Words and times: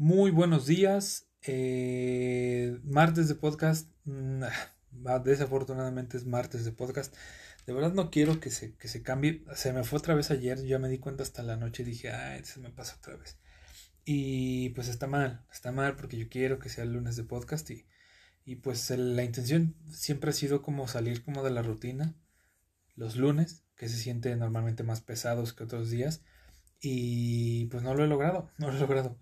Muy 0.00 0.30
buenos 0.30 0.64
días. 0.64 1.28
Eh, 1.42 2.80
martes 2.84 3.28
de 3.28 3.34
podcast. 3.34 3.90
Mm, 4.04 4.44
ah, 5.04 5.18
desafortunadamente 5.18 6.16
es 6.16 6.24
martes 6.24 6.64
de 6.64 6.72
podcast. 6.72 7.14
De 7.66 7.74
verdad 7.74 7.92
no 7.92 8.10
quiero 8.10 8.40
que 8.40 8.50
se, 8.50 8.74
que 8.76 8.88
se 8.88 9.02
cambie. 9.02 9.44
Se 9.54 9.74
me 9.74 9.84
fue 9.84 9.98
otra 9.98 10.14
vez 10.14 10.30
ayer. 10.30 10.64
Ya 10.64 10.78
me 10.78 10.88
di 10.88 10.96
cuenta 10.96 11.22
hasta 11.22 11.42
la 11.42 11.58
noche. 11.58 11.84
Dije, 11.84 12.12
ay, 12.12 12.42
se 12.44 12.60
me 12.60 12.70
pasa 12.70 12.96
otra 12.96 13.16
vez. 13.16 13.38
Y 14.06 14.70
pues 14.70 14.88
está 14.88 15.06
mal. 15.06 15.44
Está 15.52 15.70
mal 15.70 15.96
porque 15.96 16.16
yo 16.16 16.30
quiero 16.30 16.58
que 16.58 16.70
sea 16.70 16.84
el 16.84 16.94
lunes 16.94 17.16
de 17.16 17.24
podcast. 17.24 17.68
Y, 17.70 17.86
y 18.46 18.56
pues 18.56 18.88
la 18.88 19.22
intención 19.22 19.76
siempre 19.90 20.30
ha 20.30 20.32
sido 20.32 20.62
como 20.62 20.88
salir 20.88 21.22
como 21.22 21.42
de 21.42 21.50
la 21.50 21.60
rutina. 21.60 22.16
Los 22.96 23.16
lunes, 23.16 23.66
que 23.76 23.90
se 23.90 23.98
siente 23.98 24.34
normalmente 24.34 24.82
más 24.82 25.02
pesados 25.02 25.52
que 25.52 25.64
otros 25.64 25.90
días. 25.90 26.22
Y 26.80 27.66
pues 27.66 27.82
no 27.82 27.94
lo 27.94 28.02
he 28.02 28.08
logrado. 28.08 28.50
No 28.56 28.70
lo 28.70 28.78
he 28.78 28.80
logrado 28.80 29.20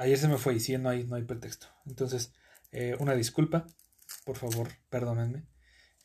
ayer 0.00 0.18
se 0.18 0.28
me 0.28 0.38
fue 0.38 0.54
y 0.54 0.60
sí, 0.60 0.76
no 0.78 0.88
hay, 0.88 1.04
no 1.04 1.16
hay 1.16 1.24
pretexto. 1.24 1.68
Entonces, 1.86 2.32
eh, 2.72 2.96
una 2.98 3.14
disculpa, 3.14 3.66
por 4.24 4.36
favor, 4.36 4.68
perdónenme. 4.88 5.46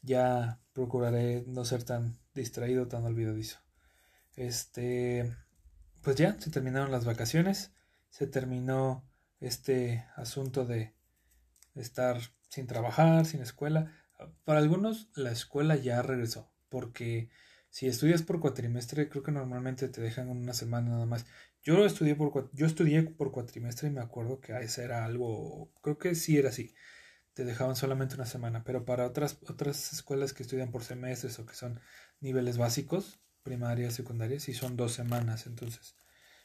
Ya 0.01 0.59
procuraré 0.73 1.43
no 1.47 1.65
ser 1.65 1.83
tan 1.83 2.19
distraído, 2.33 2.87
tan 2.87 3.05
olvidadizo. 3.05 3.59
Este, 4.35 5.35
pues 6.01 6.17
ya, 6.17 6.39
se 6.39 6.51
terminaron 6.51 6.91
las 6.91 7.05
vacaciones, 7.05 7.71
se 8.09 8.27
terminó 8.27 9.07
este 9.39 10.05
asunto 10.15 10.65
de 10.65 10.93
estar 11.73 12.19
sin 12.49 12.67
trabajar, 12.67 13.25
sin 13.25 13.41
escuela. 13.41 13.91
Para 14.43 14.59
algunos 14.59 15.09
la 15.15 15.31
escuela 15.31 15.75
ya 15.75 16.01
regresó, 16.01 16.51
porque 16.69 17.29
si 17.69 17.87
estudias 17.87 18.21
por 18.21 18.39
cuatrimestre, 18.39 19.09
creo 19.09 19.23
que 19.23 19.31
normalmente 19.31 19.89
te 19.89 20.01
dejan 20.01 20.29
una 20.29 20.53
semana 20.53 20.91
nada 20.91 21.05
más. 21.05 21.25
Yo 21.65 21.83
estudié 21.83 22.15
por, 22.15 22.51
yo 22.53 22.67
estudié 22.67 23.01
por 23.03 23.31
cuatrimestre 23.31 23.89
y 23.89 23.91
me 23.91 23.99
acuerdo 24.01 24.39
que 24.39 24.53
ese 24.59 24.83
era 24.83 25.03
algo, 25.03 25.71
creo 25.81 25.97
que 25.97 26.13
sí 26.15 26.37
era 26.37 26.49
así. 26.49 26.75
Te 27.33 27.43
dejaban 27.45 27.75
solamente 27.75 28.15
una 28.15 28.27
semana, 28.27 28.63
pero 28.63 28.85
para 28.85 29.07
otras, 29.07 29.39
otras 29.49 29.91
escuelas 29.93 30.33
que 30.33 30.43
estudian 30.43 30.71
por 30.71 30.83
semestres 30.83 31.39
o 31.39 31.45
que 31.45 31.55
son 31.55 31.81
niveles 32.21 32.57
básicos, 32.59 33.19
primaria, 33.43 33.91
secundaria, 33.91 34.39
sí 34.39 34.53
son 34.53 34.77
dos 34.77 34.93
semanas. 34.93 35.47
Entonces, 35.47 35.97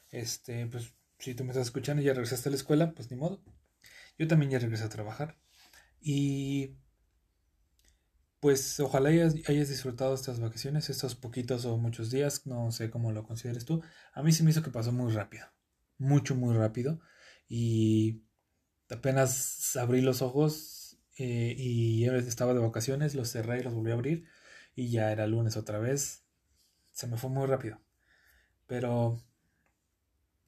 este, 0.09 0.65
pues 0.67 0.95
si 1.19 1.35
tú 1.35 1.43
me 1.43 1.51
estás 1.51 1.67
escuchando 1.67 2.01
y 2.01 2.05
ya 2.05 2.13
regresaste 2.13 2.49
a 2.49 2.51
la 2.51 2.57
escuela, 2.57 2.93
pues 2.93 3.11
ni 3.11 3.17
modo. 3.17 3.43
Yo 4.17 4.27
también 4.27 4.51
ya 4.51 4.59
regresé 4.59 4.85
a 4.85 4.89
trabajar. 4.89 5.37
Y 6.01 6.77
pues 8.41 8.79
ojalá 8.79 9.09
hayas, 9.09 9.35
disfrutado 9.69 10.15
estas 10.15 10.39
vacaciones, 10.39 10.89
estos 10.89 11.15
poquitos 11.15 11.65
o 11.65 11.77
muchos 11.77 12.09
días, 12.09 12.47
no 12.47 12.71
sé 12.71 12.89
cómo 12.89 13.11
lo 13.11 13.23
consideres 13.23 13.65
tú. 13.65 13.83
A 14.13 14.23
mí 14.23 14.31
se 14.33 14.43
me 14.43 14.49
hizo 14.49 14.63
que 14.63 14.71
pasó 14.71 14.91
muy 14.91 15.13
rápido, 15.13 15.45
mucho, 15.99 16.35
muy 16.35 16.55
rápido. 16.55 16.99
Y 17.47 18.23
apenas 18.89 19.75
abrí 19.75 20.01
los 20.01 20.23
ojos 20.23 20.97
eh, 21.17 21.53
y 21.55 22.05
estaba 22.05 22.55
de 22.55 22.61
vacaciones, 22.61 23.13
los 23.13 23.31
cerré 23.31 23.59
y 23.59 23.63
los 23.63 23.75
volví 23.75 23.91
a 23.91 23.93
abrir 23.93 24.25
y 24.75 24.89
ya 24.89 25.11
era 25.11 25.27
lunes 25.27 25.55
otra 25.55 25.77
vez. 25.77 26.23
Se 26.93 27.05
me 27.07 27.17
fue 27.17 27.29
muy 27.29 27.45
rápido. 27.45 27.79
Pero, 28.65 29.21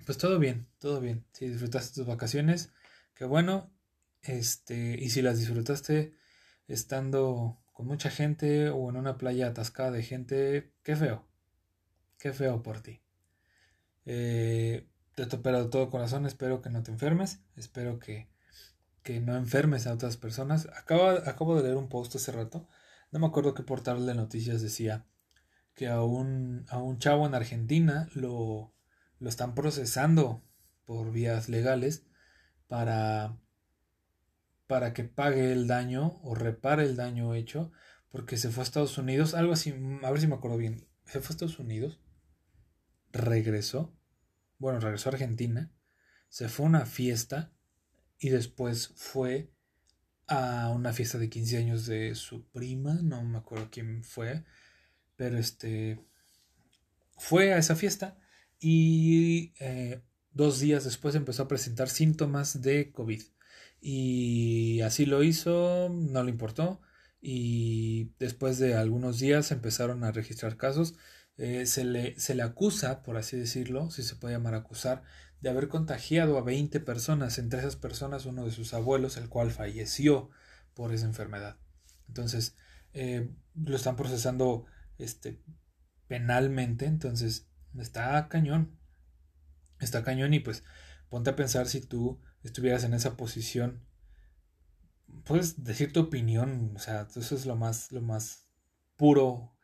pues 0.06 0.18
todo 0.18 0.40
bien, 0.40 0.68
todo 0.80 1.00
bien. 1.00 1.26
Si 1.34 1.48
disfrutaste 1.48 1.94
tus 1.94 2.08
vacaciones, 2.08 2.74
qué 3.14 3.26
bueno. 3.26 3.72
Este, 4.24 4.96
y 5.00 5.12
si 5.12 5.22
las 5.22 5.38
disfrutaste 5.38 6.16
estando 6.68 7.63
mucha 7.84 8.10
gente 8.10 8.70
o 8.70 8.90
en 8.90 8.98
una 8.98 9.18
playa 9.18 9.48
atascada 9.48 9.92
de 9.92 10.04
gente, 10.04 10.74
qué 10.84 10.96
feo, 10.96 11.26
qué 12.20 12.34
feo 12.34 12.64
por 12.64 12.82
ti. 12.82 13.02
Eh, 14.06 14.88
pero 15.16 15.64
de 15.64 15.70
todo 15.70 15.90
corazón 15.90 16.26
espero 16.26 16.62
que 16.62 16.70
no 16.70 16.84
te 16.84 16.92
enfermes, 16.92 17.42
espero 17.56 18.00
que, 18.00 18.30
que 19.04 19.20
no 19.20 19.36
enfermes 19.38 19.88
a 19.88 19.94
otras 19.94 20.18
personas. 20.18 20.68
Acabo, 20.76 21.10
acabo 21.10 21.56
de 21.56 21.64
leer 21.64 21.78
un 21.78 21.90
post 21.90 22.16
hace 22.16 22.32
rato, 22.32 22.68
no 23.12 23.20
me 23.20 23.28
acuerdo 23.28 23.54
qué 23.54 23.64
portal 23.64 24.06
de 24.06 24.16
noticias 24.16 24.62
decía 24.62 25.06
que 25.76 25.88
a 25.88 26.02
un, 26.04 26.66
a 26.70 26.78
un 26.78 27.00
chavo 27.00 27.26
en 27.26 27.36
Argentina 27.36 28.10
lo, 28.14 28.74
lo 29.20 29.30
están 29.30 29.56
procesando 29.56 30.44
por 30.86 31.12
vías 31.12 31.50
legales 31.50 32.06
para 32.68 33.38
para 34.74 34.92
que 34.92 35.04
pague 35.04 35.52
el 35.52 35.68
daño 35.68 36.20
o 36.24 36.34
repare 36.34 36.82
el 36.82 36.96
daño 36.96 37.36
hecho 37.36 37.72
porque 38.10 38.38
se 38.38 38.50
fue 38.50 38.64
a 38.64 38.66
Estados 38.66 38.98
Unidos, 38.98 39.36
algo 39.36 39.54
así, 39.54 39.72
a 40.02 40.10
ver 40.10 40.20
si 40.20 40.26
me 40.26 40.34
acuerdo 40.34 40.58
bien, 40.58 40.88
se 41.06 41.22
fue 41.22 41.28
a 41.28 41.34
Estados 41.36 41.60
Unidos, 41.60 42.00
regresó, 43.12 43.96
bueno, 44.58 44.80
regresó 44.80 45.10
a 45.10 45.14
Argentina, 45.14 45.72
se 46.28 46.50
fue 46.50 46.66
a 46.66 46.70
una 46.70 46.86
fiesta 46.88 47.54
y 48.18 48.30
después 48.30 48.94
fue 48.96 49.54
a 50.26 50.72
una 50.76 50.92
fiesta 50.92 51.20
de 51.20 51.30
15 51.30 51.58
años 51.60 51.86
de 51.86 52.16
su 52.16 52.50
prima, 52.50 52.96
no 52.96 53.24
me 53.24 53.38
acuerdo 53.38 53.70
quién 53.70 54.04
fue, 54.04 54.44
pero 55.16 55.38
este 55.38 56.04
fue 57.16 57.54
a 57.54 57.60
esa 57.60 57.76
fiesta 57.76 58.18
y 58.60 59.54
eh, 59.60 60.02
dos 60.32 60.60
días 60.60 60.84
después 60.84 61.14
empezó 61.14 61.44
a 61.44 61.48
presentar 61.48 61.90
síntomas 61.90 62.64
de 62.64 62.92
COVID. 62.92 63.22
Y 63.86 64.80
así 64.80 65.06
lo 65.06 65.24
hizo, 65.24 65.90
no 65.92 66.24
le 66.24 66.32
importó. 66.32 66.80
Y 67.20 68.14
después 68.18 68.58
de 68.58 68.76
algunos 68.76 69.20
días 69.20 69.52
empezaron 69.52 70.06
a 70.06 70.14
registrar 70.14 70.56
casos. 70.56 70.96
Eh, 71.36 71.66
se, 71.66 71.84
le, 71.84 72.18
se 72.18 72.34
le 72.34 72.44
acusa, 72.44 73.04
por 73.04 73.18
así 73.18 73.36
decirlo, 73.36 73.92
si 73.92 74.04
se 74.04 74.16
puede 74.16 74.36
llamar 74.36 74.54
acusar, 74.56 75.04
de 75.42 75.50
haber 75.50 75.68
contagiado 75.68 76.38
a 76.38 76.44
20 76.44 76.80
personas. 76.80 77.38
Entre 77.40 77.60
esas 77.60 77.76
personas, 77.76 78.26
uno 78.26 78.46
de 78.46 78.52
sus 78.52 78.74
abuelos, 78.74 79.18
el 79.18 79.28
cual 79.28 79.52
falleció 79.52 80.30
por 80.74 80.94
esa 80.94 81.06
enfermedad. 81.06 81.58
Entonces, 82.08 82.56
eh, 82.94 83.32
lo 83.54 83.76
están 83.76 83.98
procesando 83.98 84.66
este, 84.98 85.42
penalmente. 86.08 86.86
Entonces, 86.86 87.50
está 87.78 88.30
cañón. 88.30 88.80
Está 89.82 90.06
cañón 90.06 90.34
y 90.34 90.40
pues 90.40 90.64
ponte 91.14 91.30
a 91.30 91.36
pensar 91.36 91.68
si 91.68 91.80
tú 91.80 92.20
estuvieras 92.42 92.84
en 92.86 92.96
esa 92.96 93.16
posición, 93.16 93.86
puedes 95.26 95.64
decir 95.64 95.94
tu 95.94 96.00
opinión, 96.00 96.74
o 96.76 96.80
sea, 96.80 97.08
eso 97.16 97.36
es 97.36 97.46
lo 97.46 97.56
más, 97.56 97.92
lo 97.92 98.02
más 98.02 98.48
puro, 98.98 99.56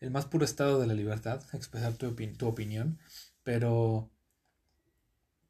el 0.00 0.10
más 0.10 0.26
puro 0.26 0.44
estado 0.44 0.78
de 0.78 0.86
la 0.86 0.92
libertad, 0.92 1.42
expresar 1.54 1.94
tu, 1.94 2.14
tu 2.14 2.46
opinión, 2.46 2.98
pero 3.44 4.10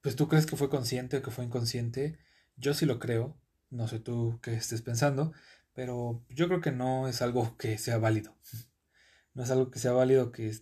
pues 0.03 0.15
tú 0.15 0.29
crees 0.29 0.47
que 0.47 0.55
fue 0.55 0.71
consciente 0.71 1.17
o 1.17 1.23
que 1.23 1.33
fue 1.33 1.47
inconsciente, 1.47 2.21
yo 2.57 2.73
sí 2.73 2.87
lo 2.87 3.01
creo, 3.01 3.37
no 3.71 3.89
sé 3.89 3.99
tú 3.99 4.39
qué 4.45 4.55
estés 4.55 4.83
pensando, 4.83 5.33
pero 5.75 6.25
yo 6.29 6.47
creo 6.47 6.61
que 6.61 6.71
no 6.71 7.09
es 7.09 7.23
algo 7.23 7.57
que 7.57 7.77
sea 7.77 7.99
válido, 7.99 8.37
no 9.35 9.43
es 9.43 9.51
algo 9.51 9.73
que 9.73 9.81
sea 9.81 9.91
válido 9.91 10.31
que 10.31 10.57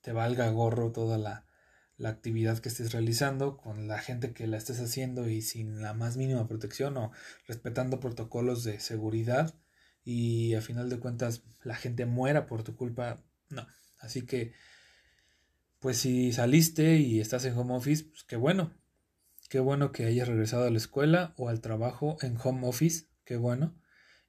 te 0.00 0.10
valga 0.10 0.50
gorro 0.50 0.90
toda 0.90 1.16
la, 1.16 1.46
la 2.00 2.08
actividad 2.08 2.58
que 2.58 2.70
estés 2.70 2.92
realizando, 2.92 3.58
con 3.58 3.86
la 3.86 3.98
gente 3.98 4.32
que 4.32 4.46
la 4.46 4.56
estés 4.56 4.80
haciendo 4.80 5.28
y 5.28 5.42
sin 5.42 5.82
la 5.82 5.92
más 5.92 6.16
mínima 6.16 6.48
protección 6.48 6.96
o 6.96 7.12
respetando 7.46 8.00
protocolos 8.00 8.64
de 8.64 8.80
seguridad 8.80 9.54
y 10.02 10.54
a 10.54 10.62
final 10.62 10.88
de 10.88 10.98
cuentas 10.98 11.42
la 11.62 11.76
gente 11.76 12.06
muera 12.06 12.46
por 12.46 12.62
tu 12.62 12.74
culpa, 12.74 13.22
no. 13.50 13.66
Así 13.98 14.22
que, 14.22 14.54
pues 15.78 15.98
si 15.98 16.32
saliste 16.32 16.96
y 16.96 17.20
estás 17.20 17.44
en 17.44 17.56
home 17.56 17.74
office, 17.74 18.04
pues 18.04 18.24
qué 18.24 18.36
bueno. 18.36 18.72
Qué 19.50 19.60
bueno 19.60 19.92
que 19.92 20.06
hayas 20.06 20.26
regresado 20.26 20.64
a 20.64 20.70
la 20.70 20.78
escuela 20.78 21.34
o 21.36 21.50
al 21.50 21.60
trabajo 21.60 22.16
en 22.22 22.38
home 22.42 22.66
office, 22.66 23.08
qué 23.24 23.36
bueno. 23.36 23.78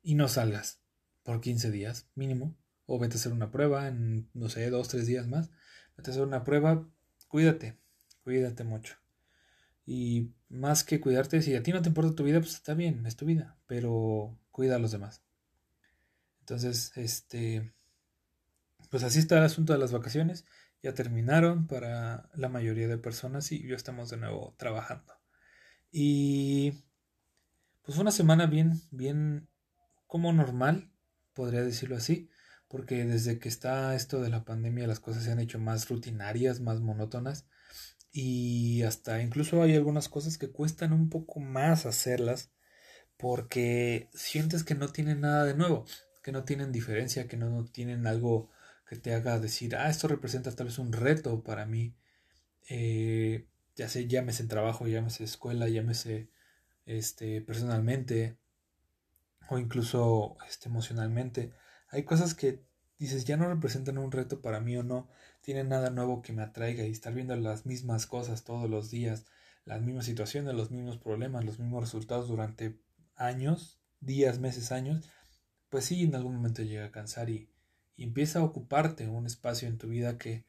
Y 0.03 0.15
no 0.15 0.27
salgas 0.27 0.81
por 1.23 1.39
15 1.39 1.71
días 1.71 2.09
mínimo. 2.15 2.57
O 2.85 2.99
vete 2.99 3.15
a 3.15 3.17
hacer 3.17 3.31
una 3.31 3.49
prueba 3.49 3.87
en, 3.87 4.29
no 4.33 4.49
sé, 4.49 4.69
dos, 4.69 4.89
tres 4.89 5.07
días 5.07 5.27
más. 5.27 5.51
Vete 5.95 6.09
a 6.09 6.11
hacer 6.11 6.23
una 6.23 6.43
prueba, 6.43 6.89
cuídate, 7.31 7.77
cuídate 8.23 8.65
mucho. 8.65 8.97
Y 9.85 10.33
más 10.49 10.83
que 10.83 10.99
cuidarte, 10.99 11.41
si 11.41 11.55
a 11.55 11.63
ti 11.63 11.71
no 11.71 11.81
te 11.81 11.87
importa 11.87 12.13
tu 12.13 12.23
vida, 12.23 12.39
pues 12.39 12.53
está 12.53 12.73
bien, 12.73 13.05
es 13.05 13.15
tu 13.15 13.25
vida, 13.25 13.57
pero 13.67 14.37
cuida 14.51 14.75
a 14.75 14.79
los 14.79 14.91
demás. 14.91 15.23
Entonces, 16.41 16.91
este, 16.97 17.73
pues 18.89 19.03
así 19.03 19.19
está 19.19 19.37
el 19.37 19.45
asunto 19.45 19.71
de 19.71 19.79
las 19.79 19.93
vacaciones. 19.93 20.45
Ya 20.83 20.93
terminaron 20.93 21.67
para 21.67 22.29
la 22.35 22.49
mayoría 22.49 22.87
de 22.87 22.97
personas 22.97 23.51
y 23.51 23.65
ya 23.65 23.75
estamos 23.75 24.09
de 24.09 24.17
nuevo 24.17 24.53
trabajando. 24.57 25.13
Y 25.89 26.73
pues 27.81 27.97
una 27.97 28.11
semana 28.11 28.45
bien, 28.45 28.81
bien 28.91 29.47
como 30.05 30.33
normal, 30.33 30.91
podría 31.33 31.61
decirlo 31.61 31.95
así 31.95 32.29
porque 32.71 33.03
desde 33.03 33.37
que 33.37 33.49
está 33.49 33.93
esto 33.95 34.21
de 34.21 34.29
la 34.29 34.45
pandemia 34.45 34.87
las 34.87 35.01
cosas 35.01 35.25
se 35.25 35.31
han 35.31 35.39
hecho 35.39 35.59
más 35.59 35.89
rutinarias, 35.89 36.61
más 36.61 36.79
monótonas 36.79 37.45
y 38.13 38.83
hasta 38.83 39.21
incluso 39.21 39.61
hay 39.61 39.75
algunas 39.75 40.07
cosas 40.07 40.37
que 40.37 40.51
cuestan 40.51 40.93
un 40.93 41.09
poco 41.09 41.41
más 41.41 41.85
hacerlas 41.85 42.51
porque 43.17 44.09
sientes 44.13 44.63
que 44.63 44.73
no 44.75 44.87
tienen 44.87 45.21
nada 45.21 45.43
de 45.45 45.53
nuevo, 45.53 45.85
que 46.23 46.31
no 46.31 46.45
tienen 46.45 46.71
diferencia, 46.71 47.27
que 47.27 47.37
no 47.37 47.65
tienen 47.65 48.07
algo 48.07 48.49
que 48.87 48.95
te 48.95 49.13
haga 49.13 49.39
decir, 49.39 49.75
ah, 49.75 49.89
esto 49.89 50.07
representa 50.07 50.51
tal 50.51 50.67
vez 50.67 50.79
un 50.79 50.91
reto 50.91 51.43
para 51.43 51.65
mí. 51.65 51.95
Eh, 52.69 53.47
ya 53.75 53.89
sé, 53.89 54.07
llámese 54.07 54.43
en 54.43 54.49
trabajo, 54.49 54.87
llámese 54.87 55.23
escuela, 55.23 55.69
llámese 55.69 56.29
este, 56.85 57.41
personalmente 57.41 58.37
o 59.49 59.57
incluso 59.59 60.37
este, 60.47 60.69
emocionalmente. 60.69 61.53
Hay 61.91 62.03
cosas 62.03 62.33
que 62.33 62.63
dices 62.97 63.25
ya 63.25 63.35
no 63.35 63.47
representan 63.47 63.97
un 63.97 64.11
reto 64.11 64.41
para 64.41 64.59
mí 64.61 64.77
o 64.77 64.83
no, 64.83 65.09
tienen 65.41 65.69
nada 65.69 65.89
nuevo 65.89 66.21
que 66.21 66.33
me 66.33 66.43
atraiga 66.43 66.85
y 66.85 66.91
estar 66.91 67.13
viendo 67.13 67.35
las 67.35 67.65
mismas 67.65 68.07
cosas 68.07 68.43
todos 68.43 68.69
los 68.69 68.89
días, 68.89 69.25
las 69.65 69.81
mismas 69.81 70.05
situaciones, 70.05 70.53
los 70.55 70.71
mismos 70.71 70.97
problemas, 70.97 71.43
los 71.43 71.59
mismos 71.59 71.81
resultados 71.81 72.27
durante 72.27 72.79
años, 73.15 73.79
días, 73.99 74.39
meses, 74.39 74.71
años, 74.71 75.09
pues 75.69 75.85
sí, 75.85 76.03
en 76.03 76.15
algún 76.15 76.35
momento 76.35 76.63
llega 76.63 76.85
a 76.85 76.91
cansar 76.91 77.29
y, 77.29 77.49
empieza 77.97 78.39
a 78.39 78.43
ocuparte 78.43 79.07
un 79.07 79.27
espacio 79.27 79.67
en 79.67 79.77
tu 79.77 79.87
vida 79.87 80.17
que 80.17 80.43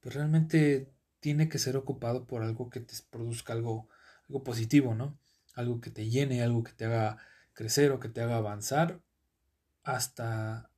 pues 0.00 0.14
realmente 0.14 0.92
tiene 1.20 1.48
que 1.48 1.58
ser 1.58 1.76
ocupado 1.78 2.26
por 2.26 2.42
algo 2.42 2.68
que 2.68 2.80
te 2.80 2.94
produzca 3.08 3.54
algo, 3.54 3.88
algo 4.28 4.44
positivo, 4.44 4.94
¿no? 4.94 5.18
Algo 5.54 5.80
que 5.80 5.90
te 5.90 6.10
llene, 6.10 6.42
algo 6.42 6.62
que 6.64 6.72
te 6.72 6.84
haga 6.84 7.16
crecer 7.54 7.92
o 7.92 8.00
que 8.00 8.10
te 8.10 8.20
haga 8.20 8.36
avanzar 8.36 9.00
hasta 9.84 10.70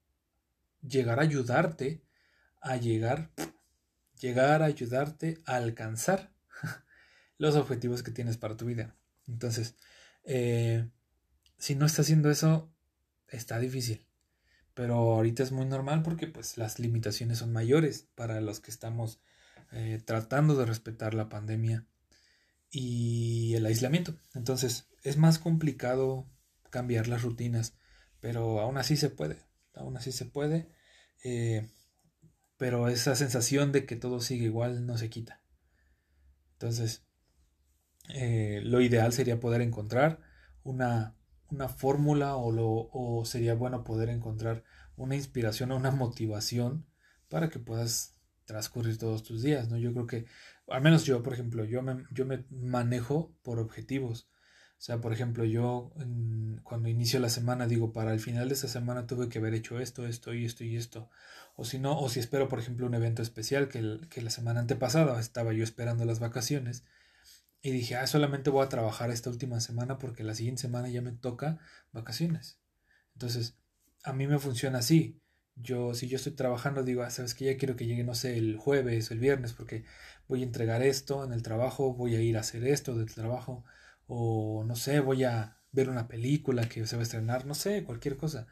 llegar 0.82 1.18
a 1.18 1.22
ayudarte 1.22 2.02
a 2.60 2.76
llegar, 2.76 3.30
llegar 4.18 4.62
a 4.62 4.66
ayudarte 4.66 5.38
a 5.46 5.56
alcanzar 5.56 6.32
los 7.38 7.56
objetivos 7.56 8.02
que 8.02 8.10
tienes 8.10 8.36
para 8.36 8.56
tu 8.56 8.66
vida. 8.66 8.96
Entonces, 9.26 9.76
eh, 10.24 10.88
si 11.58 11.74
no 11.74 11.86
estás 11.86 12.06
haciendo 12.06 12.30
eso, 12.30 12.72
está 13.28 13.58
difícil. 13.58 14.06
Pero 14.74 14.94
ahorita 14.94 15.42
es 15.42 15.52
muy 15.52 15.66
normal 15.66 16.02
porque 16.02 16.26
pues 16.26 16.56
las 16.56 16.78
limitaciones 16.78 17.38
son 17.38 17.52
mayores 17.52 18.08
para 18.14 18.40
los 18.40 18.60
que 18.60 18.70
estamos 18.70 19.20
eh, 19.72 20.00
tratando 20.04 20.54
de 20.56 20.66
respetar 20.66 21.14
la 21.14 21.28
pandemia 21.28 21.86
y 22.70 23.54
el 23.54 23.66
aislamiento. 23.66 24.14
Entonces 24.34 24.88
es 25.02 25.16
más 25.16 25.38
complicado 25.38 26.26
cambiar 26.70 27.08
las 27.08 27.22
rutinas, 27.22 27.74
pero 28.20 28.60
aún 28.60 28.78
así 28.78 28.96
se 28.96 29.10
puede. 29.10 29.49
Aún 29.80 29.96
así 29.96 30.12
se 30.12 30.26
puede. 30.26 30.68
Eh, 31.24 31.68
pero 32.56 32.88
esa 32.88 33.16
sensación 33.16 33.72
de 33.72 33.86
que 33.86 33.96
todo 33.96 34.20
sigue 34.20 34.44
igual 34.44 34.86
no 34.86 34.98
se 34.98 35.10
quita. 35.10 35.42
Entonces, 36.52 37.06
eh, 38.10 38.60
lo 38.64 38.80
ideal 38.80 39.12
sería 39.12 39.40
poder 39.40 39.62
encontrar 39.62 40.20
una, 40.62 41.16
una 41.48 41.68
fórmula 41.68 42.36
o, 42.36 42.52
lo, 42.52 42.90
o 42.92 43.24
sería 43.24 43.54
bueno 43.54 43.84
poder 43.84 44.08
encontrar 44.10 44.64
una 44.96 45.16
inspiración 45.16 45.72
o 45.72 45.76
una 45.76 45.90
motivación 45.90 46.86
para 47.28 47.48
que 47.48 47.58
puedas 47.58 48.20
transcurrir 48.44 48.98
todos 48.98 49.22
tus 49.22 49.42
días, 49.42 49.70
¿no? 49.70 49.78
Yo 49.78 49.92
creo 49.92 50.06
que, 50.06 50.26
al 50.68 50.82
menos 50.82 51.04
yo, 51.04 51.22
por 51.22 51.32
ejemplo, 51.32 51.64
yo 51.64 51.82
me, 51.82 52.04
yo 52.10 52.26
me 52.26 52.44
manejo 52.50 53.34
por 53.42 53.58
objetivos. 53.58 54.28
O 54.72 54.82
sea, 54.82 55.00
por 55.00 55.12
ejemplo, 55.12 55.44
yo 55.44 55.92
cuando 56.80 56.88
inicio 56.96 57.20
la 57.20 57.28
semana 57.28 57.66
digo, 57.66 57.92
para 57.92 58.10
el 58.14 58.20
final 58.20 58.48
de 58.48 58.54
esta 58.54 58.66
semana 58.66 59.06
tuve 59.06 59.28
que 59.28 59.38
haber 59.38 59.52
hecho 59.52 59.80
esto, 59.80 60.06
esto 60.06 60.32
y 60.32 60.46
esto 60.46 60.64
y 60.64 60.76
esto. 60.76 61.10
O 61.54 61.66
si 61.66 61.78
no, 61.78 62.00
o 62.00 62.08
si 62.08 62.20
espero, 62.20 62.48
por 62.48 62.58
ejemplo, 62.58 62.86
un 62.86 62.94
evento 62.94 63.20
especial 63.20 63.68
que, 63.68 64.00
que 64.08 64.22
la 64.22 64.30
semana 64.30 64.60
antepasada 64.60 65.20
estaba 65.20 65.52
yo 65.52 65.62
esperando 65.62 66.06
las 66.06 66.20
vacaciones 66.20 66.84
y 67.60 67.70
dije, 67.70 67.96
ah, 67.96 68.06
solamente 68.06 68.48
voy 68.48 68.64
a 68.64 68.70
trabajar 68.70 69.10
esta 69.10 69.28
última 69.28 69.60
semana 69.60 69.98
porque 69.98 70.24
la 70.24 70.34
siguiente 70.34 70.62
semana 70.62 70.88
ya 70.88 71.02
me 71.02 71.12
toca 71.12 71.58
vacaciones. 71.92 72.58
Entonces, 73.12 73.58
a 74.02 74.14
mí 74.14 74.26
me 74.26 74.38
funciona 74.38 74.78
así. 74.78 75.20
Yo, 75.56 75.92
si 75.92 76.08
yo 76.08 76.16
estoy 76.16 76.32
trabajando, 76.32 76.82
digo, 76.82 77.02
ah, 77.02 77.10
sabes 77.10 77.34
que 77.34 77.44
ya 77.44 77.58
quiero 77.58 77.76
que 77.76 77.84
llegue, 77.84 78.04
no 78.04 78.14
sé, 78.14 78.38
el 78.38 78.56
jueves 78.56 79.10
o 79.10 79.14
el 79.14 79.20
viernes, 79.20 79.52
porque 79.52 79.84
voy 80.28 80.40
a 80.40 80.46
entregar 80.46 80.82
esto 80.82 81.24
en 81.24 81.34
el 81.34 81.42
trabajo, 81.42 81.92
voy 81.92 82.14
a 82.16 82.22
ir 82.22 82.38
a 82.38 82.40
hacer 82.40 82.64
esto 82.64 82.96
del 82.96 83.12
trabajo, 83.14 83.64
o 84.06 84.64
no 84.64 84.76
sé, 84.76 85.00
voy 85.00 85.24
a 85.24 85.59
ver 85.72 85.88
una 85.90 86.08
película 86.08 86.68
que 86.68 86.86
se 86.86 86.96
va 86.96 87.00
a 87.00 87.04
estrenar, 87.04 87.46
no 87.46 87.54
sé, 87.54 87.84
cualquier 87.84 88.16
cosa. 88.16 88.46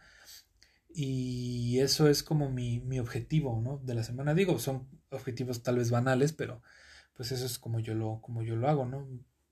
Y 0.89 1.79
eso 1.81 2.09
es 2.09 2.23
como 2.23 2.51
mi, 2.51 2.81
mi 2.81 2.99
objetivo, 2.99 3.61
¿no? 3.63 3.79
De 3.79 3.95
la 3.95 4.03
semana. 4.05 4.35
Digo, 4.35 4.59
son 4.59 4.89
objetivos 5.11 5.63
tal 5.63 5.77
vez 5.79 5.91
banales, 5.91 6.33
pero 6.33 6.63
pues 7.15 7.33
eso 7.33 7.47
es 7.47 7.59
como 7.59 7.81
yo 7.81 7.95
lo, 7.95 8.21
como 8.23 8.43
yo 8.43 8.57
lo 8.57 8.69
hago, 8.69 8.87
¿no? 8.87 9.09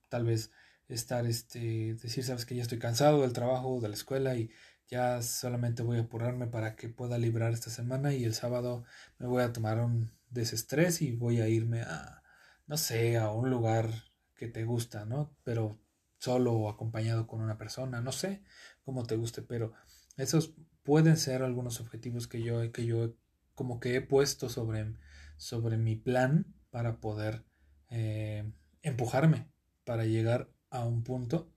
Tal 0.08 0.24
vez 0.24 0.50
estar, 0.88 1.26
este, 1.26 1.94
decir, 1.94 2.24
sabes 2.24 2.46
que 2.46 2.54
ya 2.56 2.62
estoy 2.62 2.78
cansado 2.78 3.22
del 3.22 3.32
trabajo, 3.32 3.80
de 3.80 3.88
la 3.88 3.94
escuela 3.94 4.36
y 4.36 4.50
ya 4.88 5.20
solamente 5.22 5.82
voy 5.82 5.98
a 5.98 6.02
apurarme 6.02 6.46
para 6.46 6.76
que 6.76 6.88
pueda 6.88 7.18
librar 7.18 7.52
esta 7.52 7.70
semana 7.70 8.14
y 8.14 8.24
el 8.24 8.34
sábado 8.34 8.84
me 9.18 9.26
voy 9.26 9.42
a 9.42 9.52
tomar 9.52 9.80
un 9.80 10.12
desestrés 10.30 11.02
y 11.02 11.12
voy 11.12 11.40
a 11.40 11.48
irme 11.48 11.82
a, 11.82 12.22
no 12.66 12.76
sé, 12.76 13.16
a 13.16 13.30
un 13.30 13.50
lugar 13.50 13.90
que 14.34 14.48
te 14.48 14.64
gusta, 14.64 15.04
¿no? 15.04 15.34
Pero 15.44 15.78
solo 16.18 16.52
o 16.52 16.68
acompañado 16.68 17.26
con 17.26 17.40
una 17.40 17.58
persona, 17.58 18.00
no 18.00 18.12
sé 18.12 18.42
cómo 18.84 19.04
te 19.04 19.16
guste, 19.16 19.42
pero 19.42 19.72
esos 20.16 20.54
pueden 20.82 21.16
ser 21.16 21.42
algunos 21.42 21.80
objetivos 21.80 22.26
que 22.26 22.42
yo, 22.42 22.72
que 22.72 22.86
yo 22.86 23.14
como 23.54 23.80
que 23.80 23.96
he 23.96 24.00
puesto 24.00 24.48
sobre, 24.48 24.94
sobre 25.36 25.76
mi 25.76 25.96
plan 25.96 26.54
para 26.70 27.00
poder 27.00 27.44
eh, 27.90 28.52
empujarme, 28.82 29.50
para 29.84 30.04
llegar 30.04 30.50
a 30.70 30.84
un 30.84 31.02
punto 31.04 31.52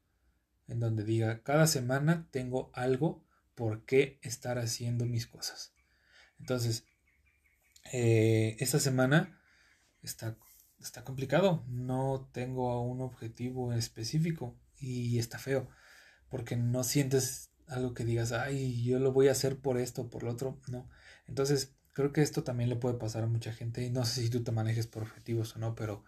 en 0.67 0.79
donde 0.79 1.03
diga, 1.03 1.41
cada 1.43 1.67
semana 1.67 2.27
tengo 2.31 2.71
algo 2.73 3.25
por 3.55 3.85
qué 3.85 4.19
estar 4.21 4.59
haciendo 4.59 5.05
mis 5.05 5.27
cosas. 5.27 5.73
Entonces, 6.39 6.85
eh, 7.91 8.55
esta 8.59 8.79
semana 8.79 9.39
está, 10.01 10.37
está 10.79 11.03
complicado, 11.03 11.63
no 11.67 12.29
tengo 12.31 12.81
un 12.81 13.01
objetivo 13.01 13.73
específico 13.73 14.57
y 14.77 15.19
está 15.19 15.39
feo, 15.39 15.69
porque 16.29 16.55
no 16.55 16.83
sientes 16.83 17.51
algo 17.67 17.93
que 17.93 18.05
digas, 18.05 18.31
ay, 18.31 18.83
yo 18.83 18.99
lo 18.99 19.11
voy 19.11 19.27
a 19.27 19.31
hacer 19.31 19.59
por 19.59 19.77
esto, 19.77 20.09
por 20.09 20.23
lo 20.23 20.31
otro, 20.31 20.59
no. 20.67 20.89
Entonces, 21.27 21.75
creo 21.93 22.13
que 22.13 22.21
esto 22.21 22.43
también 22.43 22.69
le 22.69 22.75
puede 22.75 22.97
pasar 22.97 23.23
a 23.23 23.27
mucha 23.27 23.53
gente 23.53 23.83
y 23.83 23.89
no 23.89 24.05
sé 24.05 24.21
si 24.21 24.29
tú 24.29 24.43
te 24.43 24.51
manejes 24.51 24.87
por 24.87 25.03
objetivos 25.03 25.55
o 25.55 25.59
no, 25.59 25.75
pero 25.75 26.03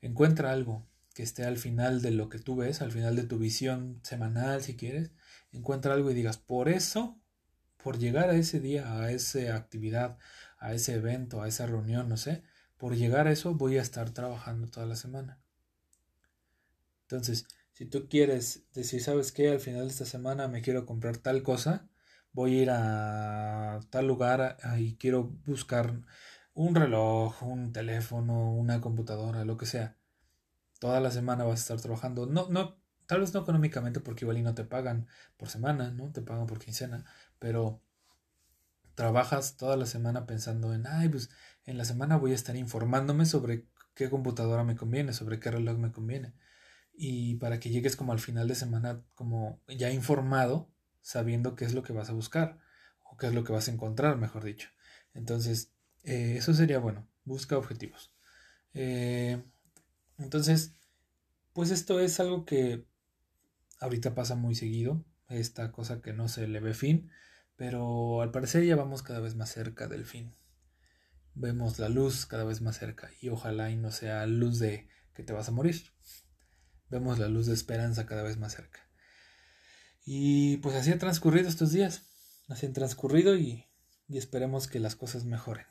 encuentra 0.00 0.52
algo, 0.52 0.86
que 1.14 1.22
esté 1.22 1.44
al 1.44 1.58
final 1.58 2.02
de 2.02 2.10
lo 2.10 2.28
que 2.28 2.38
tú 2.38 2.56
ves, 2.56 2.82
al 2.82 2.92
final 2.92 3.16
de 3.16 3.24
tu 3.24 3.38
visión 3.38 4.00
semanal, 4.02 4.62
si 4.62 4.76
quieres, 4.76 5.12
encuentra 5.52 5.94
algo 5.94 6.10
y 6.10 6.14
digas, 6.14 6.38
por 6.38 6.68
eso, 6.68 7.20
por 7.82 7.98
llegar 7.98 8.30
a 8.30 8.36
ese 8.36 8.60
día, 8.60 9.00
a 9.00 9.12
esa 9.12 9.54
actividad, 9.56 10.18
a 10.58 10.74
ese 10.74 10.94
evento, 10.94 11.42
a 11.42 11.48
esa 11.48 11.66
reunión, 11.66 12.08
no 12.08 12.16
sé, 12.16 12.42
por 12.84 12.96
llegar 12.96 13.26
a 13.26 13.32
eso 13.32 13.54
voy 13.54 13.78
a 13.78 13.80
estar 13.80 14.10
trabajando 14.10 14.68
toda 14.68 14.84
la 14.84 14.94
semana. 14.94 15.40
Entonces, 17.04 17.46
si 17.72 17.86
tú 17.86 18.10
quieres 18.10 18.66
decir, 18.74 19.02
¿sabes 19.02 19.32
qué? 19.32 19.48
Al 19.48 19.60
final 19.60 19.84
de 19.84 19.88
esta 19.88 20.04
semana 20.04 20.48
me 20.48 20.60
quiero 20.60 20.84
comprar 20.84 21.16
tal 21.16 21.42
cosa, 21.42 21.88
voy 22.32 22.58
a 22.58 22.62
ir 22.62 22.68
a 22.70 23.80
tal 23.88 24.06
lugar 24.06 24.58
y 24.76 24.96
quiero 24.96 25.32
buscar 25.46 26.02
un 26.52 26.74
reloj, 26.74 27.42
un 27.44 27.72
teléfono, 27.72 28.52
una 28.52 28.82
computadora, 28.82 29.46
lo 29.46 29.56
que 29.56 29.64
sea 29.64 29.96
toda 30.78 31.00
la 31.00 31.10
semana 31.10 31.44
vas 31.44 31.60
a 31.60 31.62
estar 31.62 31.80
trabajando. 31.80 32.26
No, 32.26 32.50
no, 32.50 32.76
tal 33.06 33.20
vez 33.20 33.32
no 33.32 33.40
económicamente 33.40 34.00
porque 34.00 34.26
igual 34.26 34.36
y 34.36 34.42
no 34.42 34.54
te 34.54 34.64
pagan 34.64 35.06
por 35.38 35.48
semana, 35.48 35.90
¿no? 35.90 36.12
Te 36.12 36.20
pagan 36.20 36.46
por 36.46 36.58
quincena, 36.58 37.06
pero 37.38 37.80
trabajas 38.94 39.56
toda 39.56 39.76
la 39.76 39.86
semana 39.86 40.26
pensando 40.26 40.74
en, 40.74 40.86
ay, 40.86 41.08
pues 41.08 41.30
en 41.64 41.78
la 41.78 41.84
semana 41.84 42.16
voy 42.16 42.32
a 42.32 42.34
estar 42.34 42.56
informándome 42.56 43.26
sobre 43.26 43.66
qué 43.94 44.10
computadora 44.10 44.64
me 44.64 44.76
conviene, 44.76 45.12
sobre 45.12 45.40
qué 45.40 45.50
reloj 45.50 45.78
me 45.78 45.92
conviene. 45.92 46.34
Y 46.92 47.36
para 47.36 47.58
que 47.58 47.70
llegues 47.70 47.96
como 47.96 48.12
al 48.12 48.20
final 48.20 48.48
de 48.48 48.54
semana 48.54 49.02
como 49.14 49.60
ya 49.68 49.90
informado, 49.90 50.70
sabiendo 51.02 51.54
qué 51.56 51.64
es 51.64 51.74
lo 51.74 51.82
que 51.82 51.92
vas 51.92 52.10
a 52.10 52.14
buscar 52.14 52.58
o 53.04 53.16
qué 53.16 53.26
es 53.26 53.34
lo 53.34 53.44
que 53.44 53.52
vas 53.52 53.68
a 53.68 53.72
encontrar, 53.72 54.16
mejor 54.16 54.44
dicho. 54.44 54.68
Entonces, 55.12 55.72
eh, 56.02 56.36
eso 56.36 56.54
sería 56.54 56.78
bueno, 56.78 57.08
busca 57.24 57.58
objetivos. 57.58 58.12
Eh, 58.74 59.42
entonces, 60.18 60.74
pues 61.52 61.70
esto 61.70 62.00
es 62.00 62.20
algo 62.20 62.44
que 62.44 62.86
ahorita 63.80 64.14
pasa 64.14 64.34
muy 64.34 64.54
seguido, 64.54 65.04
esta 65.28 65.72
cosa 65.72 66.00
que 66.00 66.12
no 66.12 66.28
se 66.28 66.46
le 66.48 66.60
ve 66.60 66.74
fin, 66.74 67.10
pero 67.56 68.20
al 68.22 68.30
parecer 68.30 68.64
ya 68.64 68.76
vamos 68.76 69.02
cada 69.02 69.20
vez 69.20 69.36
más 69.36 69.50
cerca 69.50 69.88
del 69.88 70.04
fin. 70.04 70.34
Vemos 71.34 71.78
la 71.78 71.88
luz 71.88 72.26
cada 72.26 72.44
vez 72.44 72.60
más 72.60 72.78
cerca 72.78 73.10
y 73.20 73.28
ojalá 73.28 73.70
y 73.70 73.76
no 73.76 73.90
sea 73.90 74.26
luz 74.26 74.58
de 74.58 74.88
que 75.14 75.22
te 75.22 75.32
vas 75.32 75.48
a 75.48 75.52
morir. 75.52 75.92
Vemos 76.90 77.18
la 77.18 77.28
luz 77.28 77.46
de 77.46 77.54
esperanza 77.54 78.06
cada 78.06 78.22
vez 78.22 78.36
más 78.36 78.54
cerca. 78.54 78.80
Y 80.04 80.58
pues 80.58 80.76
así 80.76 80.92
ha 80.92 80.98
transcurrido 80.98 81.48
estos 81.48 81.72
días. 81.72 82.02
Así 82.48 82.66
han 82.66 82.72
transcurrido 82.72 83.36
y, 83.36 83.66
y 84.08 84.18
esperemos 84.18 84.68
que 84.68 84.80
las 84.80 84.96
cosas 84.96 85.24
mejoren. 85.24 85.66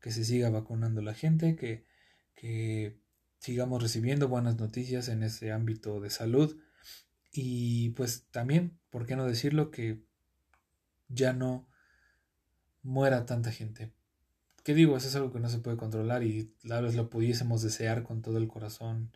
Que 0.00 0.12
se 0.12 0.24
siga 0.24 0.50
vacunando 0.50 1.02
la 1.02 1.14
gente, 1.14 1.56
que, 1.56 1.86
que 2.34 3.00
sigamos 3.38 3.82
recibiendo 3.82 4.28
buenas 4.28 4.56
noticias 4.56 5.08
en 5.08 5.22
ese 5.22 5.52
ámbito 5.52 6.00
de 6.00 6.10
salud 6.10 6.56
y 7.32 7.90
pues 7.90 8.26
también, 8.30 8.78
¿por 8.90 9.06
qué 9.06 9.16
no 9.16 9.26
decirlo? 9.26 9.70
Que 9.70 10.04
ya 11.08 11.32
no 11.32 11.66
muera 12.82 13.24
tanta 13.24 13.50
gente. 13.50 13.94
¿Qué 14.62 14.74
digo? 14.74 14.96
Eso 14.96 15.08
es 15.08 15.16
algo 15.16 15.32
que 15.32 15.40
no 15.40 15.48
se 15.48 15.58
puede 15.58 15.76
controlar 15.76 16.22
y 16.22 16.54
tal 16.68 16.84
vez 16.84 16.94
lo 16.94 17.10
pudiésemos 17.10 17.62
desear 17.62 18.02
con 18.02 18.22
todo 18.22 18.38
el 18.38 18.48
corazón 18.48 19.12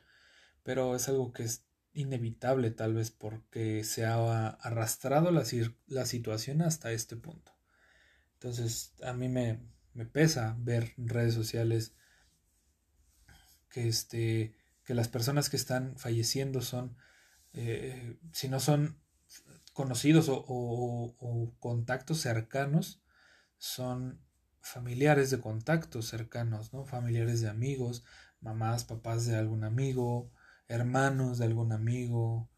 pero 0.66 0.96
es 0.96 1.08
algo 1.08 1.32
que 1.32 1.44
es 1.44 1.64
inevitable 1.94 2.72
tal 2.72 2.92
vez 2.92 3.12
porque 3.12 3.84
se 3.84 4.04
ha 4.04 4.48
arrastrado 4.48 5.30
la, 5.30 5.44
la 5.86 6.06
situación 6.06 6.60
hasta 6.60 6.90
este 6.90 7.14
punto. 7.14 7.52
Entonces 8.32 8.92
a 9.04 9.12
mí 9.12 9.28
me, 9.28 9.60
me 9.94 10.06
pesa 10.06 10.56
ver 10.58 10.92
redes 10.96 11.34
sociales 11.34 11.94
que, 13.70 13.86
este, 13.86 14.56
que 14.82 14.94
las 14.94 15.06
personas 15.06 15.48
que 15.50 15.56
están 15.56 15.96
falleciendo 15.96 16.62
son, 16.62 16.96
eh, 17.52 18.18
si 18.32 18.48
no 18.48 18.58
son 18.58 18.98
conocidos 19.72 20.26
o, 20.28 21.54
contactos 21.60 22.18
cercanos, 22.20 23.00
son 23.56 24.20
familiares 24.66 25.30
de 25.30 25.40
contactos 25.40 26.08
cercanos, 26.08 26.72
¿no? 26.72 26.84
Familiares 26.84 27.40
de 27.40 27.48
amigos, 27.48 28.04
mamás, 28.40 28.84
papás 28.84 29.24
de 29.26 29.36
algún 29.36 29.64
amigo, 29.64 30.32
hermanos 30.68 31.38
de 31.38 31.44
algún 31.44 31.72
amigo. 31.72 32.50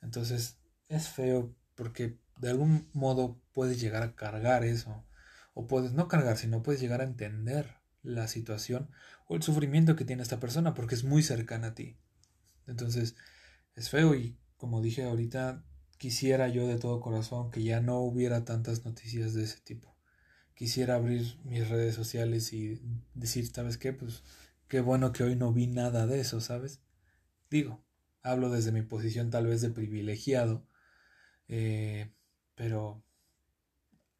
Entonces 0.00 0.58
es 0.88 1.08
feo 1.08 1.54
porque 1.76 2.18
de 2.38 2.50
algún 2.50 2.88
modo 2.92 3.40
puedes 3.52 3.80
llegar 3.80 4.02
a 4.02 4.14
cargar 4.16 4.64
eso. 4.64 5.04
O 5.54 5.66
puedes 5.66 5.92
no 5.92 6.08
cargar, 6.08 6.36
sino 6.36 6.62
puedes 6.62 6.80
llegar 6.80 7.00
a 7.00 7.04
entender 7.04 7.76
la 8.02 8.26
situación 8.26 8.90
o 9.28 9.36
el 9.36 9.42
sufrimiento 9.42 9.94
que 9.94 10.04
tiene 10.04 10.22
esta 10.22 10.40
persona 10.40 10.74
porque 10.74 10.96
es 10.96 11.04
muy 11.04 11.22
cercana 11.22 11.68
a 11.68 11.74
ti. 11.74 11.96
Entonces 12.66 13.14
es 13.76 13.88
feo 13.88 14.14
y 14.14 14.36
como 14.56 14.80
dije 14.80 15.04
ahorita, 15.04 15.64
quisiera 15.98 16.48
yo 16.48 16.66
de 16.66 16.78
todo 16.78 17.00
corazón 17.00 17.50
que 17.52 17.62
ya 17.62 17.80
no 17.80 18.00
hubiera 18.00 18.44
tantas 18.44 18.84
noticias 18.84 19.34
de 19.34 19.44
ese 19.44 19.60
tipo. 19.60 19.91
Quisiera 20.54 20.96
abrir 20.96 21.38
mis 21.44 21.68
redes 21.68 21.94
sociales 21.94 22.52
y 22.52 22.80
decir, 23.14 23.46
¿sabes 23.52 23.78
qué? 23.78 23.92
Pues 23.92 24.22
qué 24.68 24.80
bueno 24.80 25.12
que 25.12 25.24
hoy 25.24 25.36
no 25.36 25.52
vi 25.52 25.66
nada 25.66 26.06
de 26.06 26.20
eso, 26.20 26.40
¿sabes? 26.40 26.80
Digo, 27.50 27.84
hablo 28.22 28.50
desde 28.50 28.72
mi 28.72 28.82
posición 28.82 29.30
tal 29.30 29.46
vez 29.46 29.60
de 29.60 29.70
privilegiado, 29.70 30.66
eh, 31.48 32.12
pero 32.54 33.04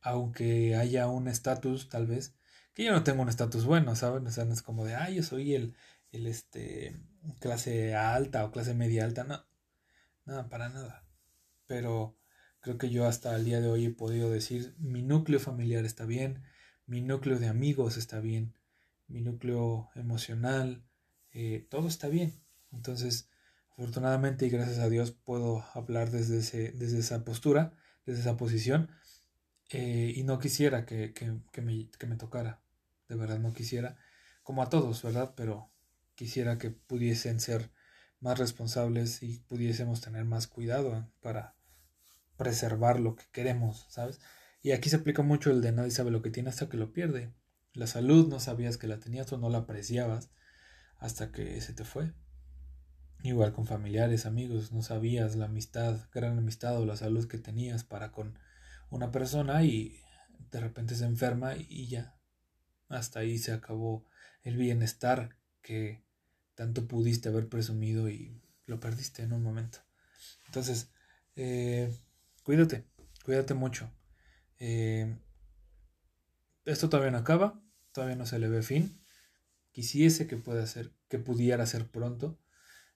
aunque 0.00 0.76
haya 0.76 1.08
un 1.08 1.28
estatus 1.28 1.88
tal 1.88 2.06
vez, 2.06 2.34
que 2.74 2.84
yo 2.84 2.92
no 2.92 3.04
tengo 3.04 3.22
un 3.22 3.28
estatus 3.28 3.64
bueno, 3.64 3.94
¿saben? 3.96 4.26
O 4.26 4.30
sea, 4.30 4.44
no 4.44 4.52
es 4.52 4.62
como 4.62 4.84
de, 4.84 4.94
ah, 4.94 5.10
yo 5.10 5.22
soy 5.22 5.54
el, 5.54 5.76
el, 6.10 6.26
este, 6.26 7.00
clase 7.40 7.94
alta 7.94 8.44
o 8.44 8.50
clase 8.52 8.74
media 8.74 9.04
alta, 9.04 9.24
no, 9.24 9.44
nada, 10.24 10.48
para 10.48 10.68
nada. 10.68 11.04
Pero 11.66 12.18
creo 12.62 12.78
que 12.78 12.90
yo 12.90 13.06
hasta 13.06 13.36
el 13.36 13.44
día 13.44 13.60
de 13.60 13.68
hoy 13.68 13.86
he 13.86 13.90
podido 13.90 14.30
decir, 14.30 14.74
mi 14.78 15.02
núcleo 15.02 15.40
familiar 15.40 15.84
está 15.84 16.06
bien, 16.06 16.44
mi 16.86 17.02
núcleo 17.02 17.38
de 17.38 17.48
amigos 17.48 17.96
está 17.96 18.20
bien, 18.20 18.54
mi 19.08 19.20
núcleo 19.20 19.90
emocional, 19.96 20.84
eh, 21.32 21.66
todo 21.68 21.88
está 21.88 22.08
bien. 22.08 22.32
Entonces, 22.70 23.28
afortunadamente 23.72 24.46
y 24.46 24.50
gracias 24.50 24.78
a 24.78 24.88
Dios 24.88 25.10
puedo 25.10 25.64
hablar 25.74 26.10
desde, 26.10 26.38
ese, 26.38 26.70
desde 26.72 27.00
esa 27.00 27.24
postura, 27.24 27.74
desde 28.06 28.20
esa 28.20 28.36
posición. 28.36 28.90
Eh, 29.70 30.12
y 30.14 30.22
no 30.22 30.38
quisiera 30.38 30.86
que, 30.86 31.12
me, 31.62 31.90
que 31.90 32.06
me 32.06 32.16
tocara, 32.16 32.62
de 33.08 33.16
verdad 33.16 33.40
no 33.40 33.52
quisiera, 33.52 33.96
como 34.44 34.62
a 34.62 34.68
todos, 34.68 35.02
¿verdad? 35.02 35.34
Pero 35.36 35.72
quisiera 36.14 36.58
que 36.58 36.70
pudiesen 36.70 37.40
ser 37.40 37.72
más 38.20 38.38
responsables 38.38 39.22
y 39.22 39.38
pudiésemos 39.48 40.00
tener 40.00 40.24
más 40.24 40.46
cuidado 40.46 41.10
para 41.20 41.56
preservar 42.42 42.98
lo 42.98 43.14
que 43.14 43.24
queremos, 43.30 43.86
¿sabes? 43.88 44.20
Y 44.62 44.72
aquí 44.72 44.90
se 44.90 44.96
aplica 44.96 45.22
mucho 45.22 45.50
el 45.50 45.60
de 45.60 45.70
nadie 45.70 45.90
sabe 45.92 46.10
lo 46.10 46.22
que 46.22 46.30
tiene 46.30 46.48
hasta 46.48 46.68
que 46.68 46.76
lo 46.76 46.92
pierde. 46.92 47.32
La 47.72 47.86
salud 47.86 48.28
no 48.28 48.40
sabías 48.40 48.78
que 48.78 48.88
la 48.88 48.98
tenías 48.98 49.32
o 49.32 49.38
no 49.38 49.48
la 49.48 49.58
apreciabas 49.58 50.30
hasta 50.98 51.30
que 51.30 51.60
se 51.60 51.72
te 51.72 51.84
fue. 51.84 52.12
Igual 53.22 53.52
con 53.52 53.66
familiares, 53.66 54.26
amigos, 54.26 54.72
no 54.72 54.82
sabías 54.82 55.36
la 55.36 55.44
amistad, 55.44 56.08
gran 56.12 56.36
amistad 56.38 56.76
o 56.78 56.84
la 56.84 56.96
salud 56.96 57.28
que 57.28 57.38
tenías 57.38 57.84
para 57.84 58.10
con 58.10 58.38
una 58.90 59.12
persona 59.12 59.62
y 59.62 60.00
de 60.50 60.60
repente 60.60 60.96
se 60.96 61.04
enferma 61.04 61.54
y 61.56 61.86
ya. 61.86 62.16
Hasta 62.88 63.20
ahí 63.20 63.38
se 63.38 63.52
acabó 63.52 64.04
el 64.42 64.56
bienestar 64.56 65.36
que 65.62 66.04
tanto 66.54 66.88
pudiste 66.88 67.28
haber 67.28 67.48
presumido 67.48 68.08
y 68.08 68.42
lo 68.66 68.80
perdiste 68.80 69.22
en 69.22 69.32
un 69.32 69.42
momento. 69.42 69.78
Entonces, 70.46 70.90
eh, 71.36 71.96
cuídate, 72.42 72.84
cuídate 73.24 73.54
mucho. 73.54 73.90
Eh, 74.58 75.18
esto 76.64 76.88
todavía 76.88 77.10
no 77.10 77.18
acaba, 77.18 77.60
todavía 77.92 78.16
no 78.16 78.26
se 78.26 78.38
le 78.38 78.48
ve 78.48 78.62
fin. 78.62 79.00
Quisiese 79.72 80.26
que 80.26 80.36
pueda 80.36 80.66
ser, 80.66 80.92
que 81.08 81.18
pudiera 81.18 81.64
ser 81.66 81.90
pronto, 81.90 82.38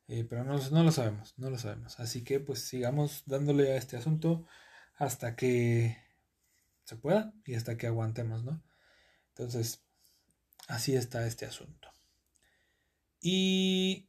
eh, 0.08 0.24
pero 0.28 0.44
no, 0.44 0.58
no, 0.70 0.84
lo 0.84 0.92
sabemos, 0.92 1.34
no 1.36 1.50
lo 1.50 1.58
sabemos. 1.58 1.98
Así 1.98 2.22
que 2.22 2.38
pues 2.40 2.60
sigamos 2.60 3.24
dándole 3.26 3.72
a 3.72 3.76
este 3.76 3.96
asunto 3.96 4.46
hasta 4.96 5.36
que 5.36 5.96
se 6.84 6.96
pueda 6.96 7.32
y 7.44 7.54
hasta 7.54 7.76
que 7.76 7.86
aguantemos, 7.86 8.44
¿no? 8.44 8.62
Entonces, 9.30 9.84
así 10.68 10.94
está 10.94 11.26
este 11.26 11.46
asunto. 11.46 11.88
Y 13.20 14.08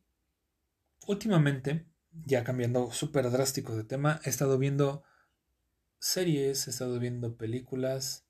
últimamente, 1.08 1.88
ya 2.12 2.44
cambiando 2.44 2.91
súper 2.91 3.29
drástico 3.32 3.75
de 3.75 3.84
tema, 3.84 4.22
he 4.24 4.29
estado 4.29 4.58
viendo 4.58 5.03
series, 5.99 6.67
he 6.67 6.71
estado 6.71 6.99
viendo 6.99 7.37
películas 7.37 8.25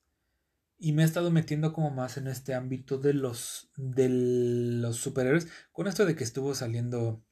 y 0.77 0.93
me 0.93 1.03
he 1.03 1.05
estado 1.05 1.31
metiendo 1.31 1.74
como 1.74 1.91
más 1.91 2.17
en 2.17 2.27
este 2.27 2.53
ámbito 2.53 2.97
de 2.97 3.13
los 3.13 3.71
de 3.75 4.09
los 4.09 4.97
superhéroes 4.97 5.47
con 5.71 5.88
esto 5.88 6.05
de 6.05 6.15
que 6.15 6.24
estuvo 6.24 6.53
saliendo 6.53 7.24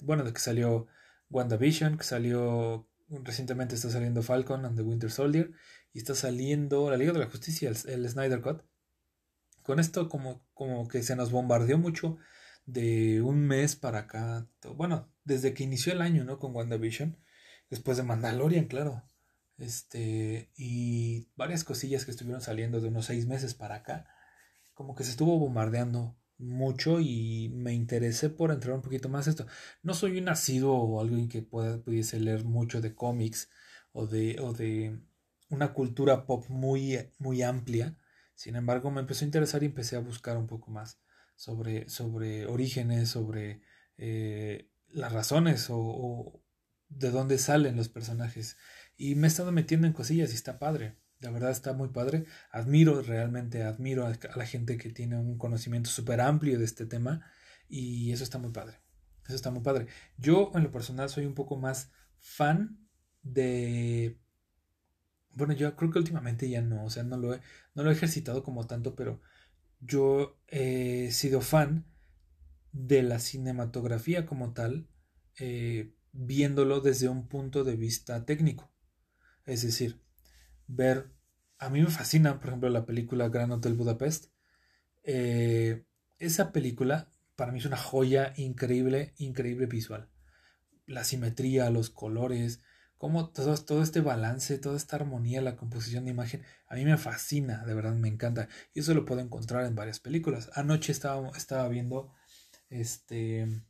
bueno, 0.00 0.24
de 0.24 0.32
que 0.32 0.40
salió 0.40 0.86
WandaVision, 1.30 1.96
que 1.98 2.04
salió 2.04 2.88
recientemente 3.08 3.74
está 3.74 3.90
saliendo 3.90 4.22
Falcon 4.22 4.64
and 4.64 4.76
the 4.76 4.82
Winter 4.82 5.10
Soldier 5.10 5.52
y 5.92 5.98
está 5.98 6.14
saliendo 6.14 6.90
la 6.90 6.96
Liga 6.96 7.12
de 7.12 7.18
la 7.18 7.30
Justicia, 7.30 7.70
el, 7.70 8.08
Snyder 8.08 8.40
Cut. 8.40 8.62
Con 9.62 9.78
esto 9.78 10.08
como, 10.08 10.44
como 10.54 10.88
que 10.88 11.02
se 11.02 11.14
nos 11.14 11.30
bombardeó 11.30 11.78
mucho 11.78 12.18
de 12.66 13.22
un 13.22 13.46
mes 13.46 13.76
para 13.76 14.00
acá, 14.00 14.48
bueno, 14.76 15.12
desde 15.24 15.54
que 15.54 15.64
inició 15.64 15.92
el 15.92 16.02
año, 16.02 16.24
¿no? 16.24 16.38
Con 16.38 16.54
WandaVision, 16.54 17.18
después 17.70 17.96
de 17.96 18.02
Mandalorian, 18.02 18.66
claro. 18.66 19.04
Este, 19.62 20.50
y 20.56 21.28
varias 21.36 21.62
cosillas 21.62 22.04
que 22.04 22.10
estuvieron 22.10 22.42
saliendo 22.42 22.80
de 22.80 22.88
unos 22.88 23.06
seis 23.06 23.26
meses 23.26 23.54
para 23.54 23.76
acá, 23.76 24.08
como 24.74 24.96
que 24.96 25.04
se 25.04 25.10
estuvo 25.12 25.38
bombardeando 25.38 26.16
mucho 26.36 26.98
y 26.98 27.48
me 27.54 27.72
interesé 27.72 28.28
por 28.28 28.50
entrar 28.50 28.74
un 28.74 28.82
poquito 28.82 29.08
más 29.08 29.28
esto. 29.28 29.46
No 29.84 29.94
soy 29.94 30.18
un 30.18 30.28
asiduo 30.28 30.74
o 30.74 31.00
alguien 31.00 31.28
que 31.28 31.42
pueda, 31.42 31.80
pudiese 31.80 32.18
leer 32.18 32.44
mucho 32.44 32.80
de 32.80 32.96
cómics 32.96 33.50
o 33.92 34.08
de, 34.08 34.40
o 34.40 34.52
de 34.52 35.00
una 35.48 35.72
cultura 35.72 36.26
pop 36.26 36.44
muy, 36.48 36.98
muy 37.18 37.42
amplia. 37.42 37.96
Sin 38.34 38.56
embargo, 38.56 38.90
me 38.90 39.02
empezó 39.02 39.24
a 39.24 39.26
interesar 39.26 39.62
y 39.62 39.66
empecé 39.66 39.94
a 39.94 40.00
buscar 40.00 40.36
un 40.38 40.48
poco 40.48 40.72
más 40.72 40.98
sobre, 41.36 41.88
sobre 41.88 42.46
orígenes, 42.46 43.10
sobre 43.10 43.62
eh, 43.96 44.68
las 44.88 45.12
razones 45.12 45.68
o, 45.70 46.42
de 46.88 47.10
dónde 47.10 47.38
salen 47.38 47.76
los 47.76 47.88
personajes. 47.88 48.56
Y 48.96 49.14
me 49.14 49.26
he 49.26 49.28
estado 49.28 49.52
metiendo 49.52 49.86
en 49.86 49.92
cosillas 49.92 50.32
y 50.32 50.34
está 50.34 50.58
padre. 50.58 50.96
La 51.20 51.30
verdad 51.30 51.50
está 51.50 51.72
muy 51.72 51.88
padre. 51.88 52.26
Admiro, 52.50 53.00
realmente 53.02 53.62
admiro 53.62 54.06
a, 54.06 54.18
la 54.36 54.46
gente 54.46 54.76
que 54.76 54.90
tiene 54.90 55.16
un 55.16 55.38
conocimiento 55.38 55.88
súper 55.88 56.20
amplio 56.20 56.58
de 56.58 56.64
este 56.64 56.84
tema 56.84 57.24
y 57.68 58.12
eso 58.12 58.24
está 58.24 58.38
muy 58.38 58.50
padre. 58.50 58.80
Eso 59.24 59.36
está 59.36 59.50
muy 59.50 59.62
padre. 59.62 59.86
Yo 60.18 60.50
en 60.54 60.64
lo 60.64 60.72
personal 60.72 61.08
soy 61.08 61.26
un 61.26 61.34
poco 61.34 61.56
más 61.56 61.90
fan 62.18 62.88
de... 63.22 64.18
Bueno, 65.34 65.54
yo 65.54 65.74
creo 65.76 65.90
que 65.90 65.98
últimamente 65.98 66.50
ya 66.50 66.60
no, 66.60 66.84
o 66.84 66.90
sea, 66.90 67.04
no 67.04 67.16
lo 67.16 67.34
he, 67.34 67.40
no 67.74 67.84
lo 67.84 67.90
he 67.90 67.94
ejercitado 67.94 68.42
como 68.42 68.66
tanto, 68.66 68.94
pero 68.94 69.22
yo 69.80 70.38
he 70.48 71.10
sido 71.12 71.40
fan 71.40 71.86
de 72.72 73.02
la 73.02 73.18
cinematografía 73.18 74.26
como 74.26 74.52
tal, 74.52 74.88
eh, 75.38 75.94
viéndolo 76.12 76.80
desde 76.80 77.08
un 77.08 77.28
punto 77.28 77.64
de 77.64 77.76
vista 77.76 78.24
técnico. 78.24 78.71
Es 79.44 79.62
decir, 79.62 80.00
ver, 80.66 81.12
a 81.58 81.70
mí 81.70 81.80
me 81.80 81.88
fascina, 81.88 82.38
por 82.38 82.48
ejemplo, 82.48 82.68
la 82.70 82.86
película 82.86 83.28
Gran 83.28 83.52
Hotel 83.52 83.74
Budapest. 83.74 84.32
Eh, 85.04 85.84
esa 86.18 86.52
película 86.52 87.12
para 87.36 87.52
mí 87.52 87.58
es 87.58 87.66
una 87.66 87.76
joya 87.76 88.32
increíble, 88.36 89.14
increíble 89.16 89.66
visual. 89.66 90.08
La 90.86 91.04
simetría, 91.04 91.70
los 91.70 91.90
colores, 91.90 92.60
como 92.98 93.30
todo, 93.30 93.56
todo 93.56 93.82
este 93.82 94.00
balance, 94.00 94.58
toda 94.58 94.76
esta 94.76 94.96
armonía, 94.96 95.40
la 95.40 95.56
composición 95.56 96.04
de 96.04 96.12
imagen, 96.12 96.42
a 96.68 96.76
mí 96.76 96.84
me 96.84 96.96
fascina, 96.98 97.64
de 97.64 97.74
verdad 97.74 97.94
me 97.94 98.08
encanta. 98.08 98.48
Y 98.74 98.80
eso 98.80 98.94
lo 98.94 99.04
puedo 99.04 99.20
encontrar 99.20 99.64
en 99.64 99.74
varias 99.74 99.98
películas. 99.98 100.50
Anoche 100.54 100.92
estaba, 100.92 101.30
estaba 101.36 101.68
viendo 101.68 102.12
este 102.70 103.64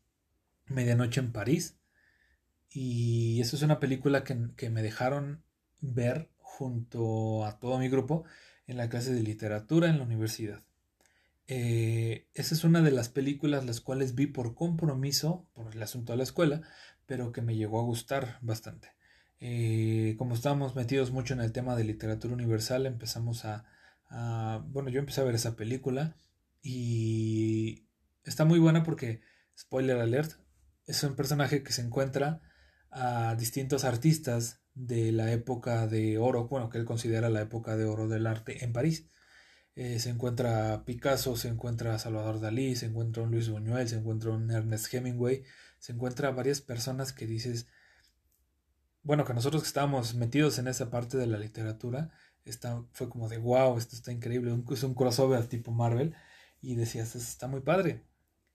Medianoche 0.67 1.21
en 1.21 1.33
París. 1.33 1.79
Y 2.69 3.41
eso 3.41 3.57
es 3.57 3.63
una 3.63 3.81
película 3.81 4.25
que, 4.25 4.51
que 4.57 4.71
me 4.71 4.83
dejaron 4.83 5.45
ver 5.83 6.31
junto 6.39 7.45
a 7.45 7.59
todo 7.59 7.79
mi 7.79 7.89
grupo 7.89 8.25
en 8.67 8.79
la 8.79 8.89
clase 8.89 9.13
de 9.13 9.23
literatura 9.23 9.89
en 9.91 9.99
la 9.99 10.05
universidad. 10.05 10.63
Eh, 11.49 12.29
esa 12.35 12.55
es 12.55 12.65
una 12.65 12.81
de 12.81 12.93
las 12.93 13.09
películas 13.09 13.67
las 13.67 13.81
cuales 13.81 14.15
vi 14.15 14.27
por 14.27 14.55
compromiso, 14.55 15.47
por 15.53 15.75
el 15.75 15.83
asunto 15.83 16.13
de 16.13 16.19
la 16.19 16.23
escuela, 16.23 16.63
pero 17.07 17.33
que 17.33 17.43
me 17.43 17.57
llegó 17.57 17.81
a 17.81 17.85
gustar 17.85 18.39
bastante. 18.41 18.93
Eh, 19.41 20.15
como 20.19 20.35
estábamos 20.35 20.77
metidos 20.77 21.11
mucho 21.11 21.35
en 21.35 21.41
el 21.41 21.53
tema 21.53 21.75
de 21.77 21.85
literatura 21.85 22.33
universal, 22.33 22.87
empezamos 22.87 23.45
a, 23.45 23.65
a, 24.09 24.65
Bueno, 24.69 24.89
yo 24.89 25.01
empecé 25.01 25.21
a 25.21 25.25
ver 25.25 25.35
esa 25.35 25.57
película 25.57 26.17
y 26.63 27.89
está 28.25 28.45
muy 28.45 28.61
buena 28.61 28.85
porque, 28.85 29.21
spoiler 29.59 29.99
alert, 29.99 30.33
es 30.87 31.03
un 31.03 31.17
personaje 31.17 31.63
que 31.63 31.73
se 31.73 31.83
encuentra 31.83 32.41
a 32.93 33.35
distintos 33.37 33.85
artistas 33.85 34.61
de 34.75 35.13
la 35.13 35.33
época 35.33 35.87
de 35.87 36.19
oro, 36.19 36.49
bueno, 36.49 36.71
que 36.71 36.79
él 36.79 36.85
considera 36.85 37.31
la 37.31 37.41
época 37.41 37.77
de 37.77 37.85
oro 37.85 38.09
del 38.09 38.27
arte 38.27 38.65
en 38.65 38.73
París. 38.73 39.09
Eh, 39.75 39.99
se 39.99 40.11
encuentra 40.11 40.85
Picasso, 40.85 41.35
se 41.37 41.49
encuentra 41.49 41.99
Salvador 41.99 42.41
Dalí, 42.41 42.77
se 42.77 42.87
encuentra 42.87 43.23
un 43.23 43.31
Luis 43.31 43.49
Buñuel, 43.49 43.89
se 43.89 43.97
encuentra 43.97 44.31
un 44.31 44.51
Ernest 44.51 44.93
Hemingway, 44.93 45.45
se 45.79 45.93
encuentra 45.93 46.31
varias 46.31 46.61
personas 46.61 47.13
que 47.15 47.27
dices, 47.27 47.67
bueno, 49.03 49.25
que 49.25 49.35
nosotros 49.35 49.63
que 49.63 49.69
estábamos 49.69 50.15
metidos 50.15 50.59
en 50.59 50.69
esa 50.69 50.91
parte 50.91 51.17
de 51.17 51.27
la 51.27 51.39
literatura, 51.39 52.11
está, 52.45 52.85
fue 52.93 53.09
como 53.09 53.29
de 53.29 53.39
wow, 53.39 53.79
esto 53.79 53.97
está 53.97 54.13
increíble, 54.13 54.53
un, 54.53 54.67
es 54.71 54.83
un 54.83 54.95
crossover 54.95 55.47
tipo 55.47 55.73
Marvel, 55.73 56.15
y 56.61 56.75
decías, 56.77 57.15
está 57.17 57.49
muy 57.49 57.61
padre. 57.61 58.05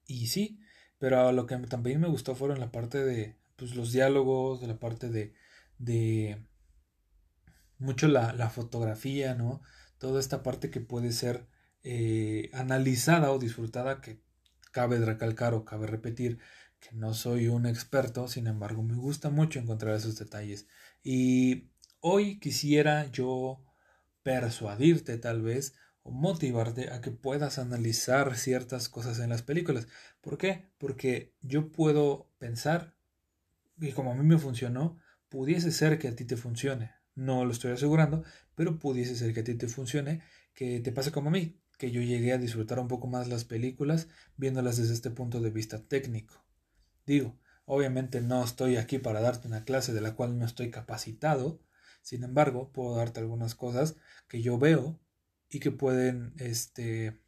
Y 0.05 0.27
sí, 0.27 0.59
pero 0.99 1.31
lo 1.31 1.47
que 1.47 1.57
también 1.57 1.99
me 1.99 2.07
gustó 2.07 2.35
fueron 2.35 2.59
la 2.59 2.71
parte 2.71 3.03
de 3.03 3.37
pues, 3.57 3.75
los 3.75 3.91
diálogos, 3.91 4.61
de 4.61 4.67
la 4.67 4.79
parte 4.79 5.09
de, 5.09 5.33
de 5.77 6.47
mucho 7.77 8.07
la, 8.07 8.33
la 8.33 8.49
fotografía, 8.49 9.35
¿no? 9.35 9.61
Toda 9.97 10.19
esta 10.19 10.43
parte 10.43 10.69
que 10.71 10.79
puede 10.81 11.11
ser 11.11 11.47
eh, 11.83 12.49
analizada 12.53 13.31
o 13.31 13.39
disfrutada, 13.39 14.01
que 14.01 14.21
cabe 14.71 14.99
recalcar 14.99 15.53
o 15.53 15.65
cabe 15.65 15.87
repetir 15.87 16.39
que 16.79 16.89
no 16.93 17.13
soy 17.13 17.47
un 17.47 17.65
experto, 17.65 18.27
sin 18.27 18.47
embargo 18.47 18.83
me 18.83 18.95
gusta 18.95 19.29
mucho 19.29 19.59
encontrar 19.59 19.95
esos 19.95 20.17
detalles. 20.19 20.67
Y 21.03 21.71
hoy 22.01 22.39
quisiera 22.39 23.09
yo 23.11 23.63
persuadirte 24.23 25.17
tal 25.17 25.41
vez 25.41 25.75
o 26.03 26.11
motivarte 26.11 26.91
a 26.91 27.01
que 27.01 27.11
puedas 27.11 27.57
analizar 27.57 28.35
ciertas 28.37 28.89
cosas 28.89 29.19
en 29.19 29.29
las 29.29 29.41
películas. 29.41 29.87
¿Por 30.21 30.37
qué? 30.37 30.69
Porque 30.77 31.35
yo 31.41 31.71
puedo 31.71 32.29
pensar, 32.37 32.96
y 33.79 33.91
como 33.91 34.11
a 34.11 34.15
mí 34.15 34.23
me 34.23 34.37
funcionó, 34.37 34.99
pudiese 35.29 35.71
ser 35.71 35.99
que 35.99 36.07
a 36.07 36.15
ti 36.15 36.25
te 36.25 36.37
funcione. 36.37 36.91
No 37.15 37.45
lo 37.45 37.51
estoy 37.51 37.71
asegurando, 37.71 38.23
pero 38.55 38.79
pudiese 38.79 39.15
ser 39.15 39.33
que 39.33 39.41
a 39.41 39.43
ti 39.43 39.55
te 39.55 39.67
funcione, 39.67 40.21
que 40.53 40.79
te 40.79 40.91
pase 40.91 41.11
como 41.11 41.29
a 41.29 41.31
mí, 41.31 41.59
que 41.77 41.91
yo 41.91 42.01
llegué 42.01 42.33
a 42.33 42.37
disfrutar 42.37 42.79
un 42.79 42.87
poco 42.87 43.07
más 43.07 43.27
las 43.27 43.45
películas 43.45 44.07
viéndolas 44.35 44.77
desde 44.77 44.93
este 44.93 45.11
punto 45.11 45.39
de 45.39 45.51
vista 45.51 45.83
técnico. 45.83 46.43
Digo, 47.05 47.39
obviamente 47.65 48.21
no 48.21 48.43
estoy 48.43 48.77
aquí 48.77 48.97
para 48.97 49.21
darte 49.21 49.47
una 49.47 49.63
clase 49.63 49.93
de 49.93 50.01
la 50.01 50.15
cual 50.15 50.37
no 50.37 50.45
estoy 50.45 50.71
capacitado, 50.71 51.61
sin 52.01 52.23
embargo, 52.23 52.71
puedo 52.71 52.95
darte 52.95 53.19
algunas 53.19 53.53
cosas 53.53 53.97
que 54.27 54.41
yo 54.41 54.57
veo 54.57 54.99
y 55.49 55.59
que 55.59 55.71
pueden, 55.71 56.33
este, 56.37 57.19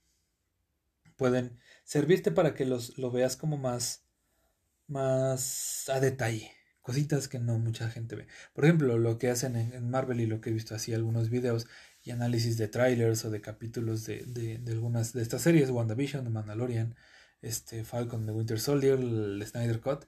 pueden 1.18 1.60
servirte 1.84 2.32
para 2.32 2.53
que 2.53 2.65
los, 2.65 2.98
lo 2.98 3.12
veas 3.12 3.36
como 3.36 3.58
más, 3.58 4.06
más 4.89 5.89
a 5.89 6.00
detalle 6.00 6.51
cositas 6.89 7.27
que 7.27 7.38
no 7.38 7.60
mucha 7.60 7.88
gente 7.91 8.15
ve. 8.15 8.25
Por 8.51 8.65
ejemplo, 8.65 8.98
lo 8.98 9.19
que 9.19 9.29
hacen 9.29 9.55
en, 9.55 9.89
Marvel 9.91 10.22
y 10.22 10.25
lo 10.25 10.41
que 10.41 10.50
he 10.50 10.53
visto 10.53 10.74
así 10.74 10.91
algunos 10.91 11.29
videos 11.29 11.67
y 12.01 12.10
análisis 12.10 12.58
de 12.58 12.67
trailers 12.67 13.25
o 13.25 13.29
de 13.29 13.41
capítulos 13.41 14.05
de, 14.05 14.24
de, 14.25 14.72
algunas 14.72 15.13
de 15.13 15.22
estas 15.22 15.43
series, 15.43 15.69
WandaVision, 15.69 16.24
The 16.24 16.31
Mandalorian, 16.31 16.96
este, 17.43 17.84
Falcon, 17.84 18.25
The 18.25 18.31
Winter 18.31 18.60
Soldier, 18.60 18.98
Snyder 19.46 19.81
Cut. 19.81 20.05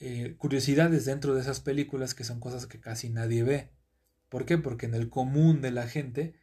Eh, 0.00 0.34
curiosidades 0.36 1.06
dentro 1.06 1.34
de 1.34 1.40
esas 1.40 1.60
películas 1.60 2.14
que 2.14 2.24
son 2.24 2.40
cosas 2.40 2.66
que 2.66 2.78
casi 2.78 3.08
nadie 3.08 3.42
ve. 3.42 3.70
¿Por 4.28 4.44
qué? 4.44 4.58
Porque 4.58 4.84
en 4.84 4.94
el 4.94 5.08
común 5.08 5.62
de 5.62 5.70
la 5.70 5.88
gente, 5.88 6.34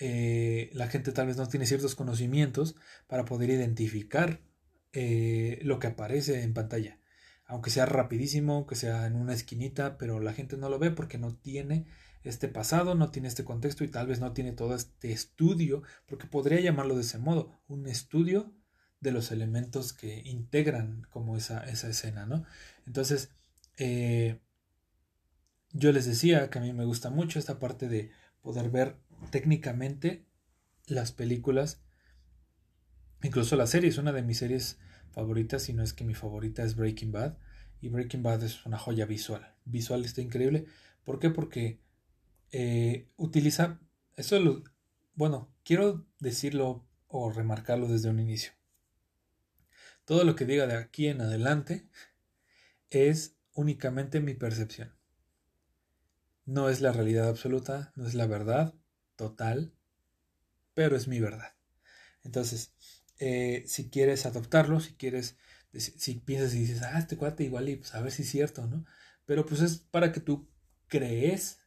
eh, 0.00 0.70
la 0.72 0.88
gente 0.88 1.12
tal 1.12 1.28
vez 1.28 1.36
no 1.36 1.46
tiene 1.46 1.66
ciertos 1.66 1.94
conocimientos 1.94 2.74
para 3.06 3.24
poder 3.24 3.50
identificar 3.50 4.40
eh, 4.92 5.58
lo 5.62 5.78
que 5.78 5.88
aparece 5.88 6.42
en 6.42 6.54
pantalla 6.54 6.98
aunque 7.48 7.70
sea 7.70 7.86
rapidísimo, 7.86 8.66
que 8.66 8.76
sea 8.76 9.06
en 9.06 9.16
una 9.16 9.32
esquinita, 9.32 9.96
pero 9.96 10.20
la 10.20 10.34
gente 10.34 10.58
no 10.58 10.68
lo 10.68 10.78
ve 10.78 10.90
porque 10.90 11.16
no 11.16 11.34
tiene 11.34 11.86
este 12.22 12.46
pasado, 12.46 12.94
no 12.94 13.10
tiene 13.10 13.26
este 13.26 13.44
contexto 13.44 13.84
y 13.84 13.88
tal 13.88 14.06
vez 14.06 14.20
no 14.20 14.34
tiene 14.34 14.52
todo 14.52 14.74
este 14.74 15.12
estudio, 15.12 15.82
porque 16.06 16.26
podría 16.26 16.60
llamarlo 16.60 16.94
de 16.94 17.00
ese 17.00 17.16
modo, 17.18 17.58
un 17.66 17.86
estudio 17.88 18.52
de 19.00 19.12
los 19.12 19.32
elementos 19.32 19.94
que 19.94 20.20
integran 20.26 21.06
como 21.08 21.38
esa, 21.38 21.64
esa 21.64 21.88
escena, 21.88 22.26
¿no? 22.26 22.44
Entonces, 22.86 23.30
eh, 23.78 24.40
yo 25.72 25.90
les 25.92 26.04
decía 26.04 26.50
que 26.50 26.58
a 26.58 26.62
mí 26.62 26.74
me 26.74 26.84
gusta 26.84 27.08
mucho 27.08 27.38
esta 27.38 27.58
parte 27.58 27.88
de 27.88 28.10
poder 28.42 28.68
ver 28.68 28.98
técnicamente 29.30 30.26
las 30.86 31.12
películas, 31.12 31.80
incluso 33.22 33.56
la 33.56 33.66
serie, 33.66 33.90
es 33.90 33.98
una 33.98 34.12
de 34.12 34.22
mis 34.22 34.38
series 34.38 34.78
favorita, 35.10 35.58
si 35.58 35.72
no 35.72 35.82
es 35.82 35.92
que 35.92 36.04
mi 36.04 36.14
favorita 36.14 36.62
es 36.62 36.76
Breaking 36.76 37.12
Bad. 37.12 37.36
Y 37.80 37.88
Breaking 37.88 38.22
Bad 38.22 38.42
es 38.42 38.66
una 38.66 38.78
joya 38.78 39.06
visual. 39.06 39.54
Visual 39.64 40.04
está 40.04 40.20
increíble. 40.20 40.66
¿Por 41.04 41.18
qué? 41.18 41.30
Porque 41.30 41.80
eh, 42.50 43.08
utiliza... 43.16 43.80
Eso 44.16 44.38
lo, 44.40 44.64
bueno, 45.14 45.52
quiero 45.64 46.06
decirlo 46.18 46.84
o 47.06 47.30
remarcarlo 47.30 47.88
desde 47.88 48.10
un 48.10 48.20
inicio. 48.20 48.52
Todo 50.04 50.24
lo 50.24 50.34
que 50.34 50.44
diga 50.44 50.66
de 50.66 50.76
aquí 50.76 51.08
en 51.08 51.20
adelante 51.20 51.88
es 52.90 53.36
únicamente 53.52 54.20
mi 54.20 54.34
percepción. 54.34 54.94
No 56.44 56.68
es 56.68 56.80
la 56.80 56.92
realidad 56.92 57.28
absoluta, 57.28 57.92
no 57.94 58.06
es 58.06 58.14
la 58.14 58.26
verdad 58.26 58.74
total, 59.16 59.74
pero 60.74 60.96
es 60.96 61.08
mi 61.08 61.20
verdad. 61.20 61.54
Entonces, 62.22 62.72
eh, 63.18 63.64
si 63.66 63.90
quieres 63.90 64.26
adoptarlo, 64.26 64.80
si 64.80 64.94
quieres, 64.94 65.36
si 65.72 66.14
piensas 66.14 66.54
y 66.54 66.60
dices, 66.60 66.82
ah, 66.82 66.98
este 66.98 67.16
cuate 67.16 67.44
igual 67.44 67.68
y 67.68 67.76
pues 67.76 67.94
a 67.94 68.00
ver 68.00 68.12
si 68.12 68.22
es 68.22 68.30
cierto, 68.30 68.66
¿no? 68.66 68.84
Pero 69.24 69.44
pues 69.44 69.60
es 69.60 69.78
para 69.78 70.12
que 70.12 70.20
tú 70.20 70.48
crees, 70.86 71.60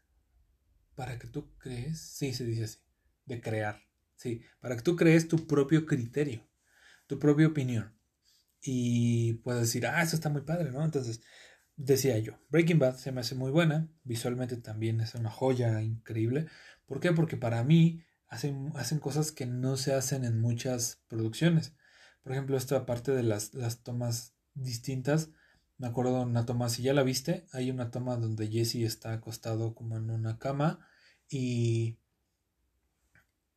para 0.95 1.19
que 1.19 1.27
tú 1.27 1.55
crees, 1.57 1.99
sí, 1.99 2.33
se 2.33 2.45
dice 2.45 2.63
así, 2.65 2.79
de 3.25 3.41
crear, 3.41 3.81
sí, 4.15 4.41
para 4.59 4.75
que 4.75 4.81
tú 4.81 4.95
crees 4.95 5.27
tu 5.27 5.45
propio 5.47 5.85
criterio, 5.85 6.47
tu 7.07 7.19
propia 7.19 7.47
opinión. 7.47 7.93
Y 8.63 9.33
puedes 9.43 9.61
decir, 9.61 9.87
ah, 9.87 10.01
eso 10.01 10.15
está 10.15 10.29
muy 10.29 10.41
padre, 10.41 10.71
¿no? 10.71 10.83
Entonces, 10.83 11.21
decía 11.75 12.17
yo, 12.19 12.39
Breaking 12.49 12.79
Bad 12.79 12.97
se 12.97 13.11
me 13.11 13.21
hace 13.21 13.35
muy 13.35 13.51
buena, 13.51 13.89
visualmente 14.03 14.57
también 14.57 15.01
es 15.01 15.15
una 15.15 15.29
joya 15.29 15.81
increíble. 15.81 16.47
¿Por 16.85 16.99
qué? 16.99 17.11
Porque 17.11 17.37
para 17.37 17.63
mí 17.63 18.03
hacen, 18.31 18.71
hacen 18.75 18.99
cosas 18.99 19.31
que 19.31 19.45
no 19.45 19.77
se 19.77 19.93
hacen 19.93 20.23
en 20.23 20.41
muchas 20.41 21.03
producciones. 21.07 21.75
Por 22.23 22.31
ejemplo, 22.31 22.57
esta 22.57 22.85
parte 22.85 23.11
de 23.11 23.23
las, 23.23 23.53
las 23.53 23.83
tomas 23.83 24.33
distintas. 24.55 25.29
Me 25.77 25.87
acuerdo 25.87 26.17
de 26.17 26.25
una 26.25 26.45
toma, 26.45 26.69
si 26.69 26.81
ya 26.81 26.93
la 26.93 27.03
viste, 27.03 27.45
hay 27.51 27.69
una 27.69 27.91
toma 27.91 28.15
donde 28.15 28.47
Jesse 28.47 28.75
está 28.75 29.13
acostado 29.13 29.75
como 29.75 29.97
en 29.97 30.09
una 30.09 30.39
cama 30.39 30.79
y, 31.27 31.97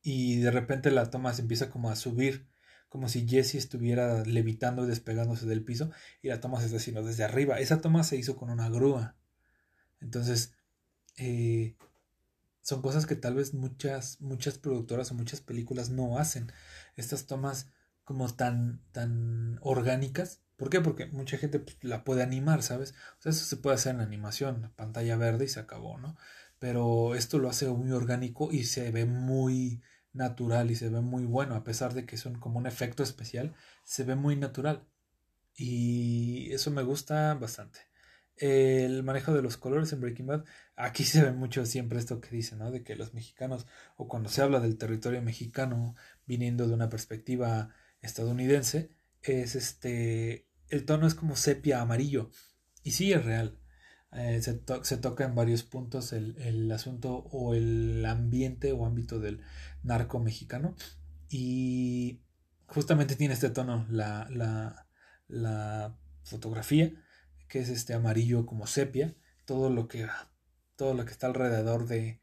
y 0.01 0.39
de 0.39 0.51
repente 0.51 0.91
la 0.91 1.09
toma 1.09 1.33
se 1.33 1.43
empieza 1.43 1.69
como 1.69 1.89
a 1.89 1.95
subir, 1.95 2.47
como 2.89 3.09
si 3.09 3.27
Jesse 3.27 3.55
estuviera 3.55 4.23
levitando 4.23 4.83
y 4.83 4.87
despegándose 4.87 5.45
del 5.45 5.63
piso 5.63 5.91
y 6.21 6.29
la 6.29 6.41
toma 6.41 6.59
se 6.59 6.65
está 6.65 6.77
haciendo 6.77 7.03
desde 7.03 7.23
arriba. 7.23 7.59
Esa 7.59 7.79
toma 7.79 8.03
se 8.03 8.17
hizo 8.17 8.35
con 8.35 8.49
una 8.49 8.69
grúa. 8.69 9.15
Entonces, 10.01 10.53
eh, 11.17 11.75
son 12.65 12.81
cosas 12.81 13.05
que 13.05 13.15
tal 13.15 13.35
vez 13.35 13.53
muchas, 13.53 14.19
muchas 14.21 14.57
productoras 14.57 15.11
o 15.11 15.13
muchas 15.13 15.39
películas 15.39 15.91
no 15.91 16.17
hacen. 16.17 16.51
Estas 16.95 17.27
tomas 17.27 17.71
como 18.03 18.27
tan, 18.33 18.81
tan 18.91 19.59
orgánicas. 19.61 20.41
¿Por 20.57 20.71
qué? 20.71 20.81
Porque 20.81 21.05
mucha 21.05 21.37
gente 21.37 21.59
pues, 21.59 21.77
la 21.83 22.03
puede 22.03 22.23
animar, 22.23 22.63
¿sabes? 22.63 22.95
O 23.19 23.21
sea, 23.21 23.29
eso 23.29 23.45
se 23.45 23.57
puede 23.57 23.75
hacer 23.75 23.93
en 23.93 24.01
animación, 24.01 24.73
pantalla 24.75 25.15
verde 25.15 25.45
y 25.45 25.47
se 25.47 25.59
acabó, 25.59 25.99
¿no? 25.99 26.17
Pero 26.57 27.13
esto 27.13 27.37
lo 27.37 27.49
hace 27.49 27.67
muy 27.69 27.91
orgánico 27.91 28.51
y 28.51 28.63
se 28.63 28.89
ve 28.91 29.05
muy 29.05 29.83
natural 30.11 30.71
y 30.71 30.75
se 30.75 30.89
ve 30.89 31.01
muy 31.01 31.25
bueno, 31.25 31.53
a 31.53 31.63
pesar 31.63 31.93
de 31.93 32.07
que 32.07 32.17
son 32.17 32.39
como 32.39 32.57
un 32.57 32.65
efecto 32.65 33.03
especial, 33.03 33.53
se 33.83 34.05
ve 34.05 34.15
muy 34.15 34.37
natural. 34.37 34.87
Y 35.55 36.51
eso 36.51 36.71
me 36.71 36.81
gusta 36.81 37.35
bastante 37.35 37.81
el 38.37 39.03
manejo 39.03 39.33
de 39.33 39.41
los 39.41 39.57
colores 39.57 39.93
en 39.93 40.01
Breaking 40.01 40.27
Bad, 40.27 40.45
aquí 40.75 41.03
se 41.03 41.23
ve 41.23 41.31
mucho 41.31 41.65
siempre 41.65 41.99
esto 41.99 42.19
que 42.21 42.29
dicen, 42.29 42.59
¿no? 42.59 42.71
De 42.71 42.83
que 42.83 42.95
los 42.95 43.13
mexicanos, 43.13 43.65
o 43.95 44.07
cuando 44.07 44.29
se 44.29 44.41
habla 44.41 44.59
del 44.59 44.77
territorio 44.77 45.21
mexicano 45.21 45.95
viniendo 46.25 46.67
de 46.67 46.73
una 46.73 46.89
perspectiva 46.89 47.69
estadounidense, 48.01 48.89
es 49.21 49.55
este, 49.55 50.47
el 50.69 50.85
tono 50.85 51.07
es 51.07 51.15
como 51.15 51.35
sepia 51.35 51.81
amarillo. 51.81 52.29
Y 52.83 52.91
sí 52.91 53.13
es 53.13 53.23
real. 53.25 53.59
Eh, 54.11 54.41
se, 54.41 54.61
se, 54.83 54.97
toca 54.97 55.25
en 55.25 55.35
varios 55.35 55.63
puntos 55.63 56.13
el, 56.13 56.37
el, 56.37 56.71
asunto 56.71 57.17
o 57.31 57.53
el 57.53 58.05
ambiente 58.05 58.71
o 58.71 58.85
ámbito 58.85 59.19
del 59.19 59.41
narco 59.83 60.19
mexicano. 60.19 60.75
Y 61.29 62.21
justamente 62.67 63.15
tiene 63.15 63.33
este 63.33 63.49
tono 63.49 63.85
la, 63.89 64.27
la, 64.29 64.87
la 65.27 65.97
fotografía, 66.23 66.93
que 67.47 67.59
es 67.59 67.69
este 67.69 67.93
amarillo 67.93 68.45
como 68.45 68.67
sepia, 68.67 69.15
todo 69.45 69.69
lo 69.69 69.87
que, 69.87 70.07
todo 70.75 70.93
lo 70.93 71.05
que 71.05 71.11
está 71.11 71.27
alrededor 71.27 71.87
de, 71.87 72.21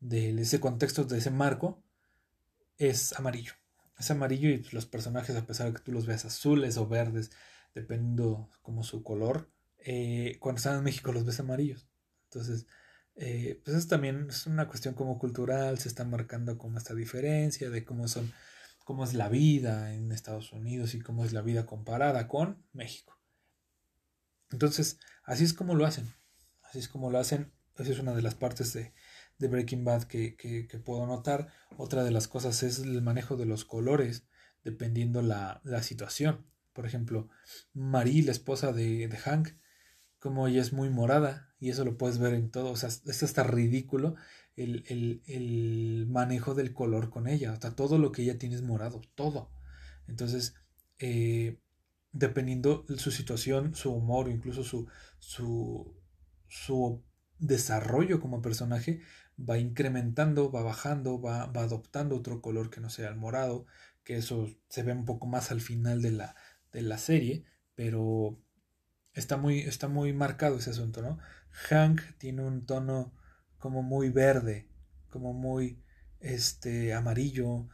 ese 0.00 0.60
contexto, 0.60 1.04
de 1.04 1.18
ese 1.18 1.30
marco, 1.30 1.82
es 2.78 3.12
amarillo. 3.14 3.52
Es 3.98 4.10
amarillo 4.10 4.48
y 4.48 4.62
los 4.72 4.86
personajes, 4.86 5.36
a 5.36 5.46
pesar 5.46 5.68
de 5.68 5.74
que 5.74 5.82
tú 5.82 5.92
los 5.92 6.06
veas 6.06 6.24
azules 6.24 6.76
o 6.76 6.88
verdes, 6.88 7.30
dependiendo 7.74 8.50
como 8.62 8.82
su 8.82 9.02
color, 9.02 9.50
eh, 9.78 10.36
cuando 10.40 10.58
están 10.58 10.78
en 10.78 10.84
México 10.84 11.12
los 11.12 11.24
ves 11.24 11.40
amarillos. 11.40 11.88
Entonces, 12.24 12.66
eh, 13.14 13.60
pues 13.64 13.76
eso 13.76 13.88
también 13.88 14.26
es 14.30 14.46
una 14.46 14.68
cuestión 14.68 14.94
como 14.94 15.18
cultural, 15.18 15.78
se 15.78 15.88
está 15.88 16.04
marcando 16.04 16.56
como 16.58 16.78
esta 16.78 16.94
diferencia 16.94 17.70
de 17.70 17.84
cómo 17.84 18.08
son, 18.08 18.32
cómo 18.84 19.04
es 19.04 19.14
la 19.14 19.28
vida 19.28 19.94
en 19.94 20.12
Estados 20.12 20.52
Unidos 20.52 20.94
y 20.94 21.00
cómo 21.00 21.24
es 21.24 21.32
la 21.32 21.42
vida 21.42 21.66
comparada 21.66 22.28
con 22.28 22.64
México. 22.72 23.11
Entonces, 24.52 24.98
así 25.24 25.44
es 25.44 25.54
como 25.54 25.74
lo 25.74 25.86
hacen. 25.86 26.12
Así 26.62 26.78
es 26.78 26.88
como 26.88 27.10
lo 27.10 27.18
hacen. 27.18 27.52
Esa 27.76 27.90
es 27.90 27.98
una 27.98 28.14
de 28.14 28.22
las 28.22 28.34
partes 28.34 28.72
de, 28.72 28.92
Breaking 29.38 29.84
Bad 29.84 30.04
que, 30.04 30.36
que, 30.36 30.78
puedo 30.78 31.06
notar. 31.06 31.48
Otra 31.76 32.04
de 32.04 32.10
las 32.10 32.28
cosas 32.28 32.62
es 32.62 32.78
el 32.78 33.02
manejo 33.02 33.36
de 33.36 33.46
los 33.46 33.64
colores, 33.64 34.24
dependiendo 34.62 35.22
la, 35.22 35.60
la 35.64 35.82
situación. 35.82 36.46
Por 36.72 36.86
ejemplo, 36.86 37.28
Marie, 37.72 38.22
la 38.22 38.32
esposa 38.32 38.72
de, 38.72 39.08
de 39.08 39.16
Hank, 39.16 39.50
como 40.18 40.46
ella 40.46 40.60
es 40.60 40.72
muy 40.72 40.90
morada, 40.90 41.52
y 41.58 41.70
eso 41.70 41.84
lo 41.84 41.98
puedes 41.98 42.18
ver 42.18 42.34
en 42.34 42.50
todo, 42.50 42.70
o 42.70 42.76
sea, 42.76 42.88
es 42.88 43.22
hasta 43.22 43.42
ridículo 43.42 44.14
el, 44.56 44.84
el, 44.86 45.22
el, 45.26 46.06
manejo 46.08 46.54
del 46.54 46.72
color 46.72 47.10
con 47.10 47.26
ella, 47.26 47.52
o 47.52 47.60
sea, 47.60 47.74
todo 47.74 47.98
lo 47.98 48.12
que 48.12 48.22
ella 48.22 48.38
tiene 48.38 48.54
es 48.54 48.62
morado, 48.62 49.00
todo. 49.14 49.50
Entonces, 50.06 50.54
eh, 50.98 51.58
dependiendo 52.12 52.84
su 52.96 53.10
situación, 53.10 53.74
su 53.74 53.92
humor, 53.92 54.28
incluso 54.28 54.64
su, 54.64 54.86
su, 55.18 55.96
su 56.48 57.02
desarrollo 57.38 58.20
como 58.20 58.42
personaje, 58.42 59.00
va 59.38 59.58
incrementando, 59.58 60.50
va 60.50 60.62
bajando, 60.62 61.20
va, 61.20 61.46
va, 61.46 61.62
adoptando 61.62 62.16
otro 62.16 62.40
color 62.40 62.70
que 62.70 62.80
no 62.80 62.90
sea 62.90 63.08
el 63.08 63.16
morado, 63.16 63.66
que 64.04 64.16
eso 64.16 64.48
se 64.68 64.82
ve 64.82 64.92
un 64.92 65.04
poco 65.04 65.26
más 65.26 65.50
al 65.50 65.60
final 65.60 66.02
de 66.02 66.12
la, 66.12 66.36
de 66.72 66.82
la 66.82 66.98
serie, 66.98 67.44
pero 67.74 68.38
está 69.14 69.36
muy, 69.36 69.60
está 69.60 69.88
muy 69.88 70.12
marcado 70.12 70.58
ese 70.58 70.70
asunto, 70.70 71.02
¿no? 71.02 71.18
Hank 71.50 72.00
tiene 72.18 72.42
un 72.42 72.66
tono 72.66 73.12
como 73.58 73.82
muy 73.82 74.10
verde, 74.10 74.68
como 75.10 75.32
muy 75.32 75.82
este 76.20 76.94
amarillo, 76.94 77.68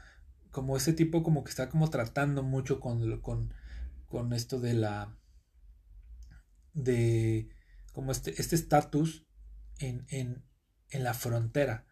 como 0.50 0.76
ese 0.76 0.92
tipo 0.92 1.22
como 1.22 1.44
que 1.44 1.50
está 1.50 1.68
como 1.68 1.90
tratando 1.90 2.42
mucho 2.42 2.80
con, 2.80 3.20
con, 3.20 3.54
con 4.08 4.32
esto 4.32 4.60
de 4.60 4.74
la 4.74 5.16
de 6.72 7.50
como 7.92 8.12
este 8.12 8.40
este 8.40 8.56
estatus 8.56 9.26
en, 9.78 10.06
en, 10.08 10.44
en 10.90 11.04
la 11.04 11.14
frontera. 11.14 11.86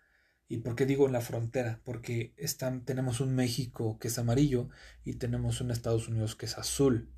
¿Y 0.49 0.59
por 0.59 0.77
qué 0.77 0.87
digo 0.87 1.07
en 1.07 1.13
la 1.13 1.21
frontera? 1.21 1.81
Porque 1.85 2.33
están, 2.37 2.85
tenemos 2.85 3.21
un 3.21 3.35
México 3.35 3.99
que 3.99 4.09
es 4.09 4.19
amarillo 4.19 4.69
y 5.03 5.15
tenemos 5.15 5.61
un 5.61 5.73
Estados 5.73 6.07
Unidos 6.09 6.37
que 6.37 6.47
es 6.47 6.57
azul. 6.57 7.13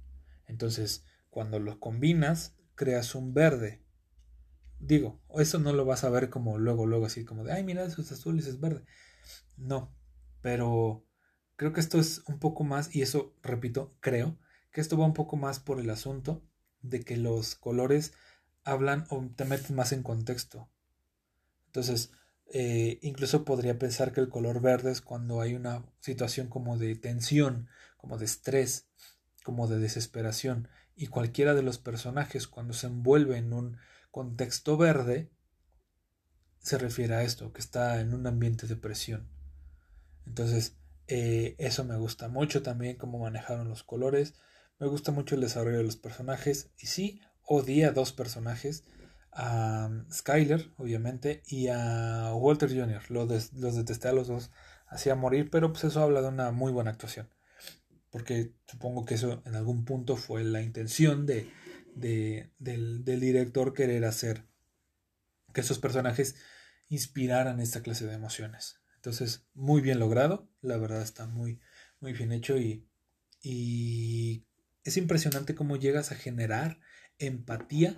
Entonces, 0.47 1.05
cuando 1.29 1.59
los 1.59 1.77
combinas, 1.77 2.57
creas 2.75 3.15
un 3.15 3.35
verde. 3.35 3.85
Digo, 4.79 5.21
eso 5.39 5.59
no 5.59 5.75
lo 5.75 5.85
vas 5.85 6.05
a 6.05 6.11
ver 6.11 6.31
como 6.31 6.59
luego, 6.59 6.87
luego 6.87 7.05
así 7.05 7.25
como 7.25 7.45
de, 7.45 7.53
ay, 7.53 7.65
mira, 7.65 7.85
eso 7.85 8.01
es 8.01 8.13
azul 8.13 8.37
y 8.37 8.39
eso 8.39 8.51
es 8.51 8.61
verde. 8.61 8.85
No, 9.59 9.95
pero 10.41 11.05
creo 11.57 11.73
que 11.73 11.81
esto 11.81 11.99
es 11.99 12.23
un 12.29 12.39
poco 12.39 12.65
más, 12.65 12.95
y 12.95 13.03
eso, 13.03 13.37
repito, 13.43 13.97
creo 14.01 14.39
que 14.73 14.81
esto 14.81 14.97
va 14.99 15.07
un 15.07 15.15
poco 15.15 15.37
más 15.37 15.61
por 15.61 15.81
el 15.81 15.91
asunto 15.91 16.43
de 16.83 17.03
que 17.03 17.17
los 17.17 17.55
colores 17.55 18.13
hablan 18.65 19.07
o 19.11 19.27
te 19.35 19.45
meten 19.45 19.77
más 19.77 19.93
en 19.93 20.03
contexto. 20.03 20.69
Entonces, 21.67 22.13
eh, 22.53 22.99
incluso 23.03 23.45
podría 23.45 23.79
pensar 23.79 24.13
que 24.13 24.21
el 24.21 24.29
color 24.29 24.61
verde 24.61 24.91
es 24.91 25.01
cuando 25.01 25.41
hay 25.41 25.55
una 25.55 25.85
situación 26.01 26.49
como 26.49 26.79
de 26.79 26.95
tensión, 26.97 27.69
como 27.97 28.17
de 28.19 28.25
estrés, 28.25 28.89
como 29.43 29.67
de 29.67 29.79
desesperación 29.79 30.69
y 30.95 31.07
cualquiera 31.07 31.55
de 31.55 31.63
los 31.63 31.79
personajes 31.79 32.49
cuando 32.49 32.75
se 32.75 32.87
envuelve 32.87 33.39
en 33.39 33.53
un 33.53 33.77
contexto 34.11 34.77
verde 34.77 35.31
se 36.59 36.77
refiere 36.77 37.15
a 37.15 37.23
esto, 37.23 37.53
que 37.53 37.61
está 37.61 38.01
en 38.01 38.13
un 38.13 38.27
ambiente 38.27 38.67
de 38.67 38.77
presión. 38.77 39.29
Entonces, 40.27 40.77
eh, 41.07 41.55
eso 41.59 41.85
me 41.85 41.97
gusta 41.97 42.29
mucho 42.29 42.63
también 42.63 42.97
cómo 42.97 43.19
manejaron 43.21 43.69
los 43.69 43.85
colores, 43.85 44.35
me 44.79 44.87
gusta 44.87 45.13
mucho 45.13 45.35
el 45.35 45.41
desarrollo 45.41 45.79
de 45.79 45.85
los 45.85 45.97
personajes 45.97 46.71
y 46.79 46.87
sí, 46.87 47.21
odié 47.43 47.87
a 47.87 47.93
dos 47.93 48.13
personajes, 48.13 48.85
a 49.33 49.91
Skyler, 50.13 50.73
obviamente, 50.77 51.43
y 51.47 51.69
a 51.69 52.33
Walter 52.35 52.69
Jr. 52.69 53.11
Los, 53.11 53.53
los 53.53 53.77
detesté 53.77 54.09
a 54.09 54.13
los 54.13 54.29
dos, 54.29 54.51
hacía 54.87 55.15
morir, 55.15 55.51
pero 55.51 55.73
pues 55.73 55.85
eso 55.85 56.03
habla 56.03 56.23
de 56.23 56.29
una 56.29 56.51
muy 56.51 56.73
buena 56.73 56.91
actuación 56.91 57.29
porque 58.11 58.55
supongo 58.67 59.05
que 59.05 59.15
eso 59.15 59.43
en 59.45 59.55
algún 59.55 59.85
punto 59.85 60.17
fue 60.17 60.45
la 60.45 60.63
intención 60.63 61.27
de, 61.27 61.51
del, 61.95 63.05
director 63.05 63.75
querer 63.75 64.05
hacer 64.05 64.47
que 65.53 65.61
esos 65.61 65.79
personajes 65.79 66.37
inspiraran 66.89 67.61
esta 67.61 67.83
clase 67.83 68.07
de 68.07 68.15
emociones. 68.15 68.81
Entonces, 68.97 69.47
muy 69.55 69.81
bien 69.81 69.99
logrado, 69.99 70.51
la 70.61 70.77
verdad 70.77 71.03
está 71.03 71.27
muy, 71.27 71.61
muy 72.01 72.13
bien 72.13 72.33
hecho 72.33 72.57
y, 72.57 72.89
y 73.43 74.47
es 74.89 74.97
impresionante 74.97 75.55
cómo 75.55 75.77
llegas 75.77 76.13
a 76.13 76.17
generar 76.17 76.81
empatía 77.19 77.97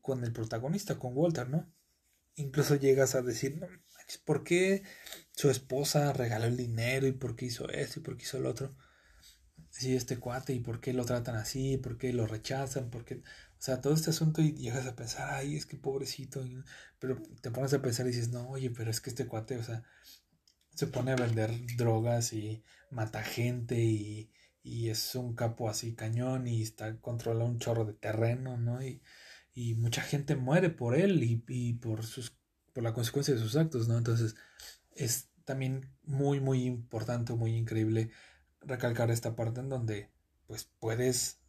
con 0.00 0.24
el 0.24 0.32
protagonista, 0.32 0.98
con 0.98 1.16
Walter, 1.16 1.48
¿no? 1.48 1.72
Incluso 2.34 2.76
llegas 2.76 3.14
a 3.14 3.22
decir, 3.22 3.58
no, 3.58 3.66
¿por 4.24 4.44
qué 4.44 4.82
su 5.32 5.50
esposa 5.50 6.12
regaló 6.12 6.46
el 6.46 6.56
dinero 6.56 7.06
y 7.06 7.12
por 7.12 7.34
qué 7.36 7.46
hizo 7.46 7.68
esto 7.70 8.00
y 8.00 8.02
por 8.02 8.16
qué 8.16 8.24
hizo 8.24 8.38
el 8.38 8.46
otro? 8.46 8.76
sí, 9.76 9.94
este 9.94 10.18
cuate 10.18 10.54
y 10.54 10.60
por 10.60 10.80
qué 10.80 10.92
lo 10.94 11.04
tratan 11.04 11.36
así, 11.36 11.76
por 11.76 11.98
qué 11.98 12.12
lo 12.12 12.26
rechazan, 12.26 12.90
por 12.90 13.04
qué, 13.04 13.16
o 13.16 13.22
sea, 13.58 13.80
todo 13.80 13.94
este 13.94 14.10
asunto 14.10 14.40
y 14.40 14.54
llegas 14.54 14.86
a 14.86 14.96
pensar, 14.96 15.34
ay, 15.34 15.56
es 15.56 15.66
que 15.66 15.76
pobrecito, 15.76 16.42
pero 16.98 17.20
te 17.42 17.50
pones 17.50 17.74
a 17.74 17.82
pensar 17.82 18.06
y 18.06 18.10
dices, 18.10 18.30
no, 18.30 18.48
oye, 18.48 18.70
pero 18.70 18.90
es 18.90 19.00
que 19.00 19.10
este 19.10 19.26
cuate, 19.26 19.58
o 19.58 19.62
sea, 19.62 19.84
se 20.74 20.86
pone 20.86 21.12
a 21.12 21.16
vender 21.16 21.52
drogas 21.76 22.32
y 22.32 22.64
mata 22.90 23.22
gente 23.22 23.78
y, 23.78 24.32
y 24.66 24.90
es 24.90 25.14
un 25.14 25.34
capo 25.36 25.70
así 25.70 25.94
cañón 25.94 26.48
y 26.48 26.60
está 26.62 27.00
controla 27.00 27.44
un 27.44 27.60
chorro 27.60 27.84
de 27.84 27.92
terreno, 27.94 28.56
¿no? 28.58 28.82
Y, 28.82 29.00
y 29.54 29.74
mucha 29.76 30.02
gente 30.02 30.34
muere 30.34 30.70
por 30.70 30.96
él 30.96 31.22
y, 31.22 31.44
y 31.48 31.74
por 31.74 32.04
sus 32.04 32.36
por 32.74 32.82
la 32.82 32.92
consecuencia 32.92 33.32
de 33.32 33.40
sus 33.40 33.56
actos, 33.56 33.86
¿no? 33.86 33.96
Entonces, 33.96 34.34
es 34.90 35.30
también 35.44 35.94
muy, 36.02 36.40
muy 36.40 36.64
importante, 36.64 37.32
muy 37.32 37.54
increíble 37.56 38.10
recalcar 38.60 39.10
esta 39.10 39.36
parte 39.36 39.60
en 39.60 39.68
donde 39.68 40.10
pues 40.48 40.68
puedes 40.80 41.40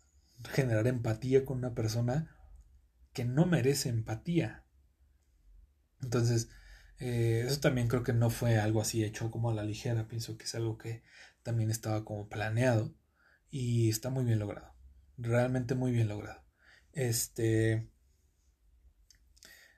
generar 0.54 0.86
empatía 0.88 1.44
con 1.44 1.58
una 1.58 1.74
persona 1.74 2.38
que 3.14 3.26
no 3.26 3.48
merece 3.48 3.90
empatía. 3.90 4.64
Entonces, 6.04 6.50
eh, 7.00 7.46
eso 7.48 7.60
también 7.60 7.88
creo 7.88 8.04
que 8.04 8.14
no 8.14 8.30
fue 8.30 8.60
algo 8.60 8.80
así 8.80 9.04
hecho 9.04 9.32
como 9.32 9.50
a 9.50 9.56
la 9.56 9.64
ligera, 9.64 10.08
pienso 10.08 10.38
que 10.38 10.46
es 10.46 10.54
algo 10.54 10.78
que 10.78 11.04
también 11.42 11.72
estaba 11.72 12.06
como 12.06 12.30
planeado 12.30 12.94
y 13.50 13.90
está 13.90 14.10
muy 14.10 14.26
bien 14.26 14.40
logrado, 14.40 14.74
realmente 15.18 15.76
muy 15.76 15.92
bien 15.92 16.08
logrado. 16.08 16.44
Este, 16.92 17.90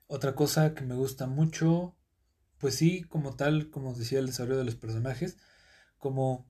otra 0.07 0.35
cosa 0.35 0.73
que 0.73 0.83
me 0.83 0.95
gusta 0.95 1.27
mucho, 1.27 1.95
pues 2.57 2.75
sí, 2.75 3.03
como 3.03 3.35
tal, 3.35 3.69
como 3.69 3.93
decía 3.93 4.19
el 4.19 4.27
desarrollo 4.27 4.57
de 4.57 4.65
los 4.65 4.75
personajes, 4.75 5.37
como 5.97 6.49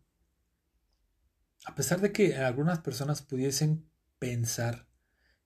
a 1.66 1.76
pesar 1.76 2.02
de 2.02 2.12
que 2.12 2.38
algunas 2.38 2.80
personas 2.80 3.22
pudiesen 3.22 3.90
pensar 4.18 4.88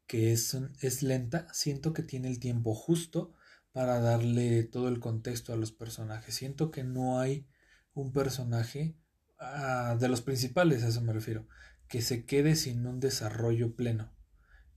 que 0.08 0.32
es, 0.32 0.56
es 0.82 1.04
lenta, 1.04 1.48
siento 1.54 1.94
que 1.94 2.04
tiene 2.04 2.28
el 2.28 2.40
tiempo 2.40 2.76
justo 2.76 3.34
para 3.72 4.00
darle 4.00 4.64
todo 4.64 4.90
el 4.90 5.00
contexto 5.00 5.54
a 5.54 5.58
los 5.58 5.72
personajes. 5.72 6.36
Siento 6.36 6.70
que 6.72 6.84
no 6.84 7.20
hay 7.20 7.48
un 7.94 8.12
personaje 8.12 8.96
ah, 9.44 9.98
de 10.00 10.08
los 10.10 10.22
principales, 10.22 10.84
a 10.84 10.88
eso 10.90 11.02
me 11.02 11.14
refiero, 11.14 11.48
que 11.88 12.02
se 12.02 12.26
quede 12.26 12.56
sin 12.56 12.86
un 12.88 13.00
desarrollo 13.00 13.76
pleno. 13.76 14.12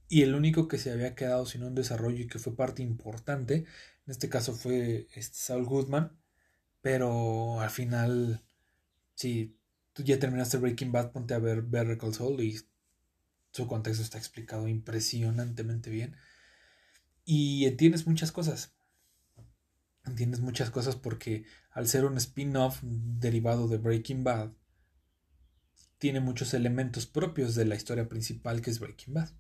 Y 0.08 0.22
el 0.22 0.34
único 0.34 0.68
que 0.68 0.78
se 0.78 0.92
había 0.92 1.14
quedado 1.14 1.46
sin 1.46 1.64
un 1.64 1.74
desarrollo 1.74 2.22
y 2.24 2.28
que 2.28 2.38
fue 2.38 2.56
parte 2.56 2.82
importante, 2.82 3.54
en 4.06 4.10
este 4.10 4.28
caso 4.28 4.54
fue 4.54 5.08
este 5.14 5.36
Saul 5.36 5.64
Goodman, 5.64 6.16
pero 6.80 7.60
al 7.60 7.70
final, 7.70 8.44
sí, 9.14 9.58
tú 9.92 10.04
ya 10.04 10.18
terminaste 10.18 10.58
Breaking 10.58 10.92
Bad, 10.92 11.12
ponte 11.12 11.34
a 11.34 11.38
ver 11.38 11.62
Better 11.62 11.98
Call 11.98 12.14
Saul 12.14 12.40
y 12.40 12.60
su 13.50 13.66
contexto 13.66 14.02
está 14.02 14.18
explicado 14.18 14.68
impresionantemente 14.68 15.90
bien. 15.90 16.16
Y 17.24 17.64
entiendes 17.64 18.06
muchas 18.06 18.30
cosas. 18.30 18.75
Entiendes 20.06 20.40
muchas 20.40 20.70
cosas 20.70 20.96
porque 20.96 21.44
al 21.70 21.88
ser 21.88 22.04
un 22.04 22.16
spin-off 22.16 22.78
derivado 22.82 23.68
de 23.68 23.78
Breaking 23.78 24.24
Bad, 24.24 24.52
tiene 25.98 26.20
muchos 26.20 26.54
elementos 26.54 27.06
propios 27.06 27.54
de 27.54 27.64
la 27.64 27.74
historia 27.74 28.08
principal 28.08 28.60
que 28.60 28.70
es 28.70 28.78
Breaking 28.78 29.14
Bad. 29.14 29.30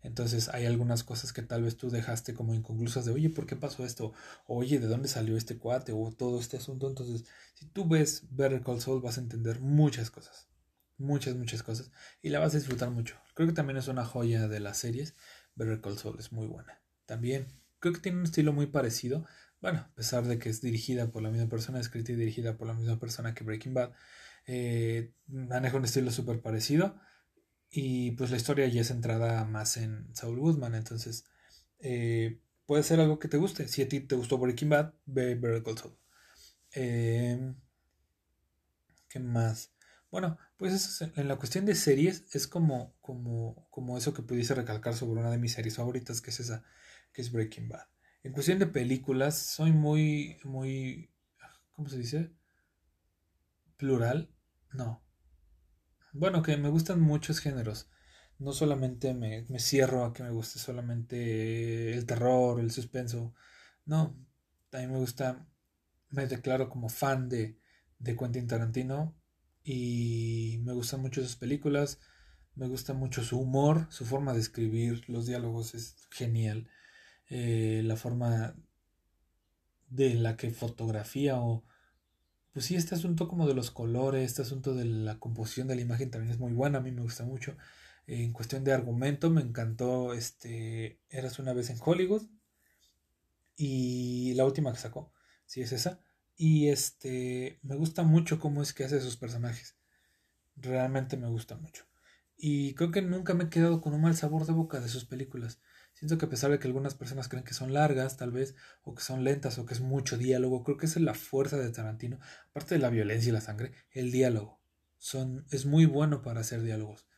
Entonces 0.00 0.48
hay 0.48 0.64
algunas 0.66 1.02
cosas 1.02 1.32
que 1.32 1.42
tal 1.42 1.64
vez 1.64 1.76
tú 1.76 1.90
dejaste 1.90 2.32
como 2.32 2.54
inconclusas 2.54 3.04
de, 3.04 3.12
oye, 3.12 3.30
¿por 3.30 3.46
qué 3.46 3.56
pasó 3.56 3.84
esto? 3.84 4.12
oye, 4.46 4.78
¿de 4.78 4.86
dónde 4.86 5.08
salió 5.08 5.36
este 5.36 5.58
cuate? 5.58 5.92
O 5.92 6.12
todo 6.16 6.38
este 6.38 6.56
asunto. 6.56 6.88
Entonces, 6.88 7.24
si 7.54 7.66
tú 7.66 7.86
ves 7.88 8.22
Better 8.30 8.62
Call 8.62 8.80
Saul 8.80 9.02
vas 9.02 9.18
a 9.18 9.22
entender 9.22 9.60
muchas 9.60 10.10
cosas. 10.10 10.48
Muchas, 10.98 11.36
muchas 11.36 11.62
cosas. 11.62 11.90
Y 12.22 12.30
la 12.30 12.38
vas 12.38 12.54
a 12.54 12.58
disfrutar 12.58 12.90
mucho. 12.90 13.16
Creo 13.34 13.48
que 13.48 13.54
también 13.54 13.76
es 13.76 13.88
una 13.88 14.04
joya 14.04 14.48
de 14.48 14.60
las 14.60 14.78
series. 14.78 15.14
Better 15.56 15.80
Call 15.80 15.98
Saul 15.98 16.18
es 16.18 16.32
muy 16.32 16.46
buena. 16.46 16.80
También 17.06 17.48
creo 17.80 17.92
que 17.94 18.00
tiene 18.00 18.18
un 18.18 18.24
estilo 18.24 18.52
muy 18.52 18.66
parecido. 18.66 19.26
Bueno, 19.60 19.80
a 19.80 19.94
pesar 19.94 20.24
de 20.24 20.38
que 20.38 20.48
es 20.50 20.60
dirigida 20.60 21.10
por 21.10 21.22
la 21.22 21.30
misma 21.30 21.48
persona, 21.48 21.80
escrita 21.80 22.12
y 22.12 22.16
dirigida 22.16 22.56
por 22.56 22.68
la 22.68 22.74
misma 22.74 22.98
persona 23.00 23.34
que 23.34 23.44
Breaking 23.44 23.74
Bad, 23.74 23.92
eh, 24.46 25.12
maneja 25.26 25.76
un 25.76 25.84
estilo 25.84 26.10
súper 26.10 26.40
parecido 26.40 27.00
y 27.70 28.12
pues 28.12 28.30
la 28.30 28.36
historia 28.36 28.66
ya 28.68 28.80
es 28.82 28.88
centrada 28.88 29.44
más 29.44 29.76
en 29.76 30.14
Saul 30.14 30.38
Goodman, 30.38 30.74
entonces 30.74 31.26
eh, 31.80 32.40
puede 32.66 32.82
ser 32.82 33.00
algo 33.00 33.18
que 33.18 33.28
te 33.28 33.36
guste. 33.36 33.68
Si 33.68 33.82
a 33.82 33.88
ti 33.88 34.00
te 34.00 34.14
gustó 34.14 34.38
Breaking 34.38 34.68
Bad, 34.70 34.94
ve 35.06 35.34
Better 35.34 35.62
Call 35.62 35.78
Saul. 35.78 35.98
Em, 36.72 37.56
¿Qué 39.08 39.20
más? 39.20 39.72
Bueno, 40.10 40.38
pues 40.56 41.02
en 41.02 41.28
la 41.28 41.36
cuestión 41.36 41.66
de 41.66 41.74
series 41.74 42.24
es 42.34 42.46
como, 42.46 42.94
como, 43.00 43.66
como 43.70 43.98
eso 43.98 44.14
que 44.14 44.22
pudiese 44.22 44.54
recalcar 44.54 44.94
sobre 44.94 45.20
una 45.20 45.30
de 45.30 45.38
mis 45.38 45.52
series 45.52 45.76
favoritas, 45.76 46.20
que 46.20 46.30
es 46.30 46.40
esa, 46.40 46.64
que 47.12 47.22
es 47.22 47.32
Breaking 47.32 47.68
Bad. 47.68 47.86
En 48.22 48.32
cuestión 48.32 48.58
de 48.58 48.66
películas, 48.66 49.38
soy 49.38 49.72
muy, 49.72 50.38
muy, 50.44 51.10
¿cómo 51.72 51.88
se 51.88 51.98
dice? 51.98 52.32
Plural. 53.76 54.30
No, 54.72 55.02
bueno, 56.12 56.42
que 56.42 56.56
me 56.56 56.68
gustan 56.68 57.00
muchos 57.00 57.40
géneros. 57.40 57.88
No 58.38 58.52
solamente 58.52 59.14
me, 59.14 59.44
cierro 59.58 60.04
a 60.04 60.12
que 60.12 60.22
me 60.22 60.30
guste 60.30 60.58
solamente 60.58 61.92
el 61.94 62.06
terror, 62.06 62.60
el 62.60 62.70
suspenso. 62.70 63.34
No, 63.84 64.16
también 64.70 64.92
me 64.92 64.98
gusta, 64.98 65.46
me 66.10 66.26
declaro 66.26 66.68
como 66.70 66.88
fan 66.88 67.28
de, 67.28 67.58
de 67.98 68.16
Quentin 68.16 68.46
Tarantino 68.46 69.16
y 69.64 70.60
me 70.64 70.72
gustan 70.72 71.00
mucho 71.02 71.22
sus 71.22 71.36
películas, 71.36 72.00
me 72.54 72.68
gusta 72.68 72.94
mucho 72.94 73.22
su 73.22 73.38
humor, 73.38 73.86
su 73.90 74.04
forma 74.04 74.32
de 74.32 74.40
escribir, 74.40 75.08
los 75.08 75.26
diálogos 75.26 75.74
es 75.74 76.08
genial, 76.10 76.68
eh, 77.30 77.82
la 77.84 77.96
forma 77.96 78.56
de 79.90 80.14
la 80.14 80.36
que 80.36 80.50
fotografía 80.50 81.40
o 81.40 81.64
pues 82.52 82.66
sí, 82.66 82.76
este 82.76 82.94
asunto 82.94 83.28
como 83.28 83.46
de 83.46 83.54
los 83.54 83.70
colores, 83.70 84.24
este 84.24 84.42
asunto 84.42 84.74
de 84.74 84.84
la 84.84 85.18
composición 85.20 85.68
de 85.68 85.76
la 85.76 85.82
imagen 85.82 86.10
también 86.10 86.32
es 86.32 86.40
muy 86.40 86.52
bueno, 86.52 86.78
a 86.78 86.80
mí 86.80 86.90
me 86.90 87.02
gusta 87.02 87.24
mucho. 87.24 87.56
En 88.06 88.32
cuestión 88.32 88.64
de 88.64 88.72
argumento, 88.72 89.30
me 89.30 89.42
encantó 89.42 90.14
este 90.14 91.00
Eras 91.10 91.38
una 91.38 91.52
vez 91.52 91.70
en 91.70 91.78
Hollywood 91.84 92.26
y 93.56 94.34
la 94.34 94.44
última 94.44 94.72
que 94.72 94.78
sacó, 94.78 95.12
sí 95.46 95.60
es 95.60 95.72
esa. 95.72 96.00
Y 96.36 96.68
este, 96.68 97.58
me 97.62 97.76
gusta 97.76 98.02
mucho 98.02 98.38
cómo 98.40 98.62
es 98.62 98.72
que 98.72 98.84
hace 98.84 99.00
sus 99.00 99.16
personajes. 99.16 99.76
Realmente 100.56 101.16
me 101.16 101.28
gusta 101.28 101.56
mucho. 101.56 101.84
Y 102.36 102.74
creo 102.74 102.90
que 102.92 103.02
nunca 103.02 103.34
me 103.34 103.44
he 103.44 103.50
quedado 103.50 103.80
con 103.80 103.94
un 103.94 104.02
mal 104.02 104.16
sabor 104.16 104.46
de 104.46 104.52
boca 104.52 104.80
de 104.80 104.88
sus 104.88 105.04
películas. 105.04 105.60
Siento 105.98 106.16
que 106.16 106.26
a 106.26 106.28
pesar 106.28 106.52
de 106.52 106.60
que 106.60 106.68
algunas 106.68 106.94
personas 106.94 107.26
creen 107.26 107.44
que 107.44 107.54
son 107.54 107.72
largas, 107.72 108.16
tal 108.16 108.30
vez, 108.30 108.54
o 108.84 108.94
que 108.94 109.02
son 109.02 109.24
lentas, 109.24 109.58
o 109.58 109.66
que 109.66 109.74
es 109.74 109.80
mucho 109.80 110.16
diálogo, 110.16 110.62
creo 110.62 110.76
que 110.76 110.86
esa 110.86 111.00
es 111.00 111.04
la 111.04 111.14
fuerza 111.14 111.56
de 111.56 111.72
Tarantino, 111.72 112.20
aparte 112.50 112.76
de 112.76 112.80
la 112.80 112.88
violencia 112.88 113.30
y 113.30 113.32
la 113.32 113.40
sangre, 113.40 113.72
el 113.90 114.12
diálogo. 114.12 114.60
Son, 114.98 115.44
es 115.50 115.66
muy 115.66 115.86
bueno 115.86 116.22
para 116.22 116.42
hacer 116.42 116.62
diálogos. 116.62 117.08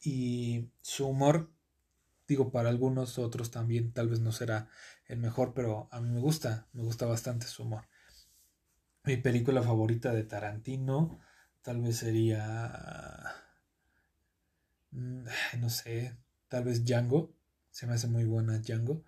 Y 0.00 0.70
su 0.80 1.06
humor, 1.06 1.52
digo, 2.26 2.50
para 2.50 2.70
algunos 2.70 3.18
otros 3.18 3.50
también 3.50 3.92
tal 3.92 4.08
vez 4.08 4.20
no 4.20 4.32
será 4.32 4.70
el 5.04 5.18
mejor, 5.18 5.52
pero 5.52 5.88
a 5.92 6.00
mí 6.00 6.08
me 6.08 6.20
gusta, 6.20 6.66
me 6.72 6.82
gusta 6.82 7.04
bastante 7.04 7.46
su 7.46 7.64
humor. 7.64 7.88
Mi 9.02 9.18
película 9.18 9.62
favorita 9.62 10.14
de 10.14 10.24
Tarantino 10.24 11.20
tal 11.60 11.82
vez 11.82 11.98
sería... 11.98 13.34
Mm, 14.92 15.24
no 15.58 15.68
sé, 15.68 16.16
tal 16.48 16.64
vez 16.64 16.86
Django 16.86 17.34
se 17.74 17.88
me 17.88 17.94
hace 17.94 18.06
muy 18.06 18.24
buena 18.24 18.60
Django. 18.60 19.04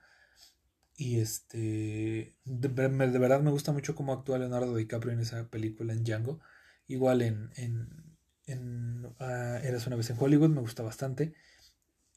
Y 0.96 1.20
este, 1.20 2.35
de, 2.44 2.68
verdad 2.68 3.40
me 3.40 3.50
gusta 3.52 3.70
mucho 3.70 3.94
cómo 3.94 4.12
actúa 4.12 4.38
Leonardo 4.38 4.74
DiCaprio 4.74 5.12
en 5.12 5.20
esa 5.20 5.48
película 5.48 5.92
en 5.92 6.02
Django. 6.02 6.40
Igual 6.88 7.22
en, 7.22 7.50
en, 7.55 8.16
en 8.46 9.07
ah, 9.20 9.61
Eras 9.62 9.87
una 9.87 9.94
vez 9.94 10.11
en 10.11 10.16
Hollywood, 10.18 10.50
me 10.50 10.61
gusta 10.61 10.83
bastante. 10.83 11.35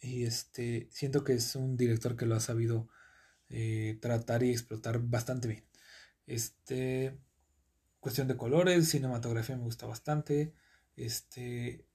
Y 0.02 0.24
este, 0.24 0.90
siento 0.92 1.24
que 1.24 1.34
es 1.34 1.56
un 1.56 1.78
director 1.78 2.16
que 2.16 2.26
lo 2.26 2.36
ha 2.36 2.40
sabido 2.40 2.90
eh, 3.50 4.00
tratar 4.02 4.42
y 4.42 4.50
explotar 4.50 5.00
bastante 5.00 5.50
bien. 5.50 5.66
Este, 6.26 7.16
cuestión 8.00 8.28
de 8.28 8.38
colores, 8.38 8.90
cinematografía 8.90 9.56
me 9.56 9.66
gusta 9.66 9.86
bastante. 9.86 10.56
Este, 10.96 11.86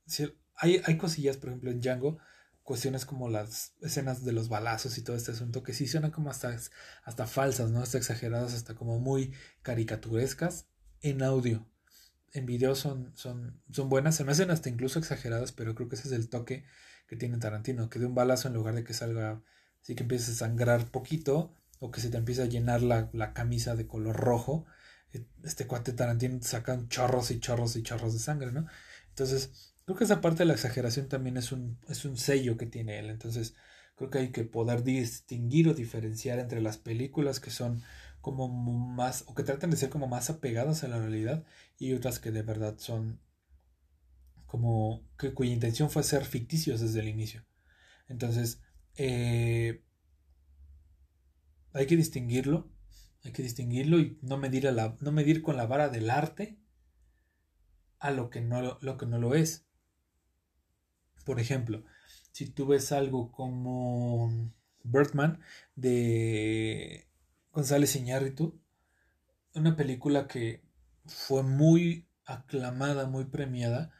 hay, 0.54 0.80
hay 0.84 0.96
cosillas, 0.96 1.38
por 1.38 1.48
ejemplo, 1.48 1.72
en 1.72 1.80
Django 1.80 2.18
cuestiones 2.64 3.04
como 3.04 3.28
las 3.28 3.74
escenas 3.82 4.24
de 4.24 4.32
los 4.32 4.48
balazos 4.48 4.98
y 4.98 5.02
todo 5.02 5.16
este 5.16 5.32
asunto 5.32 5.62
que 5.62 5.74
sí 5.74 5.86
suenan 5.86 6.10
como 6.10 6.30
hasta, 6.30 6.56
hasta 7.04 7.26
falsas, 7.26 7.70
¿no? 7.70 7.80
Hasta 7.80 7.98
exageradas, 7.98 8.54
hasta 8.54 8.74
como 8.74 8.98
muy 8.98 9.34
caricaturescas 9.62 10.66
en 11.02 11.22
audio. 11.22 11.68
En 12.32 12.46
video 12.46 12.74
son, 12.74 13.12
son, 13.16 13.62
son 13.70 13.88
buenas, 13.88 14.16
se 14.16 14.24
me 14.24 14.32
hacen 14.32 14.50
hasta 14.50 14.70
incluso 14.70 14.98
exageradas, 14.98 15.52
pero 15.52 15.74
creo 15.74 15.88
que 15.88 15.96
ese 15.96 16.08
es 16.08 16.14
el 16.14 16.28
toque 16.28 16.64
que 17.06 17.16
tiene 17.16 17.38
Tarantino, 17.38 17.90
que 17.90 17.98
de 17.98 18.06
un 18.06 18.14
balazo 18.14 18.48
en 18.48 18.54
lugar 18.54 18.74
de 18.74 18.82
que 18.82 18.94
salga 18.94 19.42
así 19.82 19.94
que 19.94 20.02
empiece 20.02 20.32
a 20.32 20.34
sangrar 20.34 20.86
poquito 20.90 21.54
o 21.78 21.90
que 21.90 22.00
se 22.00 22.08
te 22.08 22.16
empiece 22.16 22.42
a 22.42 22.46
llenar 22.46 22.82
la, 22.82 23.10
la 23.12 23.34
camisa 23.34 23.76
de 23.76 23.86
color 23.86 24.16
rojo, 24.16 24.64
e, 25.12 25.26
este 25.44 25.66
cuate 25.66 25.92
Tarantino 25.92 26.38
sacan 26.42 26.88
chorros 26.88 27.30
y 27.30 27.40
chorros 27.40 27.76
y 27.76 27.82
chorros 27.82 28.14
de 28.14 28.20
sangre, 28.20 28.52
¿no? 28.52 28.66
Entonces, 29.10 29.73
Creo 29.84 29.96
que 29.96 30.04
esa 30.04 30.20
parte 30.20 30.38
de 30.40 30.46
la 30.46 30.54
exageración 30.54 31.08
también 31.08 31.36
es 31.36 31.52
un, 31.52 31.78
es 31.88 32.04
un 32.04 32.16
sello 32.16 32.56
que 32.56 32.66
tiene 32.66 32.98
él. 32.98 33.10
Entonces, 33.10 33.54
creo 33.96 34.10
que 34.10 34.18
hay 34.18 34.32
que 34.32 34.44
poder 34.44 34.82
distinguir 34.82 35.68
o 35.68 35.74
diferenciar 35.74 36.38
entre 36.38 36.60
las 36.62 36.78
películas 36.78 37.40
que 37.40 37.50
son 37.50 37.82
como 38.20 38.48
más, 38.48 39.24
o 39.26 39.34
que 39.34 39.42
tratan 39.42 39.70
de 39.70 39.76
ser 39.76 39.90
como 39.90 40.06
más 40.08 40.30
apegadas 40.30 40.82
a 40.84 40.88
la 40.88 40.98
realidad 40.98 41.44
y 41.78 41.92
otras 41.92 42.18
que 42.18 42.30
de 42.30 42.42
verdad 42.42 42.76
son 42.78 43.20
como 44.46 45.02
que 45.18 45.34
cuya 45.34 45.52
intención 45.52 45.90
fue 45.90 46.02
ser 46.02 46.24
ficticios 46.24 46.80
desde 46.80 47.00
el 47.00 47.08
inicio. 47.08 47.44
Entonces, 48.08 48.62
eh, 48.96 49.82
hay 51.74 51.86
que 51.86 51.96
distinguirlo, 51.96 52.70
hay 53.24 53.32
que 53.32 53.42
distinguirlo 53.42 53.98
y 53.98 54.18
no 54.22 54.38
medir, 54.38 54.68
a 54.68 54.72
la, 54.72 54.96
no 55.00 55.12
medir 55.12 55.42
con 55.42 55.56
la 55.56 55.66
vara 55.66 55.88
del 55.88 56.08
arte 56.08 56.58
a 57.98 58.10
lo 58.10 58.30
que 58.30 58.40
no 58.40 58.78
lo 58.80 58.96
que 58.96 59.06
no 59.06 59.18
lo 59.18 59.34
es. 59.34 59.66
Por 61.24 61.40
ejemplo, 61.40 61.84
si 62.32 62.46
tú 62.50 62.66
ves 62.66 62.92
algo 62.92 63.32
como 63.32 64.52
Birdman 64.82 65.40
de 65.76 67.08
González 67.52 67.96
Iñárritu, 67.96 68.60
una 69.54 69.76
película 69.76 70.26
que 70.26 70.62
fue 71.06 71.42
muy 71.42 72.08
aclamada, 72.24 73.06
muy 73.06 73.26
premiada 73.26 73.92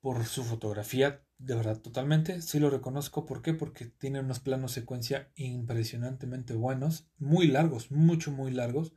por 0.00 0.24
su 0.24 0.44
fotografía, 0.44 1.22
de 1.38 1.54
verdad, 1.54 1.80
totalmente, 1.80 2.42
sí 2.42 2.58
lo 2.58 2.68
reconozco. 2.68 3.24
¿Por 3.24 3.42
qué? 3.42 3.54
Porque 3.54 3.86
tiene 3.86 4.20
unos 4.20 4.40
planos 4.40 4.72
secuencia 4.72 5.30
impresionantemente 5.36 6.54
buenos, 6.54 7.08
muy 7.18 7.46
largos, 7.46 7.90
mucho, 7.90 8.30
muy 8.30 8.50
largos. 8.50 8.92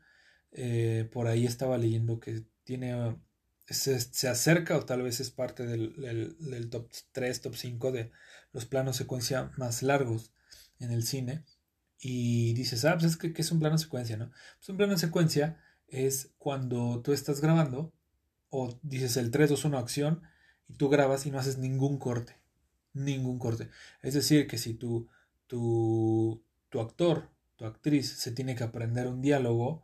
Eh, 0.52 1.10
por 1.12 1.28
ahí 1.28 1.46
estaba 1.46 1.78
leyendo 1.78 2.20
que 2.20 2.44
tiene 2.64 3.18
se, 3.68 4.28
acerca 4.28 4.78
o 4.78 4.86
tal 4.86 5.02
vez 5.02 5.20
es 5.20 5.32
parte 5.32 5.66
del, 5.66 6.70
top 6.70 6.90
3, 7.12 7.42
top 7.42 7.56
5 7.56 7.92
de 7.92 8.12
los 8.52 8.66
planos 8.66 8.98
secuencia 8.98 9.52
más 9.58 9.84
largos 9.84 10.34
en 10.80 10.92
el 10.92 11.04
cine. 11.04 11.46
Y 12.00 12.54
dices, 12.54 12.84
ah, 12.86 12.98
pues 13.00 13.12
es 13.12 13.18
que, 13.18 13.34
es 13.36 13.52
un 13.52 13.60
plano 13.60 13.78
secuencia, 13.78 14.18
¿no? 14.18 14.30
Pues 14.58 14.70
un 14.70 14.78
plano 14.78 14.98
secuencia 14.98 15.62
es 15.88 16.34
cuando 16.38 17.02
tú 17.02 17.14
estás 17.14 17.40
grabando 17.40 17.94
o 18.50 18.78
dices 18.84 19.16
el 19.18 19.32
3, 19.32 19.52
2, 19.52 19.66
1 19.66 19.78
acción 19.78 20.22
y 20.68 20.76
tú 20.76 20.90
grabas 20.90 21.26
y 21.26 21.32
no 21.32 21.40
haces 21.40 21.58
ningún 21.58 21.98
corte. 21.98 22.38
Ningún 22.94 23.40
corte. 23.40 23.70
Es 24.02 24.14
decir, 24.14 24.48
que 24.48 24.58
si 24.58 24.74
tu, 24.74 25.08
tu, 25.48 26.44
tu 26.70 26.82
actor, 26.82 27.32
tu 27.56 27.66
actriz 27.66 28.12
se 28.12 28.32
tiene 28.32 28.56
que 28.56 28.64
aprender 28.64 29.08
un 29.08 29.22
diálogo, 29.22 29.84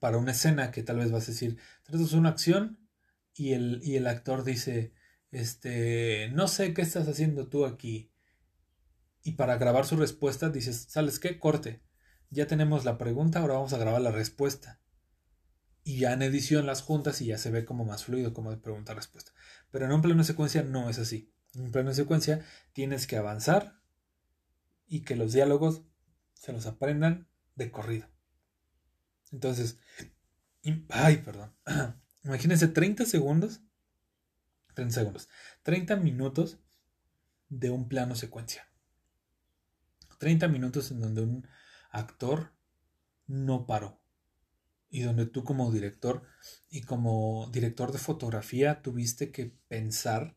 para 0.00 0.18
una 0.18 0.32
escena 0.32 0.70
que 0.70 0.82
tal 0.82 0.98
vez 0.98 1.10
vas 1.10 1.24
a 1.24 1.32
decir, 1.32 1.58
tratas 1.82 2.12
una 2.12 2.30
acción 2.30 2.78
y 3.34 3.52
el, 3.52 3.80
y 3.82 3.96
el 3.96 4.06
actor 4.06 4.44
dice, 4.44 4.92
este, 5.30 6.30
no 6.32 6.48
sé 6.48 6.74
qué 6.74 6.82
estás 6.82 7.08
haciendo 7.08 7.48
tú 7.48 7.66
aquí. 7.66 8.12
Y 9.22 9.32
para 9.32 9.58
grabar 9.58 9.86
su 9.86 9.96
respuesta 9.96 10.48
dices, 10.50 10.86
¿sales 10.88 11.18
qué? 11.18 11.38
Corte. 11.38 11.82
Ya 12.30 12.46
tenemos 12.46 12.84
la 12.84 12.98
pregunta, 12.98 13.40
ahora 13.40 13.54
vamos 13.54 13.72
a 13.72 13.78
grabar 13.78 14.00
la 14.00 14.10
respuesta. 14.12 14.80
y 15.84 16.00
ya 16.00 16.12
en 16.12 16.20
edición 16.22 16.66
las 16.66 16.82
juntas 16.82 17.22
y 17.22 17.26
ya 17.26 17.38
se 17.38 17.50
ve 17.50 17.64
como 17.64 17.84
más 17.86 18.04
fluido, 18.04 18.34
como 18.34 18.50
de 18.50 18.58
pregunta-respuesta. 18.58 19.32
Pero 19.70 19.86
en 19.86 19.92
un 19.92 20.02
plano 20.02 20.18
de 20.18 20.24
secuencia 20.24 20.62
no 20.62 20.90
es 20.90 20.98
así. 20.98 21.32
En 21.54 21.62
un 21.62 21.72
plano 21.72 21.88
de 21.88 21.94
secuencia 21.94 22.44
tienes 22.74 23.06
que 23.06 23.16
avanzar 23.16 23.80
y 24.86 25.00
que 25.04 25.16
los 25.16 25.32
diálogos 25.32 25.82
se 26.34 26.52
los 26.52 26.66
aprendan 26.66 27.28
de 27.54 27.70
corrido. 27.70 28.06
Entonces, 29.32 29.78
ay, 30.90 31.18
perdón. 31.18 31.54
Imagínense 32.24 32.68
30 32.68 33.04
segundos, 33.06 33.60
30 34.74 34.94
segundos, 34.94 35.28
30 35.62 35.96
minutos 35.96 36.58
de 37.48 37.70
un 37.70 37.88
plano 37.88 38.14
secuencia. 38.14 38.68
30 40.18 40.48
minutos 40.48 40.90
en 40.90 41.00
donde 41.00 41.22
un 41.22 41.46
actor 41.90 42.52
no 43.26 43.66
paró. 43.66 44.00
Y 44.90 45.02
donde 45.02 45.26
tú 45.26 45.44
como 45.44 45.70
director 45.70 46.22
y 46.70 46.82
como 46.82 47.50
director 47.52 47.92
de 47.92 47.98
fotografía 47.98 48.80
tuviste 48.82 49.30
que 49.30 49.54
pensar 49.68 50.36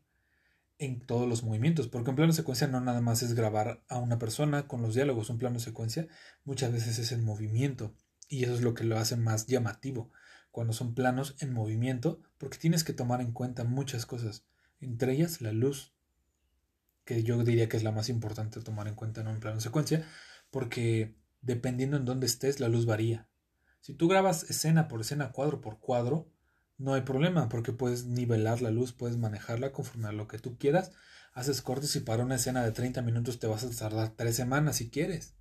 en 0.78 1.00
todos 1.06 1.28
los 1.28 1.42
movimientos. 1.42 1.88
Porque 1.88 2.10
un 2.10 2.16
plano 2.16 2.32
secuencia 2.32 2.66
no 2.66 2.80
nada 2.80 3.00
más 3.00 3.22
es 3.22 3.34
grabar 3.34 3.82
a 3.88 3.98
una 3.98 4.18
persona 4.18 4.68
con 4.68 4.82
los 4.82 4.94
diálogos. 4.94 5.30
Un 5.30 5.38
plano 5.38 5.58
secuencia 5.58 6.06
muchas 6.44 6.72
veces 6.72 6.98
es 6.98 7.12
el 7.12 7.22
movimiento. 7.22 7.94
Y 8.32 8.44
eso 8.44 8.54
es 8.54 8.62
lo 8.62 8.72
que 8.72 8.84
lo 8.84 8.96
hace 8.96 9.18
más 9.18 9.46
llamativo. 9.46 10.10
Cuando 10.50 10.72
son 10.72 10.94
planos 10.94 11.36
en 11.40 11.52
movimiento. 11.52 12.22
Porque 12.38 12.56
tienes 12.56 12.82
que 12.82 12.94
tomar 12.94 13.20
en 13.20 13.32
cuenta 13.32 13.64
muchas 13.64 14.06
cosas. 14.06 14.46
Entre 14.80 15.12
ellas 15.12 15.42
la 15.42 15.52
luz. 15.52 15.92
Que 17.04 17.24
yo 17.24 17.44
diría 17.44 17.68
que 17.68 17.76
es 17.76 17.82
la 17.82 17.92
más 17.92 18.08
importante 18.08 18.62
tomar 18.62 18.88
en 18.88 18.94
cuenta 18.94 19.20
en 19.20 19.28
un 19.28 19.38
plano 19.38 19.60
secuencia. 19.60 20.08
Porque 20.50 21.14
dependiendo 21.42 21.98
en 21.98 22.06
dónde 22.06 22.24
estés, 22.24 22.58
la 22.58 22.68
luz 22.68 22.86
varía. 22.86 23.28
Si 23.82 23.92
tú 23.92 24.08
grabas 24.08 24.48
escena 24.48 24.88
por 24.88 25.02
escena, 25.02 25.32
cuadro 25.32 25.60
por 25.60 25.78
cuadro, 25.78 26.32
no 26.78 26.94
hay 26.94 27.02
problema 27.02 27.50
porque 27.50 27.72
puedes 27.72 28.06
nivelar 28.06 28.62
la 28.62 28.70
luz, 28.70 28.94
puedes 28.94 29.18
manejarla 29.18 29.72
conforme 29.72 30.08
a 30.08 30.12
lo 30.12 30.26
que 30.26 30.38
tú 30.38 30.56
quieras. 30.56 30.92
Haces 31.34 31.60
cortes 31.60 31.94
y 31.96 32.00
para 32.00 32.24
una 32.24 32.36
escena 32.36 32.64
de 32.64 32.72
30 32.72 33.02
minutos 33.02 33.38
te 33.38 33.46
vas 33.46 33.62
a 33.62 33.70
tardar 33.70 34.14
tres 34.16 34.36
semanas 34.36 34.76
si 34.76 34.88
quieres. 34.88 35.34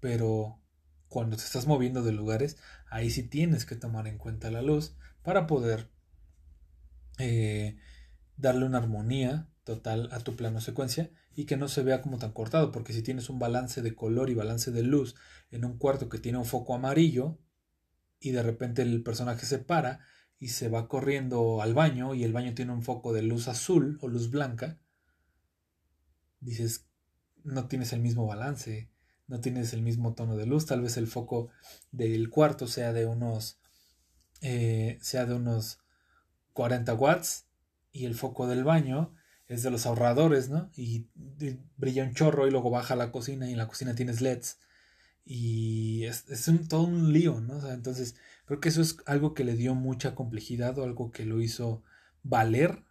Pero 0.00 0.62
cuando 1.08 1.36
te 1.36 1.44
estás 1.44 1.66
moviendo 1.66 2.02
de 2.02 2.12
lugares, 2.12 2.56
ahí 2.90 3.10
sí 3.10 3.22
tienes 3.22 3.64
que 3.64 3.76
tomar 3.76 4.06
en 4.06 4.18
cuenta 4.18 4.50
la 4.50 4.62
luz 4.62 4.96
para 5.22 5.46
poder 5.46 5.90
eh, 7.18 7.78
darle 8.36 8.66
una 8.66 8.78
armonía 8.78 9.48
total 9.64 10.08
a 10.12 10.20
tu 10.20 10.36
plano 10.36 10.60
secuencia 10.60 11.10
y 11.34 11.44
que 11.44 11.56
no 11.56 11.68
se 11.68 11.82
vea 11.82 12.02
como 12.02 12.18
tan 12.18 12.32
cortado, 12.32 12.72
porque 12.72 12.92
si 12.92 13.02
tienes 13.02 13.28
un 13.28 13.38
balance 13.38 13.82
de 13.82 13.94
color 13.94 14.30
y 14.30 14.34
balance 14.34 14.70
de 14.70 14.82
luz 14.82 15.16
en 15.50 15.64
un 15.64 15.78
cuarto 15.78 16.08
que 16.08 16.18
tiene 16.18 16.38
un 16.38 16.44
foco 16.44 16.74
amarillo 16.74 17.38
y 18.20 18.30
de 18.30 18.42
repente 18.42 18.82
el 18.82 19.02
personaje 19.02 19.44
se 19.44 19.58
para 19.58 20.00
y 20.38 20.48
se 20.48 20.68
va 20.68 20.88
corriendo 20.88 21.62
al 21.62 21.74
baño 21.74 22.14
y 22.14 22.24
el 22.24 22.32
baño 22.32 22.54
tiene 22.54 22.72
un 22.72 22.82
foco 22.82 23.12
de 23.12 23.22
luz 23.22 23.48
azul 23.48 23.98
o 24.00 24.08
luz 24.08 24.30
blanca, 24.30 24.78
dices, 26.40 26.88
no 27.44 27.68
tienes 27.68 27.92
el 27.92 28.00
mismo 28.00 28.26
balance, 28.26 28.90
no 29.28 29.40
tienes 29.40 29.72
el 29.72 29.82
mismo 29.82 30.14
tono 30.14 30.36
de 30.36 30.46
luz, 30.46 30.66
tal 30.66 30.82
vez 30.82 30.96
el 30.96 31.06
foco 31.06 31.50
del 31.90 32.30
cuarto 32.30 32.66
sea 32.66 32.92
de 32.92 33.06
unos 33.06 33.58
eh, 34.40 34.98
sea 35.00 35.26
de 35.26 35.34
unos 35.34 35.78
40 36.52 36.94
watts 36.94 37.46
y 37.92 38.04
el 38.04 38.14
foco 38.14 38.46
del 38.46 38.64
baño 38.64 39.14
es 39.48 39.62
de 39.62 39.70
los 39.70 39.86
ahorradores, 39.86 40.48
¿no? 40.48 40.70
Y, 40.76 41.08
brilla 41.76 42.04
un 42.04 42.14
chorro 42.14 42.46
y 42.46 42.50
luego 42.50 42.70
baja 42.70 42.94
a 42.94 42.96
la 42.96 43.12
cocina 43.12 43.48
y 43.48 43.52
en 43.52 43.58
la 43.58 43.68
cocina 43.68 43.94
tienes 43.94 44.20
LEDs. 44.20 44.58
Y 45.24 46.04
es, 46.04 46.48
un, 46.48 46.68
todo 46.68 46.82
un 46.82 47.12
lío, 47.12 47.40
¿no? 47.40 47.70
entonces, 47.72 48.16
creo 48.44 48.60
que 48.60 48.68
eso 48.68 48.80
es 48.80 48.98
algo 49.06 49.34
que 49.34 49.44
le 49.44 49.56
dio 49.56 49.74
mucha 49.74 50.14
complejidad 50.14 50.78
o 50.78 50.84
algo 50.84 51.10
que 51.10 51.24
lo 51.24 51.40
hizo 51.40 51.82
valer 52.22 52.84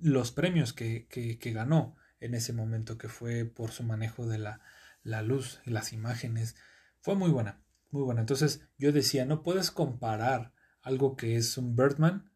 los 0.00 0.32
premios 0.32 0.72
que, 0.72 1.06
que, 1.08 1.52
ganó 1.52 1.96
en 2.20 2.34
ese 2.34 2.52
momento, 2.52 2.98
que 2.98 3.08
fue 3.08 3.44
por 3.44 3.70
su 3.70 3.82
manejo 3.82 4.26
de 4.26 4.38
la, 4.38 4.60
la 5.04 5.22
luz 5.22 5.60
y 5.64 5.70
las 5.70 5.92
imágenes. 5.92 6.56
Fue 7.00 7.14
muy 7.14 7.30
buena, 7.30 7.62
muy 7.90 8.02
buena. 8.02 8.22
Entonces, 8.22 8.66
yo 8.76 8.90
decía, 8.90 9.24
no 9.24 9.42
puedes 9.42 9.70
comparar 9.70 10.52
algo 10.82 11.16
que 11.16 11.36
es 11.36 11.56
un 11.56 11.76
Birdman 11.76 12.30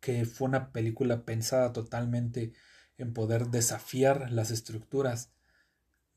que 0.00 0.24
fue 0.24 0.48
una 0.48 0.72
película 0.72 1.24
pensada 1.24 1.72
totalmente 1.72 2.52
en 2.98 3.12
poder 3.12 3.48
desafiar 3.48 4.30
las 4.30 4.50
estructuras, 4.50 5.32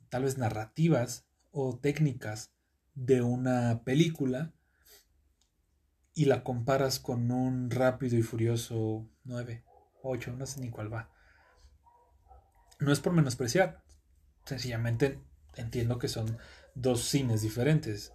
tal 0.09 0.23
vez 0.23 0.37
narrativas 0.37 1.25
o 1.51 1.77
técnicas 1.79 2.53
de 2.93 3.21
una 3.21 3.83
película 3.83 4.53
y 6.13 6.25
la 6.25 6.43
comparas 6.43 6.99
con 6.99 7.31
un 7.31 7.71
rápido 7.71 8.17
y 8.17 8.21
furioso 8.21 9.09
9, 9.23 9.63
8, 10.03 10.35
no 10.37 10.45
sé 10.45 10.61
ni 10.61 10.69
cuál 10.69 10.93
va. 10.93 11.09
No 12.79 12.91
es 12.91 12.99
por 12.99 13.13
menospreciar, 13.13 13.83
sencillamente 14.45 15.19
entiendo 15.59 15.99
que 15.99 16.07
son 16.07 16.37
dos 16.75 17.03
cines 17.03 17.41
diferentes. 17.41 18.13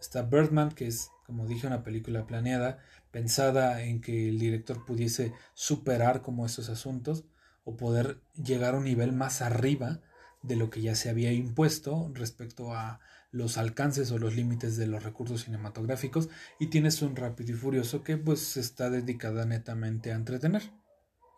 Está 0.00 0.22
Birdman, 0.22 0.70
que 0.70 0.86
es, 0.86 1.10
como 1.26 1.46
dije, 1.46 1.66
una 1.66 1.82
película 1.82 2.26
planeada, 2.26 2.78
pensada 3.10 3.82
en 3.82 4.00
que 4.00 4.28
el 4.28 4.38
director 4.38 4.84
pudiese 4.84 5.32
superar 5.54 6.22
como 6.22 6.46
esos 6.46 6.68
asuntos 6.68 7.24
o 7.64 7.76
poder 7.76 8.20
llegar 8.34 8.74
a 8.74 8.78
un 8.78 8.84
nivel 8.84 9.12
más 9.12 9.40
arriba 9.40 10.00
de 10.42 10.56
lo 10.56 10.68
que 10.68 10.82
ya 10.82 10.94
se 10.94 11.08
había 11.08 11.32
impuesto 11.32 12.10
respecto 12.14 12.74
a 12.74 13.00
los 13.30 13.56
alcances 13.56 14.10
o 14.12 14.18
los 14.18 14.36
límites 14.36 14.76
de 14.76 14.86
los 14.86 15.02
recursos 15.02 15.44
cinematográficos 15.44 16.28
y 16.60 16.68
tienes 16.68 17.02
un 17.02 17.16
rápido 17.16 17.52
y 17.52 17.56
furioso 17.56 18.04
que 18.04 18.16
pues 18.16 18.56
está 18.56 18.90
dedicada 18.90 19.44
netamente 19.46 20.12
a 20.12 20.16
entretener 20.16 20.70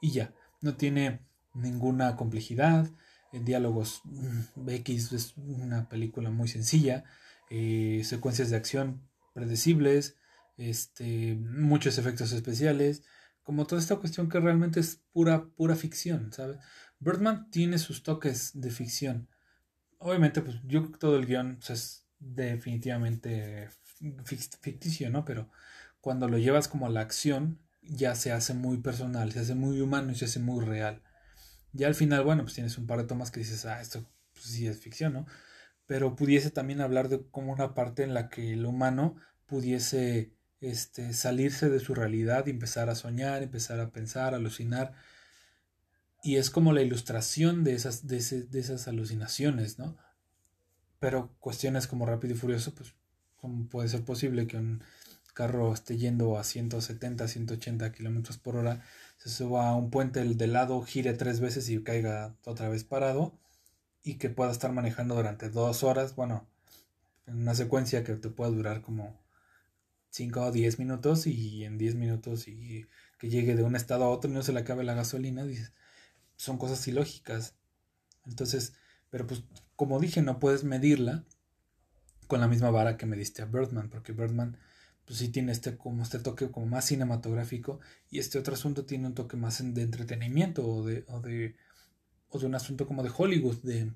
y 0.03 0.11
ya 0.11 0.35
no 0.61 0.77
tiene 0.77 1.21
ninguna 1.55 2.17
complejidad 2.17 2.91
diálogos 3.33 4.01
mm, 4.05 4.69
X 4.69 5.13
es 5.13 5.37
una 5.37 5.89
película 5.89 6.31
muy 6.31 6.49
sencilla 6.49 7.05
eh, 7.51 8.03
secuencias 8.05 8.51
de 8.51 8.57
acción 8.57 9.03
predecibles 9.35 10.17
este, 10.57 11.35
muchos 11.35 11.99
efectos 11.99 12.33
especiales, 12.33 13.05
como 13.43 13.67
toda 13.67 13.81
esta 13.81 13.97
cuestión 13.97 14.29
que 14.29 14.41
realmente 14.41 14.81
es 14.81 15.03
pura, 15.13 15.47
pura 15.57 15.77
ficción, 15.77 16.33
¿sabes? 16.33 16.59
Birdman 16.99 17.51
tiene 17.51 17.79
sus 17.79 18.03
toques 18.03 18.53
de 18.55 18.71
ficción. 18.71 19.29
Obviamente, 19.99 20.41
pues 20.41 20.57
yo 20.65 20.81
creo 20.81 20.93
que 20.93 20.99
todo 20.99 21.17
el 21.17 21.27
guion 21.27 21.59
es 21.69 22.07
definitivamente 22.19 23.69
ficticio, 24.25 25.11
¿no? 25.11 25.25
Pero 25.25 25.51
cuando 26.01 26.29
lo 26.29 26.39
llevas 26.39 26.69
como 26.69 26.89
la 26.89 27.01
acción, 27.01 27.61
ya 27.83 28.15
se 28.15 28.33
hace 28.33 28.55
muy 28.55 28.79
personal, 28.79 29.31
se 29.33 29.41
hace 29.41 29.55
muy 29.55 29.81
humano 29.81 30.11
y 30.11 30.15
se 30.15 30.25
hace 30.25 30.41
muy 30.41 30.65
real. 30.65 31.03
Ya 31.77 31.89
al 31.89 31.95
final, 31.95 32.25
bueno, 32.25 32.43
pues 32.43 32.55
tienes 32.55 32.79
un 32.79 32.87
par 32.87 32.99
de 32.99 33.05
tomas 33.05 33.31
que 33.31 33.41
dices, 33.41 33.67
ah, 33.67 33.81
esto 33.81 34.05
pues, 34.33 34.47
sí 34.47 34.67
es 34.67 34.81
ficción, 34.81 35.13
¿no? 35.13 35.27
Pero 35.87 36.17
pudiese 36.17 36.51
también 36.51 36.81
hablar 36.81 37.09
de 37.09 37.23
como 37.31 37.53
una 37.53 37.75
parte 37.75 38.03
en 38.03 38.15
la 38.15 38.29
que 38.29 38.53
el 38.55 38.67
humano 38.67 39.17
pudiese 39.47 40.33
este, 40.61 41.13
salirse 41.13 41.69
de 41.69 41.81
su 41.81 41.95
realidad 41.95 42.49
empezar 42.49 42.89
a 42.91 42.95
soñar, 42.95 43.43
empezar 43.43 43.81
a 43.81 43.91
pensar, 43.91 44.35
alucinar. 44.35 44.95
Y 46.23 46.37
es 46.37 46.51
como 46.51 46.73
la 46.73 46.83
ilustración 46.83 47.63
de 47.63 47.75
esas, 47.75 48.07
de, 48.07 48.17
esas 48.17 48.89
alucinaciones, 48.89 49.79
¿no? 49.79 49.97
Pero 50.99 51.31
cuestiones 51.41 51.87
como 51.87 52.07
rápido 52.07 52.35
y 52.35 52.37
furioso, 52.39 52.75
pues, 52.75 52.95
¿cómo 53.37 53.69
puede 53.69 53.89
ser 53.89 54.03
posible 54.05 54.47
que 54.47 54.57
un 54.57 54.83
carro 55.35 55.73
esté 55.75 55.99
yendo 55.99 56.39
a 56.39 56.45
170, 56.45 57.29
180 57.29 57.93
kilómetros 57.93 58.39
por 58.39 58.57
hora, 58.57 58.83
se 59.17 59.31
suba 59.31 59.69
a 59.69 59.77
un 59.77 59.91
puente 59.91 60.23
del 60.25 60.53
lado, 60.53 60.83
gire 60.83 61.13
tres 61.15 61.41
veces 61.41 61.69
y 61.71 61.83
caiga 61.83 62.37
otra 62.45 62.69
vez 62.69 62.85
parado? 62.85 63.39
Y 64.03 64.15
que 64.15 64.31
pueda 64.31 64.53
estar 64.53 64.73
manejando 64.73 65.17
durante 65.17 65.51
dos 65.51 65.83
horas, 65.83 66.15
bueno, 66.15 66.47
en 67.27 67.41
una 67.43 67.55
secuencia 67.55 68.05
que 68.05 68.15
te 68.15 68.31
pueda 68.31 68.51
durar 68.51 68.83
como 68.83 69.21
5 70.11 70.41
o 70.41 70.53
10 70.53 70.79
minutos 70.79 71.27
y 71.27 71.65
en 71.65 71.79
10 71.79 71.97
minutos 71.97 72.49
y 72.49 72.87
que 73.19 73.29
llegue 73.29 73.57
de 73.57 73.65
un 73.65 73.77
estado 73.77 74.05
a 74.05 74.09
otro 74.09 74.31
y 74.31 74.35
no 74.35 74.43
se 74.43 74.53
le 74.53 74.61
acabe 74.61 74.85
la 74.85 74.95
gasolina, 74.95 75.45
dices, 75.45 75.73
son 76.37 76.59
cosas 76.59 76.87
ilógicas. 76.89 77.55
Entonces, 78.27 78.75
pero 79.11 79.27
pues 79.27 79.43
como 79.77 80.01
dije, 80.01 80.23
no 80.23 80.39
puedes 80.39 80.65
medirla 80.65 81.25
con 82.27 82.41
la 82.41 82.49
misma 82.49 82.71
vara 82.71 82.97
que 82.97 83.07
me 83.07 83.17
diste 83.17 83.43
a 83.43 83.47
Birdman, 83.47 83.89
porque 83.91 84.13
Birdman 84.13 84.59
pues 85.07 85.19
sí 85.21 85.29
tiene 85.29 85.53
este 85.53 85.77
como 85.77 86.03
este 86.03 86.19
toque 86.19 86.51
como 86.51 86.67
más 86.67 86.87
cinematográfico 86.87 87.81
y 88.11 88.19
este 88.19 88.39
otro 88.39 88.55
asunto 88.55 88.85
tiene 88.85 89.07
un 89.07 89.15
toque 89.15 89.37
más 89.37 89.63
de 89.75 89.83
entretenimiento 89.83 90.67
o 90.67 90.85
de 90.85 91.05
o 91.09 91.21
de, 91.21 91.57
o 92.29 92.39
de 92.39 92.47
un 92.47 92.55
asunto 92.55 92.87
como 92.87 93.03
de 93.03 93.11
Hollywood 93.17 93.63
de, 93.63 93.93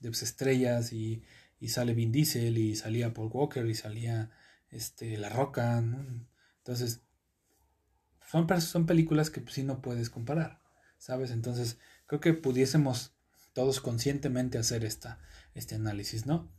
de 0.00 0.08
pues, 0.08 0.22
estrellas 0.22 0.92
y, 0.92 1.22
y 1.58 1.68
sale 1.68 1.94
Vin 1.94 2.12
Diesel 2.12 2.58
y 2.58 2.76
salía 2.76 3.14
Paul 3.14 3.30
Walker 3.32 3.66
y 3.66 3.74
salía 3.74 4.30
este, 4.72 5.16
La 5.16 5.28
Roca, 5.28 5.78
Entonces, 5.78 7.02
son, 8.26 8.60
son 8.60 8.86
películas 8.86 9.30
que 9.30 9.40
pues, 9.40 9.54
sí 9.54 9.62
no 9.62 9.80
puedes 9.80 10.10
comparar, 10.10 10.60
¿sabes? 10.98 11.30
Entonces, 11.30 11.78
creo 12.06 12.20
que 12.20 12.32
pudiésemos 12.34 13.14
todos 13.52 13.80
conscientemente 13.80 14.58
hacer 14.58 14.84
esta, 14.84 15.20
este 15.54 15.76
análisis, 15.76 16.26
¿no? 16.26 16.50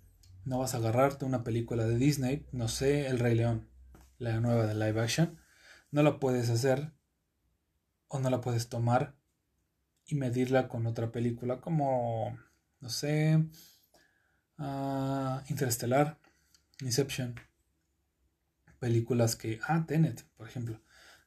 No 0.45 0.59
vas 0.59 0.73
a 0.73 0.77
agarrarte 0.77 1.25
una 1.25 1.43
película 1.43 1.85
de 1.85 1.97
Disney, 1.97 2.45
no 2.51 2.67
sé, 2.67 3.07
El 3.07 3.19
Rey 3.19 3.35
León. 3.35 3.67
La 4.17 4.39
nueva 4.39 4.65
de 4.67 4.75
live 4.75 5.01
action, 5.01 5.39
no 5.91 6.03
la 6.03 6.19
puedes 6.19 6.49
hacer 6.49 6.91
o 8.07 8.19
no 8.19 8.29
la 8.29 8.41
puedes 8.41 8.69
tomar 8.69 9.15
y 10.05 10.15
medirla 10.15 10.67
con 10.67 10.85
otra 10.85 11.11
película 11.11 11.61
como, 11.61 12.37
no 12.79 12.89
sé, 12.89 13.43
uh, 14.57 15.39
Interestelar, 15.49 16.19
Inception, 16.81 17.35
películas 18.79 19.35
que, 19.35 19.59
ah, 19.67 19.85
Tenet, 19.87 20.23
por 20.35 20.47
ejemplo, 20.47 20.81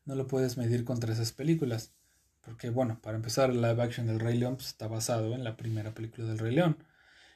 no 0.04 0.14
lo 0.14 0.26
puedes 0.26 0.56
medir 0.56 0.84
contra 0.84 1.12
esas 1.12 1.32
películas. 1.32 1.92
Porque, 2.40 2.70
bueno, 2.70 3.00
para 3.02 3.16
empezar, 3.16 3.50
el 3.50 3.60
live 3.60 3.82
action 3.82 4.06
del 4.06 4.20
Rey 4.20 4.38
León 4.38 4.56
pues, 4.56 4.68
está 4.68 4.86
basado 4.86 5.34
en 5.34 5.42
la 5.42 5.56
primera 5.56 5.94
película 5.94 6.28
del 6.28 6.38
Rey 6.38 6.54
León. 6.54 6.78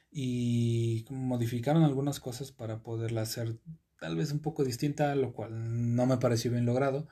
Y 0.09 1.05
modificaron 1.09 1.83
algunas 1.83 2.19
cosas 2.19 2.51
para 2.51 2.81
poderla 2.81 3.21
hacer 3.21 3.59
tal 4.01 4.15
vez 4.15 4.31
un 4.31 4.39
poco 4.39 4.63
distinta, 4.63 5.13
lo 5.15 5.31
cual 5.31 5.95
no 5.95 6.07
me 6.07 6.17
pareció 6.17 6.49
bien 6.49 6.65
logrado. 6.65 7.07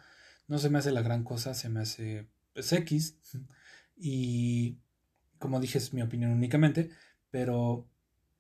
No 0.48 0.58
se 0.58 0.72
me 0.72 0.80
hace 0.80 0.92
la 0.92 1.04
gran 1.04 1.24
cosa, 1.24 1.54
se 1.54 1.70
me 1.70 1.82
hace 1.82 2.28
pues, 2.54 2.74
X. 2.74 3.16
Y 3.96 4.80
como 5.38 5.60
dije, 5.60 5.78
es 5.78 5.94
mi 5.94 6.02
opinión 6.02 6.32
únicamente, 6.32 6.90
pero 7.30 7.88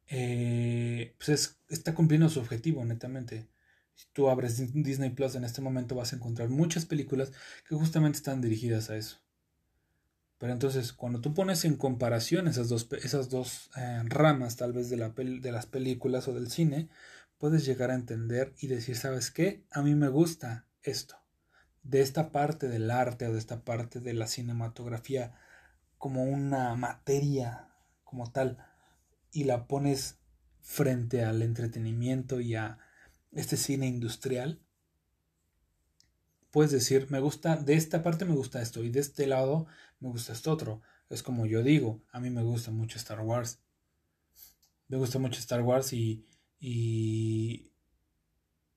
eh, 0.07 1.15
pues 1.23 1.59
está 1.69 1.93
cumpliendo 1.93 2.27
su 2.27 2.39
objetivo, 2.39 2.83
netamente. 2.83 3.47
Si 3.93 4.07
tú 4.13 4.29
abres 4.29 4.73
Disney 4.73 5.11
Plus 5.11 5.35
en 5.35 5.43
este 5.43 5.61
momento 5.61 5.93
vas 5.93 6.13
a 6.13 6.15
encontrar 6.15 6.49
muchas 6.49 6.85
películas 6.87 7.31
que 7.67 7.75
justamente 7.75 8.17
están 8.17 8.41
dirigidas 8.41 8.89
a 8.89 8.97
eso. 8.97 9.19
Pero 10.39 10.53
entonces, 10.53 10.91
cuando 10.93 11.21
tú 11.21 11.35
pones 11.35 11.65
en 11.65 11.75
comparación 11.75 12.47
esas 12.47 12.69
dos, 12.69 12.87
esas 13.03 13.29
dos 13.29 13.69
eh, 13.77 14.01
ramas, 14.05 14.55
tal 14.55 14.73
vez 14.73 14.89
de, 14.89 14.97
la 14.97 15.09
de 15.09 15.51
las 15.51 15.67
películas 15.67 16.27
o 16.27 16.33
del 16.33 16.49
cine, 16.49 16.89
puedes 17.39 17.65
llegar 17.65 17.89
a 17.89 17.95
entender 17.95 18.53
y 18.59 18.67
decir, 18.67 18.95
¿sabes 18.95 19.31
qué? 19.31 19.65
A 19.71 19.81
mí 19.81 19.95
me 19.95 20.09
gusta 20.09 20.67
esto. 20.83 21.15
De 21.81 22.01
esta 22.01 22.31
parte 22.31 22.67
del 22.67 22.91
arte 22.91 23.25
o 23.27 23.33
de 23.33 23.39
esta 23.39 23.63
parte 23.63 24.01
de 24.01 24.13
la 24.13 24.27
cinematografía 24.27 25.33
como 25.97 26.23
una 26.23 26.75
materia 26.75 27.69
como 28.03 28.31
tal 28.31 28.57
y 29.31 29.45
la 29.45 29.67
pones 29.67 30.19
frente 30.61 31.23
al 31.23 31.41
entretenimiento 31.41 32.41
y 32.41 32.55
a 32.55 32.77
este 33.31 33.57
cine 33.57 33.87
industrial, 33.87 34.59
puedes 36.51 36.71
decir, 36.71 37.07
me 37.09 37.19
gusta, 37.19 37.55
de 37.55 37.75
esta 37.75 38.03
parte 38.03 38.25
me 38.25 38.35
gusta 38.35 38.61
esto 38.61 38.83
y 38.83 38.89
de 38.89 38.99
este 38.99 39.27
lado 39.27 39.67
me 39.99 40.09
gusta 40.09 40.33
esto 40.33 40.51
otro. 40.51 40.81
Es 41.09 41.23
como 41.23 41.45
yo 41.45 41.63
digo, 41.63 42.01
a 42.11 42.19
mí 42.19 42.29
me 42.29 42.43
gusta 42.43 42.71
mucho 42.71 42.97
Star 42.97 43.21
Wars. 43.21 43.59
Me 44.87 44.97
gusta 44.97 45.19
mucho 45.19 45.39
Star 45.39 45.61
Wars 45.61 45.93
y, 45.93 46.25
y, 46.59 47.71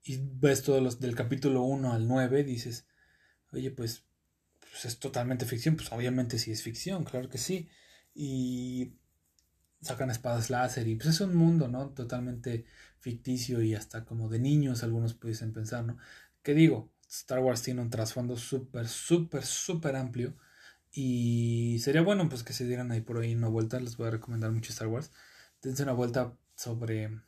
y 0.04 0.18
ves 0.20 0.62
todos 0.62 0.82
los 0.82 1.00
del 1.00 1.14
capítulo 1.14 1.62
1 1.62 1.92
al 1.92 2.08
9, 2.08 2.44
dices, 2.44 2.86
oye, 3.52 3.70
pues, 3.70 4.04
pues, 4.60 4.84
es 4.86 4.98
totalmente 4.98 5.44
ficción. 5.46 5.76
Pues 5.76 5.92
obviamente 5.92 6.38
sí 6.38 6.50
es 6.52 6.62
ficción, 6.62 7.04
claro 7.04 7.28
que 7.28 7.38
sí. 7.38 7.68
Y 8.14 8.94
sacan 9.82 10.10
espadas 10.10 10.50
láser 10.50 10.86
y 10.88 10.96
pues 10.96 11.08
es 11.08 11.20
un 11.20 11.34
mundo, 11.34 11.68
¿no? 11.68 11.90
Totalmente 11.90 12.64
ficticio 13.00 13.62
y 13.62 13.74
hasta 13.74 14.04
como 14.04 14.28
de 14.28 14.38
niños 14.38 14.82
algunos 14.82 15.14
pudiesen 15.14 15.52
pensar, 15.52 15.84
¿no? 15.84 15.98
¿Qué 16.42 16.54
digo? 16.54 16.90
Star 17.08 17.40
Wars 17.40 17.62
tiene 17.62 17.82
un 17.82 17.90
trasfondo 17.90 18.36
súper, 18.36 18.88
súper, 18.88 19.44
súper 19.44 19.96
amplio 19.96 20.36
y 20.92 21.78
sería 21.80 22.02
bueno 22.02 22.28
pues 22.28 22.42
que 22.44 22.52
se 22.52 22.66
dieran 22.66 22.92
ahí 22.92 23.00
por 23.00 23.18
ahí 23.18 23.34
una 23.34 23.48
vuelta, 23.48 23.80
les 23.80 23.96
voy 23.96 24.08
a 24.08 24.12
recomendar 24.12 24.52
mucho 24.52 24.72
Star 24.72 24.88
Wars. 24.88 25.10
Dense 25.62 25.82
una 25.82 25.92
vuelta 25.92 26.36
sobre 26.54 27.20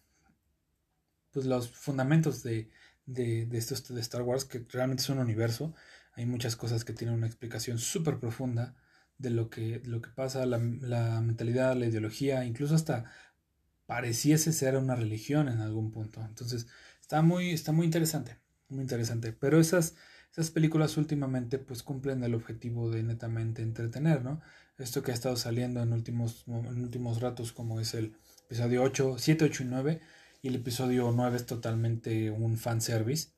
pues 1.34 1.46
los 1.46 1.68
fundamentos 1.68 2.42
de, 2.44 2.70
de, 3.04 3.44
de 3.46 3.58
estos 3.58 3.86
de 3.88 4.00
Star 4.00 4.22
Wars, 4.22 4.44
que 4.44 4.64
realmente 4.70 5.02
es 5.02 5.08
un 5.10 5.18
universo. 5.18 5.74
Hay 6.14 6.26
muchas 6.26 6.54
cosas 6.54 6.84
que 6.84 6.92
tienen 6.92 7.16
una 7.16 7.26
explicación 7.26 7.78
súper 7.78 8.20
profunda 8.20 8.76
de 9.18 9.30
lo 9.30 9.50
que, 9.50 9.82
lo 9.84 10.00
que 10.00 10.10
pasa, 10.10 10.46
la, 10.46 10.58
la, 10.58 11.20
mentalidad, 11.20 11.76
la 11.76 11.86
ideología, 11.86 12.44
incluso 12.44 12.76
hasta 12.76 13.10
pareciese 13.86 14.52
ser 14.52 14.76
una 14.76 14.94
religión 14.94 15.48
en 15.48 15.60
algún 15.60 15.90
punto. 15.90 16.24
Entonces, 16.24 16.68
está 17.00 17.20
muy, 17.20 17.50
está 17.50 17.72
muy 17.72 17.84
interesante, 17.84 18.38
muy 18.68 18.82
interesante. 18.82 19.32
Pero 19.32 19.60
esas, 19.60 19.96
esas 20.30 20.52
películas 20.52 20.96
últimamente 20.96 21.58
pues 21.58 21.82
cumplen 21.82 22.22
el 22.22 22.34
objetivo 22.34 22.90
de 22.90 23.02
netamente 23.02 23.62
entretener, 23.62 24.22
¿no? 24.22 24.40
Esto 24.78 25.02
que 25.02 25.10
ha 25.10 25.14
estado 25.14 25.36
saliendo 25.36 25.82
en 25.82 25.92
últimos, 25.92 26.44
en 26.46 26.82
últimos 26.82 27.20
ratos 27.20 27.52
como 27.52 27.80
es 27.80 27.94
el 27.94 28.16
episodio 28.46 28.82
8, 28.84 29.16
7, 29.18 29.44
8 29.46 29.62
y 29.62 29.66
9 29.66 30.00
y 30.44 30.48
el 30.48 30.56
episodio 30.56 31.10
9 31.10 31.38
es 31.38 31.46
totalmente 31.46 32.30
un 32.30 32.58
fanservice 32.58 33.30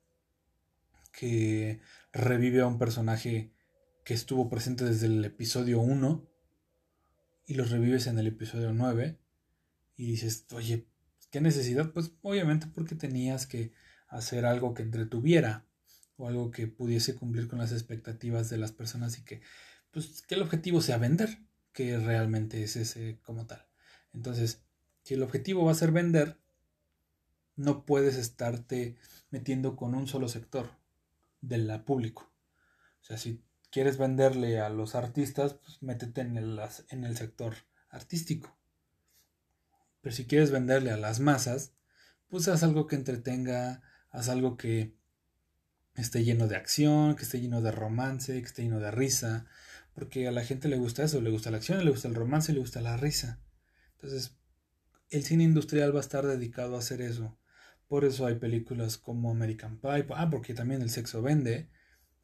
que 1.12 1.78
revive 2.12 2.62
a 2.62 2.66
un 2.66 2.78
personaje 2.78 3.52
que 4.04 4.12
estuvo 4.12 4.50
presente 4.50 4.84
desde 4.84 5.06
el 5.06 5.24
episodio 5.24 5.78
1 5.78 6.28
y 7.46 7.54
los 7.54 7.70
revives 7.70 8.08
en 8.08 8.18
el 8.18 8.26
episodio 8.26 8.72
9 8.72 9.20
y 9.94 10.06
dices, 10.10 10.46
oye, 10.50 10.88
¿qué 11.30 11.40
necesidad? 11.40 11.92
Pues 11.92 12.10
obviamente 12.22 12.66
porque 12.66 12.96
tenías 12.96 13.46
que 13.46 13.72
hacer 14.08 14.44
algo 14.44 14.74
que 14.74 14.82
entretuviera 14.82 15.64
o 16.16 16.26
algo 16.26 16.50
que 16.50 16.66
pudiese 16.66 17.14
cumplir 17.14 17.46
con 17.46 17.60
las 17.60 17.70
expectativas 17.70 18.50
de 18.50 18.58
las 18.58 18.72
personas 18.72 19.16
y 19.16 19.24
que, 19.24 19.42
pues, 19.92 20.22
que 20.22 20.34
el 20.34 20.42
objetivo 20.42 20.80
sea 20.80 20.98
vender, 20.98 21.38
que 21.72 22.00
realmente 22.00 22.64
es 22.64 22.74
ese 22.74 23.20
como 23.22 23.46
tal. 23.46 23.64
Entonces, 24.12 24.64
si 25.04 25.14
el 25.14 25.22
objetivo 25.22 25.64
va 25.64 25.70
a 25.70 25.76
ser 25.76 25.92
vender, 25.92 26.40
no 27.56 27.84
puedes 27.84 28.16
estarte 28.16 28.96
metiendo 29.30 29.76
con 29.76 29.94
un 29.94 30.06
solo 30.06 30.28
sector 30.28 30.70
del 31.40 31.82
público. 31.84 32.30
O 33.02 33.04
sea, 33.04 33.18
si 33.18 33.42
quieres 33.70 33.98
venderle 33.98 34.60
a 34.60 34.68
los 34.68 34.94
artistas, 34.94 35.54
pues 35.54 35.82
métete 35.82 36.20
en 36.20 36.36
el, 36.36 36.60
en 36.90 37.04
el 37.04 37.16
sector 37.16 37.54
artístico. 37.88 38.56
Pero 40.00 40.14
si 40.14 40.26
quieres 40.26 40.50
venderle 40.50 40.90
a 40.90 40.96
las 40.96 41.20
masas, 41.20 41.72
pues 42.28 42.48
haz 42.48 42.62
algo 42.62 42.86
que 42.86 42.96
entretenga, 42.96 43.82
haz 44.10 44.28
algo 44.28 44.56
que 44.56 44.94
esté 45.94 46.24
lleno 46.24 46.46
de 46.46 46.56
acción, 46.56 47.16
que 47.16 47.22
esté 47.22 47.40
lleno 47.40 47.62
de 47.62 47.72
romance, 47.72 48.40
que 48.40 48.46
esté 48.46 48.62
lleno 48.62 48.80
de 48.80 48.90
risa, 48.90 49.46
porque 49.94 50.28
a 50.28 50.32
la 50.32 50.44
gente 50.44 50.68
le 50.68 50.76
gusta 50.76 51.04
eso, 51.04 51.20
le 51.20 51.30
gusta 51.30 51.50
la 51.50 51.56
acción, 51.56 51.84
le 51.84 51.90
gusta 51.90 52.08
el 52.08 52.14
romance, 52.14 52.52
le 52.52 52.60
gusta 52.60 52.80
la 52.80 52.96
risa. 52.96 53.40
Entonces, 53.94 54.36
el 55.10 55.24
cine 55.24 55.44
industrial 55.44 55.94
va 55.94 56.00
a 56.00 56.02
estar 56.02 56.26
dedicado 56.26 56.76
a 56.76 56.80
hacer 56.80 57.00
eso. 57.00 57.38
Por 57.88 58.04
eso 58.04 58.26
hay 58.26 58.36
películas 58.36 58.98
como 58.98 59.30
American 59.30 59.78
Pie, 59.78 60.06
ah, 60.14 60.28
porque 60.30 60.54
también 60.54 60.82
el 60.82 60.90
sexo 60.90 61.22
vende, 61.22 61.70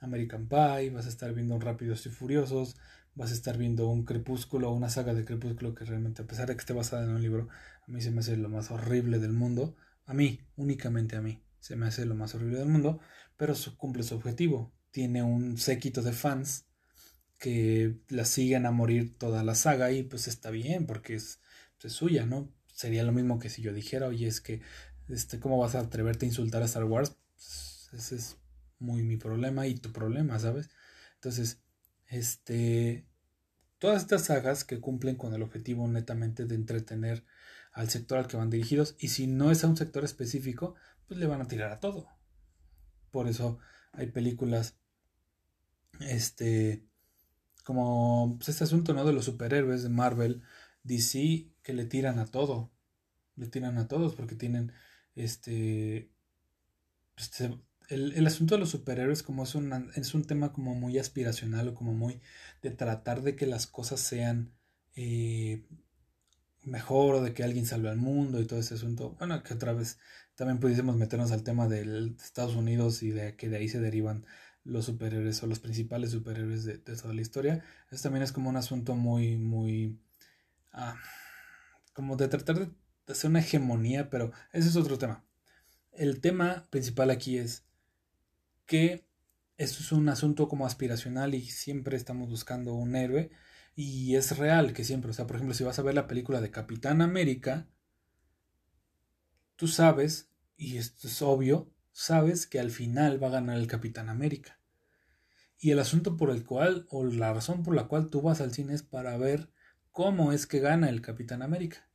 American 0.01 0.49
Pie, 0.49 0.91
vas 0.91 1.07
a 1.07 1.09
estar 1.09 1.33
viendo 1.33 1.55
un 1.55 1.61
Rápidos 1.61 2.05
y 2.07 2.11
Furiosos, 2.11 2.77
vas 3.15 3.31
a 3.31 3.35
estar 3.35 3.57
viendo 3.57 3.89
un 3.89 4.05
Crepúsculo, 4.05 4.73
una 4.73 4.89
saga 4.89 5.15
de 5.15 5.25
Crepúsculo 5.25 5.75
que 5.75 5.85
realmente, 5.85 6.23
a 6.23 6.27
pesar 6.27 6.49
de 6.49 6.55
que 6.55 6.61
esté 6.61 6.73
basada 6.73 7.05
en 7.05 7.11
un 7.11 7.23
libro, 7.23 7.49
a 7.87 7.91
mí 7.91 8.01
se 8.01 8.11
me 8.11 8.21
hace 8.21 8.37
lo 8.37 8.49
más 8.49 8.71
horrible 8.71 9.19
del 9.19 9.33
mundo. 9.33 9.77
A 10.07 10.15
mí, 10.15 10.41
únicamente 10.57 11.17
a 11.17 11.23
mí, 11.23 11.43
se 11.61 11.77
me 11.77 11.87
hace 11.87 12.07
lo 12.07 12.17
más 12.17 12.35
horrible 12.35 12.59
del 12.59 12.69
mundo, 12.69 13.01
pero 13.37 13.55
cumple 13.77 14.03
su 14.03 14.17
objetivo. 14.17 14.73
Tiene 14.91 15.23
un 15.23 15.57
séquito 15.59 16.03
de 16.03 16.13
fans 16.13 16.67
que 17.39 17.97
la 18.09 18.25
siguen 18.25 18.67
a 18.67 18.71
morir 18.71 19.17
toda 19.19 19.43
la 19.43 19.55
saga 19.55 19.91
y 19.91 20.05
pues 20.05 20.29
está 20.29 20.51
bien 20.51 20.87
porque 20.87 21.15
es, 21.15 21.41
pues, 21.81 21.93
es 21.93 21.99
suya, 21.99 22.27
¿no? 22.27 22.53
Sería 22.73 23.03
lo 23.05 23.13
mismo 23.13 23.39
que 23.39 23.51
si 23.51 23.63
yo 23.63 23.73
dijera, 23.73 24.07
oye, 24.09 24.27
es 24.27 24.41
que, 24.41 24.61
este, 25.09 25.41
¿cómo 25.41 25.59
vas 25.59 25.75
a 25.75 25.81
atreverte 25.81 26.27
a 26.27 26.29
insultar 26.29 26.63
a 26.63 26.67
Star 26.67 26.85
Wars? 26.85 27.17
Pues, 27.35 27.91
ese 27.93 28.17
es 28.17 28.37
muy 28.79 29.03
mi 29.03 29.17
problema 29.17 29.67
y 29.67 29.75
tu 29.75 29.93
problema, 29.93 30.39
¿sabes? 30.39 30.71
Entonces, 31.15 31.61
este, 32.07 33.07
todas 33.79 34.03
estas 34.03 34.27
sagas 34.27 34.65
que 34.65 34.81
cumplen 34.81 35.17
con 35.17 35.35
el 35.35 35.43
objetivo 35.43 35.87
netamente 35.89 36.45
de 36.47 36.55
entretener 36.55 37.25
al 37.73 37.89
sector 37.89 38.19
al 38.19 38.27
que 38.27 38.37
van 38.37 38.51
dirigidos 38.51 38.97
y 38.99 39.09
si 39.09 39.27
no 39.27 39.51
es 39.51 39.65
a 39.65 39.69
un 39.69 39.77
sector 39.77 40.05
específico, 40.05 40.75
pues 41.07 41.19
le 41.19 41.27
van 41.27 41.41
a 41.41 41.49
tirar 41.49 41.73
a 41.73 41.81
todo. 41.81 42.09
Por 43.11 43.29
eso 43.29 43.59
hay 43.93 44.07
películas, 44.07 44.77
este, 46.01 46.85
como 47.65 48.37
pues, 48.39 48.51
este 48.51 48.65
asunto, 48.65 48.95
¿no? 48.95 49.05
De 49.05 49.13
los 49.13 49.25
superhéroes 49.25 49.83
de 49.83 49.89
Marvel, 49.89 50.43
DC, 50.85 51.49
que 51.63 51.73
le 51.73 51.85
tiran 51.85 52.19
a 52.19 52.27
todo, 52.27 52.73
le 53.37 53.47
tiran 53.47 53.79
a 53.79 53.89
todos 53.89 54.15
porque 54.15 54.35
tienen, 54.35 54.73
este, 55.15 56.11
este 57.17 57.59
el, 57.89 58.27
asunto 58.27 58.55
de 58.55 58.61
los 58.61 58.71
superhéroes 58.71 59.23
como 59.23 59.45
es, 59.45 59.55
es 59.97 60.15
un 60.15 60.25
tema 60.25 60.53
como 60.53 60.75
muy 60.75 60.99
aspiracional 60.99 61.69
o 61.69 61.75
como 61.75 61.93
muy 61.93 62.21
de 62.63 62.71
tratar 62.71 63.23
de 63.23 63.37
que 63.37 63.47
las 63.47 63.67
cosas 63.67 64.01
sean 64.01 64.53
eh, 64.97 65.65
mejor 66.63 67.17
o 67.17 67.23
de 67.23 67.35
que 67.35 67.45
alguien 67.45 67.67
salve 67.67 67.91
al 67.91 67.99
mundo 67.99 68.41
y 68.41 68.47
todo 68.47 68.61
ese 68.61 68.75
asunto. 68.75 69.17
Bueno, 69.19 69.43
que 69.43 69.55
otra 69.55 69.73
vez 69.73 69.99
también 70.35 70.61
pudiésemos 70.61 70.97
meternos 70.97 71.33
al 71.33 71.43
tema 71.43 71.69
de 71.69 72.15
Estados 72.23 72.55
Unidos 72.57 73.03
y 73.03 73.11
de 73.11 73.37
que 73.37 73.49
de 73.49 73.57
ahí 73.59 73.69
se 73.69 73.81
derivan 73.81 74.27
los 74.65 74.87
superhéroes 74.87 75.43
o 75.43 75.47
los 75.47 75.59
principales 75.59 76.13
superhéroes 76.13 76.65
de, 76.65 76.79
toda 76.79 77.15
la 77.15 77.21
historia. 77.21 77.65
Eso 77.91 78.05
también 78.05 78.23
es 78.23 78.33
como 78.33 78.49
un 78.49 78.57
asunto 78.57 78.95
muy, 78.95 79.37
muy... 79.37 79.99
Ah, 80.73 80.97
como 81.93 82.17
de 82.17 82.29
tratar 82.29 82.59
de 82.59 82.71
hacer 83.07 83.31
una 83.31 83.41
hegemonía, 83.41 84.11
pero 84.11 84.33
ese 84.53 84.69
es 84.69 84.77
otro 84.77 84.99
tema. 84.99 85.25
El 85.93 86.21
tema 86.21 86.67
principal 86.71 87.11
aquí 87.11 87.39
es 87.39 87.67
que 88.67 89.05
esto 89.59 89.81
es 89.81 89.93
un 89.93 90.09
asunto 90.09 90.49
como 90.49 90.67
aspiracional 90.67 91.35
y 91.35 91.43
siempre 91.43 91.97
estamos 91.97 92.29
buscando 92.29 92.75
un 92.75 92.97
héroe 92.97 93.31
y 93.75 94.17
es 94.17 94.37
real 94.39 94.73
que 94.73 94.85
siempre, 94.85 95.11
o 95.11 95.15
sea, 95.15 95.27
por 95.27 95.37
ejemplo, 95.37 95.55
si 95.55 95.65
vas 95.65 95.79
a 95.79 95.83
ver 95.83 95.95
la 95.95 96.07
película 96.07 96.41
de 96.41 96.51
Capitán 96.51 97.01
América, 97.01 97.69
tú 99.57 99.69
sabes, 99.69 100.31
y 100.57 100.79
esto 100.79 101.09
es 101.09 101.23
obvio, 101.23 101.71
sabes 101.93 102.47
que 102.47 102.61
al 102.61 102.71
final 102.71 103.23
va 103.23 103.29
a 103.29 103.33
ganar 103.33 103.57
el 103.57 103.67
Capitán 103.67 104.09
América. 104.09 104.59
Y 105.59 105.71
el 105.71 105.79
asunto 105.79 106.17
por 106.17 106.31
el 106.31 106.45
cual, 106.45 106.87
o 106.91 107.05
la 107.05 107.33
razón 107.33 107.63
por 107.63 107.75
la 107.75 107.85
cual 107.85 108.11
tú 108.11 108.21
vas 108.21 108.41
al 108.41 108.53
cine 108.53 108.75
es 108.75 108.83
para 108.83 109.17
ver 109.17 109.49
cómo 109.93 110.33
es 110.33 110.47
que 110.47 110.59
gana 110.59 110.89
el 110.89 111.01
Capitán 111.01 111.43
América. 111.43 111.89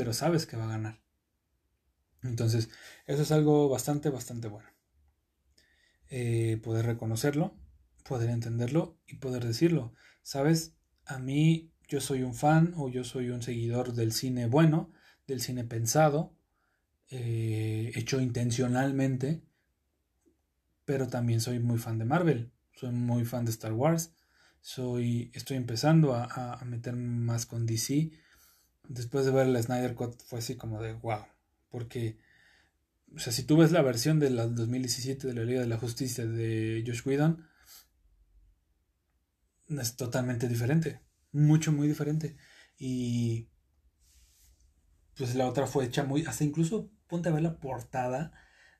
Pero 0.00 0.14
sabes 0.14 0.46
que 0.46 0.56
va 0.56 0.64
a 0.64 0.68
ganar. 0.68 0.98
Entonces, 2.22 2.70
eso 3.06 3.20
es 3.20 3.32
algo 3.32 3.68
bastante, 3.68 4.08
bastante 4.08 4.48
bueno. 4.48 4.70
Eh, 6.08 6.58
poder 6.62 6.86
reconocerlo, 6.86 7.54
poder 8.08 8.30
entenderlo 8.30 8.98
y 9.06 9.16
poder 9.16 9.44
decirlo. 9.44 9.92
Sabes, 10.22 10.74
a 11.04 11.18
mí 11.18 11.70
yo 11.86 12.00
soy 12.00 12.22
un 12.22 12.32
fan 12.32 12.72
o 12.78 12.88
yo 12.88 13.04
soy 13.04 13.28
un 13.28 13.42
seguidor 13.42 13.92
del 13.92 14.12
cine 14.12 14.46
bueno, 14.46 14.90
del 15.26 15.42
cine 15.42 15.64
pensado, 15.64 16.34
eh, 17.10 17.92
hecho 17.94 18.22
intencionalmente, 18.22 19.42
pero 20.86 21.08
también 21.08 21.42
soy 21.42 21.58
muy 21.58 21.76
fan 21.76 21.98
de 21.98 22.06
Marvel, 22.06 22.52
soy 22.72 22.92
muy 22.92 23.26
fan 23.26 23.44
de 23.44 23.50
Star 23.50 23.74
Wars, 23.74 24.14
soy, 24.62 25.30
estoy 25.34 25.58
empezando 25.58 26.14
a, 26.14 26.54
a 26.54 26.64
meterme 26.64 27.04
más 27.06 27.44
con 27.44 27.66
DC. 27.66 28.12
Después 28.90 29.24
de 29.24 29.30
ver 29.30 29.46
el 29.46 29.62
Snyder 29.62 29.94
Cut 29.94 30.20
fue 30.26 30.40
así 30.40 30.56
como 30.56 30.82
de 30.82 30.94
wow, 30.94 31.24
porque 31.70 32.18
o 33.14 33.18
sea, 33.18 33.32
si 33.32 33.42
tú 33.44 33.56
ves 33.56 33.72
la 33.72 33.82
versión 33.82 34.18
de 34.18 34.30
la 34.30 34.46
2017 34.46 35.26
de 35.26 35.34
la 35.34 35.44
Liga 35.44 35.60
de 35.60 35.66
la 35.66 35.78
Justicia 35.78 36.26
de 36.26 36.82
Josh 36.86 37.02
Whedon, 37.04 37.46
es 39.68 39.96
totalmente 39.96 40.48
diferente. 40.48 41.00
Mucho, 41.32 41.72
muy 41.72 41.88
diferente. 41.88 42.36
Y 42.78 43.48
pues 45.16 45.34
la 45.34 45.48
otra 45.48 45.66
fue 45.66 45.84
hecha 45.84 46.04
muy. 46.04 46.24
Hasta 46.24 46.44
incluso 46.44 46.90
ponte 47.08 47.28
a 47.28 47.32
ver 47.32 47.42
la 47.42 47.58
portada 47.58 48.32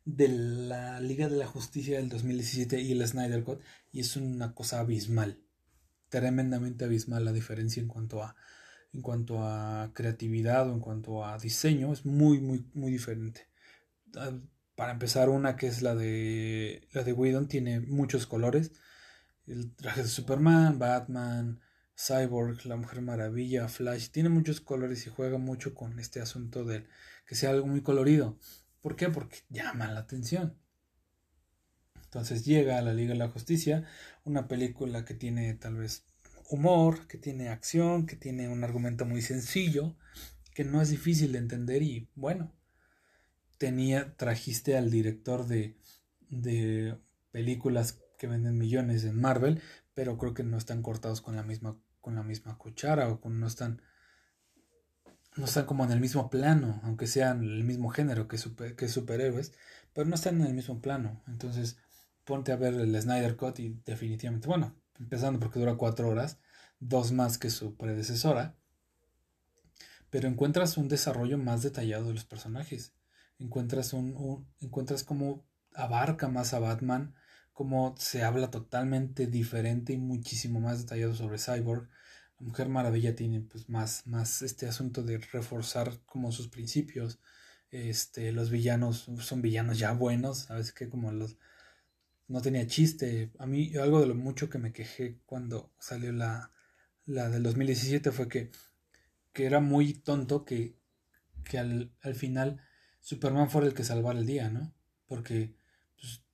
de 0.04 0.28
la 0.28 1.00
Liga 1.00 1.28
de 1.28 1.36
la 1.36 1.46
Justicia 1.46 1.98
del 1.98 2.08
2017 2.08 2.80
y 2.80 2.92
el 2.92 3.06
Snyder 3.06 3.44
Cut. 3.44 3.61
Y 3.92 4.00
es 4.00 4.16
una 4.16 4.54
cosa 4.54 4.80
abismal. 4.80 5.40
Tremendamente 6.08 6.84
abismal 6.84 7.24
la 7.24 7.32
diferencia 7.32 7.80
en 7.80 7.88
cuanto 7.88 8.22
a. 8.22 8.36
En 8.93 9.03
cuanto 9.03 9.45
a 9.45 9.93
creatividad 9.95 10.68
o 10.68 10.72
en 10.72 10.80
cuanto 10.80 11.24
a 11.24 11.38
diseño, 11.38 11.93
es 11.93 12.05
muy, 12.05 12.41
muy, 12.41 12.66
muy 12.74 12.91
diferente. 12.91 13.49
Ah, 14.16 14.32
para 14.74 14.93
empezar, 14.93 15.28
una 15.28 15.57
que 15.57 15.66
es 15.68 15.82
la 15.82 15.95
de 15.95 16.88
la 16.93 17.05
de 17.05 17.12
Whedon, 17.12 17.49
tiene 17.49 17.80
muchos 17.80 18.26
colores 18.26 18.72
el 19.51 19.74
traje 19.74 20.03
de 20.03 20.09
Superman, 20.09 20.78
Batman, 20.78 21.61
Cyborg, 21.97 22.64
la 22.66 22.76
Mujer 22.76 23.03
Maravilla, 23.03 23.68
Flash, 23.68 24.11
tiene 24.11 24.28
muchos 24.28 24.61
colores 24.61 25.07
y 25.07 25.11
juega 25.11 25.38
mucho 25.38 25.74
con 25.74 25.99
este 25.99 26.20
asunto 26.20 26.64
de 26.64 26.86
que 27.26 27.34
sea 27.34 27.51
algo 27.51 27.66
muy 27.66 27.82
colorido. 27.82 28.38
¿Por 28.80 28.97
qué? 28.97 29.09
Porque 29.09 29.38
llama 29.49 29.91
la 29.91 30.01
atención. 30.01 30.57
Entonces 32.05 32.45
llega 32.45 32.78
a 32.78 32.82
la 32.82 32.95
Liga 32.95 33.12
de 33.12 33.18
la 33.18 33.28
Justicia, 33.28 33.86
una 34.24 34.49
película 34.49 35.05
que 35.05 35.14
tiene 35.14 35.55
tal 35.55 35.76
vez 35.76 36.05
humor, 36.51 37.07
que 37.07 37.16
tiene 37.16 37.48
acción, 37.48 38.07
que 38.07 38.16
tiene 38.16 38.48
un 38.48 38.64
argumento 38.64 39.07
muy 39.07 39.22
sencillo, 39.22 39.96
que 40.55 40.64
no 40.64 40.82
es 40.82 40.90
difícil 40.90 41.32
de 41.32 41.38
entender 41.38 41.82
y 41.82 42.11
bueno, 42.14 42.53
tenía, 43.59 44.16
trajiste 44.16 44.76
al 44.76 44.90
director 44.90 45.46
de, 45.46 45.76
de 46.28 46.98
películas 47.30 48.01
que 48.18 48.26
venden 48.26 48.59
millones 48.59 49.05
en 49.05 49.18
Marvel, 49.18 49.62
pero 49.94 50.18
creo 50.18 50.34
que 50.34 50.42
no 50.42 50.59
están 50.59 50.82
cortados 50.82 51.20
con 51.20 51.36
la 51.36 51.42
misma, 51.42 51.78
con 52.01 52.16
la 52.16 52.22
misma 52.22 52.59
cuchara 52.59 53.09
o 53.09 53.20
con, 53.20 53.38
no 53.40 53.46
están 53.46 53.82
no 55.36 55.44
están 55.44 55.66
como 55.66 55.84
en 55.84 55.92
el 55.92 56.01
mismo 56.01 56.28
plano, 56.28 56.80
aunque 56.82 57.07
sean 57.07 57.44
el 57.44 57.64
mismo 57.64 57.88
género 57.90 58.26
que, 58.26 58.36
que 58.76 58.88
superhéroes, 58.88 59.53
pero 59.92 60.09
no 60.09 60.16
están 60.16 60.40
en 60.40 60.48
el 60.48 60.55
mismo 60.55 60.82
plano. 60.82 61.22
Entonces, 61.28 61.78
ponte 62.24 62.51
a 62.51 62.57
ver 62.57 62.74
el 62.74 63.01
Snyder 63.01 63.36
Cut 63.36 63.61
y 63.61 63.80
definitivamente, 63.86 64.48
bueno, 64.48 64.80
empezando 65.01 65.40
porque 65.40 65.59
dura 65.59 65.74
cuatro 65.74 66.09
horas, 66.09 66.38
dos 66.78 67.11
más 67.11 67.38
que 67.38 67.51
su 67.51 67.76
predecesora, 67.76 68.55
pero 70.11 70.28
encuentras 70.28 70.76
un 70.76 70.88
desarrollo 70.88 71.38
más 71.38 71.62
detallado 71.62 72.09
de 72.09 72.14
los 72.14 72.24
personajes. 72.24 72.94
Encuentras 73.38 73.92
un, 73.92 74.46
encuentras 74.61 75.03
como 75.03 75.44
abarca 75.74 76.28
más 76.28 76.53
a 76.53 76.59
Batman, 76.59 77.14
como 77.53 77.94
se 77.98 78.22
habla 78.22 78.51
totalmente 78.51 79.26
diferente 79.26 79.92
y 79.92 79.98
muchísimo 79.98 80.61
más 80.61 80.80
detallado 80.80 81.14
sobre 81.14 81.38
Cyborg. 81.38 81.88
La 82.38 82.46
Mujer 82.46 82.68
Maravilla 82.68 83.14
tiene 83.14 83.40
pues 83.40 83.68
más, 83.68 84.07
más 84.07 84.42
este 84.42 84.66
asunto 84.66 85.03
de 85.03 85.18
reforzar 85.18 86.01
como 86.07 86.32
sus 86.32 86.48
principios. 86.48 87.20
Este, 87.70 88.32
los 88.32 88.51
villanos 88.51 89.09
son 89.20 89.42
villanos 89.42 89.78
ya 89.78 89.92
buenos, 89.92 90.38
sabes 90.38 90.72
que 90.72 90.88
como 90.88 91.12
los 91.12 91.36
no 92.31 92.41
tenía 92.41 92.66
chiste. 92.66 93.33
A 93.39 93.47
mí 93.47 93.72
algo 93.76 94.01
de 94.01 94.07
lo 94.07 94.14
mucho 94.14 94.49
que 94.49 94.59
me 94.59 94.72
quejé 94.72 95.18
cuando 95.26 95.72
salió 95.81 96.12
la, 96.12 96.53
la 97.05 97.28
del 97.28 97.43
2017 97.43 98.12
fue 98.12 98.28
que, 98.28 98.53
que 99.33 99.47
era 99.47 99.61
muy 99.61 99.95
tonto 99.95 100.45
que, 100.45 100.76
que 101.45 101.59
al, 101.59 101.93
al 102.03 102.14
final 102.14 102.61
Superman 103.01 103.51
fuera 103.51 103.66
el 103.66 103.74
que 103.74 103.83
salvara 103.85 104.20
el 104.20 104.26
día, 104.26 104.49
¿no? 104.49 104.72
Porque 105.09 105.57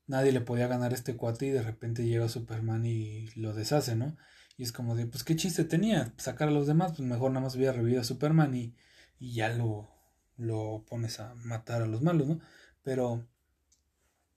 nadie 0.07 0.33
le 0.33 0.43
podía 0.43 0.67
ganar 0.69 0.93
este 0.93 1.17
cuate 1.17 1.47
y 1.47 1.51
de 1.51 1.63
repente 1.63 2.07
llega 2.07 2.29
Superman 2.29 2.85
y 2.85 3.29
lo 3.35 3.55
deshace, 3.55 3.97
¿no? 3.97 4.19
Y 4.59 4.65
es 4.65 4.73
como 4.73 4.97
de, 4.97 5.07
pues 5.07 5.25
qué 5.25 5.35
chiste 5.35 5.65
tenía, 5.65 6.13
sacar 6.19 6.49
a 6.49 6.53
los 6.53 6.67
demás, 6.67 6.93
pues 6.93 7.09
mejor 7.09 7.31
nada 7.31 7.43
más 7.45 7.57
hubiera 7.57 7.73
revivido 7.73 8.03
a 8.03 8.05
Superman 8.05 8.55
y, 8.55 8.75
y 9.19 9.33
ya 9.33 9.49
lo, 9.49 9.89
lo 10.37 10.85
pones 10.87 11.21
a 11.21 11.35
matar 11.37 11.83
a 11.83 11.87
los 11.87 12.03
malos, 12.03 12.29
¿no? 12.29 12.41
Pero 12.83 13.27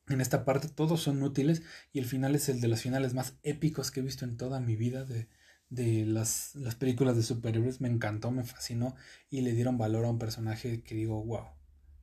en 0.09 0.21
esta 0.21 0.45
parte 0.45 0.67
todos 0.67 1.01
son 1.01 1.21
útiles 1.23 1.61
y 1.93 1.99
el 1.99 2.05
final 2.05 2.35
es 2.35 2.49
el 2.49 2.61
de 2.61 2.67
los 2.67 2.81
finales 2.81 3.13
más 3.13 3.35
épicos 3.43 3.91
que 3.91 3.99
he 3.99 4.03
visto 4.03 4.25
en 4.25 4.37
toda 4.37 4.59
mi 4.59 4.75
vida 4.75 5.05
de, 5.05 5.29
de 5.69 6.05
las, 6.05 6.55
las 6.55 6.75
películas 6.75 7.15
de 7.15 7.23
superhéroes. 7.23 7.81
Me 7.81 7.89
encantó, 7.89 8.31
me 8.31 8.43
fascinó 8.43 8.95
y 9.29 9.41
le 9.41 9.53
dieron 9.53 9.77
valor 9.77 10.05
a 10.05 10.09
un 10.09 10.19
personaje 10.19 10.83
que 10.83 10.95
digo, 10.95 11.23
wow, 11.23 11.47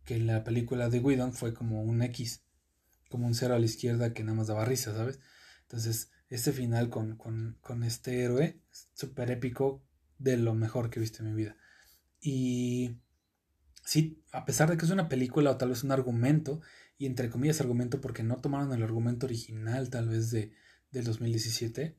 que 0.04 0.16
en 0.16 0.26
la 0.26 0.44
película 0.44 0.88
de 0.88 1.00
Whedon 1.00 1.32
fue 1.32 1.54
como 1.54 1.82
un 1.82 2.02
X 2.02 2.42
como 3.08 3.26
un 3.26 3.34
cero 3.34 3.54
a 3.54 3.58
la 3.58 3.66
izquierda 3.66 4.12
que 4.12 4.24
nada 4.24 4.36
más 4.36 4.48
daba 4.48 4.64
risa, 4.64 4.94
¿sabes? 4.94 5.20
Entonces, 5.62 6.10
este 6.28 6.52
final 6.52 6.90
con, 6.90 7.16
con, 7.16 7.58
con 7.60 7.84
este 7.84 8.22
héroe, 8.22 8.60
súper 8.94 9.30
épico, 9.30 9.82
de 10.18 10.36
lo 10.36 10.54
mejor 10.54 10.90
que 10.90 10.98
he 10.98 11.02
visto 11.02 11.22
en 11.22 11.30
mi 11.30 11.34
vida. 11.34 11.56
Y 12.20 12.98
sí, 13.84 14.22
a 14.32 14.44
pesar 14.44 14.70
de 14.70 14.76
que 14.76 14.84
es 14.84 14.90
una 14.90 15.08
película 15.08 15.50
o 15.50 15.56
tal 15.56 15.70
vez 15.70 15.84
un 15.84 15.92
argumento, 15.92 16.60
y 16.98 17.06
entre 17.06 17.30
comillas 17.30 17.60
argumento 17.60 18.00
porque 18.00 18.22
no 18.22 18.36
tomaron 18.36 18.72
el 18.72 18.82
argumento 18.82 19.26
original 19.26 19.90
tal 19.90 20.08
vez 20.08 20.30
de, 20.30 20.52
del 20.90 21.04
2017, 21.04 21.96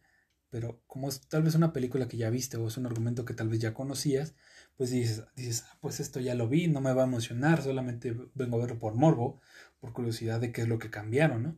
pero 0.50 0.82
como 0.88 1.10
es 1.10 1.22
tal 1.28 1.44
vez 1.44 1.56
una 1.56 1.74
película 1.74 2.08
que 2.08 2.18
ya 2.18 2.30
viste 2.30 2.58
o 2.58 2.68
es 2.68 2.78
un 2.78 2.86
argumento 2.86 3.26
que 3.26 3.34
tal 3.34 3.50
vez 3.50 3.60
ya 3.60 3.74
conocías, 3.74 4.34
pues 4.76 4.92
dices, 4.92 5.24
dices 5.36 5.66
ah, 5.68 5.78
pues 5.82 6.00
esto 6.00 6.20
ya 6.20 6.36
lo 6.36 6.48
vi, 6.48 6.68
no 6.68 6.82
me 6.82 6.94
va 6.94 7.04
a 7.04 7.08
emocionar, 7.08 7.62
solamente 7.62 8.16
vengo 8.34 8.58
a 8.58 8.62
verlo 8.62 8.80
por 8.80 8.96
morbo, 8.96 9.42
por 9.80 9.94
curiosidad 9.94 10.40
de 10.40 10.52
qué 10.52 10.62
es 10.62 10.68
lo 10.68 10.80
que 10.80 10.90
cambiaron, 10.90 11.44
¿no? 11.44 11.58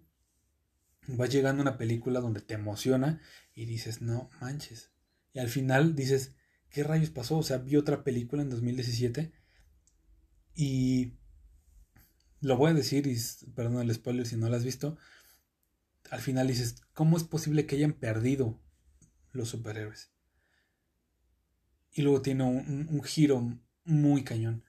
Vas 1.08 1.30
llegando 1.30 1.62
a 1.62 1.64
una 1.64 1.78
película 1.78 2.20
donde 2.20 2.42
te 2.42 2.54
emociona 2.54 3.22
y 3.56 3.66
dices, 3.66 4.02
no 4.02 4.30
manches. 4.42 4.92
Y 5.34 5.40
al 5.40 5.50
final 5.50 5.96
dices, 5.96 6.36
¿qué 6.70 6.84
rayos 6.84 7.10
pasó? 7.10 7.38
O 7.38 7.44
sea, 7.44 7.58
vi 7.58 7.78
otra 7.78 8.04
película 8.04 8.42
en 8.42 8.50
2017 8.50 9.32
y 10.56 11.14
lo 12.42 12.58
voy 12.58 12.72
a 12.72 12.74
decir, 12.74 13.08
y 13.08 13.18
perdón 13.56 13.82
el 13.82 13.94
spoiler 13.94 14.26
si 14.26 14.38
no 14.38 14.50
la 14.50 14.58
has 14.58 14.64
visto. 14.64 14.98
Al 16.10 16.22
final 16.22 16.48
dices, 16.48 16.82
¿cómo 16.94 17.18
es 17.18 17.24
posible 17.24 17.66
que 17.66 17.76
hayan 17.76 17.94
perdido 17.94 18.60
los 19.32 19.50
superhéroes? 19.50 20.12
Y 21.92 22.02
luego 22.02 22.22
tiene 22.22 22.44
un, 22.44 22.88
un 22.90 23.04
giro 23.04 23.60
muy 23.84 24.24
cañón. 24.24 24.64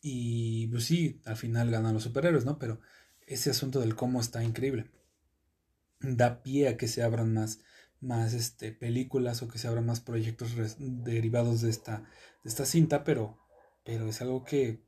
Y 0.00 0.66
pues 0.68 0.84
sí, 0.84 1.20
al 1.24 1.36
final 1.36 1.70
ganan 1.70 1.94
los 1.94 2.02
superhéroes, 2.02 2.44
¿no? 2.44 2.58
Pero 2.58 2.80
ese 3.26 3.50
asunto 3.50 3.80
del 3.80 3.96
cómo 3.96 4.20
está 4.20 4.44
increíble. 4.44 4.90
Da 6.00 6.42
pie 6.42 6.68
a 6.68 6.76
que 6.76 6.88
se 6.88 7.02
abran 7.02 7.32
más, 7.32 7.60
más 8.00 8.34
este, 8.34 8.72
películas 8.72 9.42
o 9.42 9.48
que 9.48 9.58
se 9.58 9.66
abran 9.68 9.86
más 9.86 10.00
proyectos 10.00 10.52
derivados 10.78 11.62
de 11.62 11.70
esta, 11.70 12.00
de 12.42 12.50
esta 12.50 12.66
cinta, 12.66 13.04
pero, 13.04 13.38
pero 13.84 14.08
es 14.08 14.20
algo 14.20 14.44
que 14.44 14.84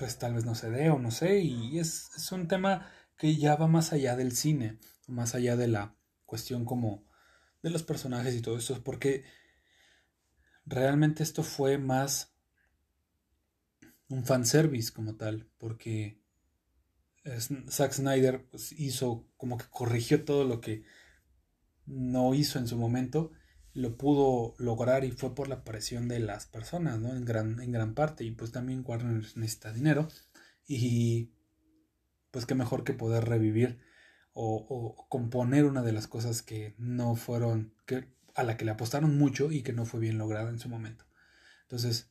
pues 0.00 0.16
tal 0.16 0.32
vez 0.32 0.46
no 0.46 0.54
se 0.54 0.70
dé 0.70 0.88
o 0.88 0.98
no 0.98 1.10
sé, 1.10 1.40
y 1.40 1.78
es, 1.78 2.08
es 2.16 2.32
un 2.32 2.48
tema 2.48 2.90
que 3.18 3.36
ya 3.36 3.54
va 3.56 3.66
más 3.66 3.92
allá 3.92 4.16
del 4.16 4.34
cine, 4.34 4.78
más 5.06 5.34
allá 5.34 5.56
de 5.56 5.68
la 5.68 5.94
cuestión 6.24 6.64
como 6.64 7.04
de 7.62 7.68
los 7.68 7.82
personajes 7.82 8.34
y 8.34 8.40
todo 8.40 8.56
eso, 8.56 8.82
porque 8.82 9.24
realmente 10.64 11.22
esto 11.22 11.42
fue 11.42 11.76
más 11.76 12.32
un 14.08 14.24
fanservice 14.24 14.90
como 14.90 15.16
tal, 15.16 15.50
porque 15.58 16.18
Zack 17.68 17.92
Snyder 17.92 18.48
pues, 18.48 18.72
hizo 18.72 19.28
como 19.36 19.58
que 19.58 19.66
corrigió 19.68 20.24
todo 20.24 20.44
lo 20.44 20.62
que 20.62 20.82
no 21.84 22.32
hizo 22.32 22.58
en 22.58 22.66
su 22.66 22.78
momento, 22.78 23.32
lo 23.72 23.96
pudo 23.96 24.54
lograr 24.58 25.04
y 25.04 25.12
fue 25.12 25.34
por 25.34 25.48
la 25.48 25.64
presión 25.64 26.08
de 26.08 26.18
las 26.18 26.46
personas, 26.46 26.98
¿no? 26.98 27.14
En 27.14 27.24
gran, 27.24 27.60
en 27.60 27.72
gran 27.72 27.94
parte. 27.94 28.24
Y 28.24 28.32
pues 28.32 28.52
también 28.52 28.84
Warner 28.86 29.24
necesita 29.36 29.72
dinero. 29.72 30.08
Y 30.66 31.32
pues 32.30 32.46
qué 32.46 32.54
mejor 32.54 32.84
que 32.84 32.92
poder 32.92 33.24
revivir 33.24 33.80
o, 34.32 35.06
componer 35.08 35.64
una 35.64 35.82
de 35.82 35.92
las 35.92 36.06
cosas 36.06 36.42
que 36.42 36.74
no 36.78 37.16
fueron, 37.16 37.74
que, 37.86 38.08
a 38.34 38.42
la 38.44 38.56
que 38.56 38.64
le 38.64 38.70
apostaron 38.70 39.18
mucho 39.18 39.50
y 39.50 39.62
que 39.62 39.72
no 39.72 39.84
fue 39.84 40.00
bien 40.00 40.18
lograda 40.18 40.50
en 40.50 40.58
su 40.58 40.68
momento. 40.68 41.04
Entonces, 41.62 42.10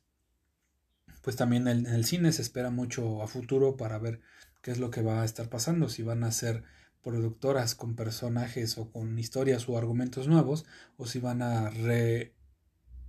pues 1.22 1.36
también 1.36 1.66
en 1.68 1.86
el 1.86 2.04
cine 2.04 2.32
se 2.32 2.42
espera 2.42 2.70
mucho 2.70 3.22
a 3.22 3.26
futuro 3.26 3.76
para 3.76 3.98
ver 3.98 4.20
qué 4.62 4.70
es 4.70 4.78
lo 4.78 4.90
que 4.90 5.02
va 5.02 5.22
a 5.22 5.24
estar 5.24 5.48
pasando, 5.48 5.88
si 5.88 6.02
van 6.02 6.24
a 6.24 6.32
ser 6.32 6.64
productoras 7.02 7.74
con 7.74 7.96
personajes 7.96 8.78
o 8.78 8.90
con 8.90 9.18
historias 9.18 9.68
o 9.68 9.78
argumentos 9.78 10.28
nuevos, 10.28 10.66
o 10.96 11.06
si 11.06 11.18
van 11.18 11.42
a 11.42 11.70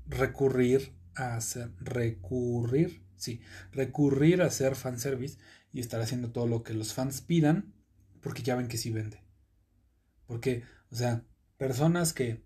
recurrir 0.07 0.93
a 1.15 1.35
hacer, 1.35 1.71
recurrir, 1.79 3.03
sí, 3.17 3.41
recurrir 3.71 4.41
a 4.41 4.45
hacer 4.45 4.75
fanservice 4.75 5.37
y 5.73 5.79
estar 5.79 6.01
haciendo 6.01 6.31
todo 6.31 6.47
lo 6.47 6.63
que 6.63 6.73
los 6.73 6.93
fans 6.93 7.21
pidan, 7.21 7.73
porque 8.21 8.43
ya 8.43 8.55
ven 8.55 8.67
que 8.67 8.77
sí 8.77 8.91
vende. 8.91 9.23
Porque, 10.25 10.63
o 10.89 10.95
sea, 10.95 11.25
personas 11.57 12.13
que 12.13 12.45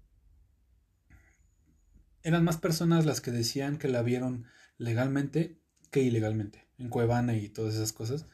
eran 2.23 2.43
más 2.43 2.57
personas 2.57 3.05
las 3.05 3.21
que 3.21 3.31
decían 3.31 3.77
que 3.77 3.87
la 3.87 4.01
vieron 4.01 4.45
legalmente 4.77 5.61
que 5.91 6.01
ilegalmente, 6.01 6.67
en 6.79 6.89
Cuevana 6.89 7.35
y 7.35 7.49
todas 7.49 7.75
esas 7.75 7.93
cosas 7.93 8.25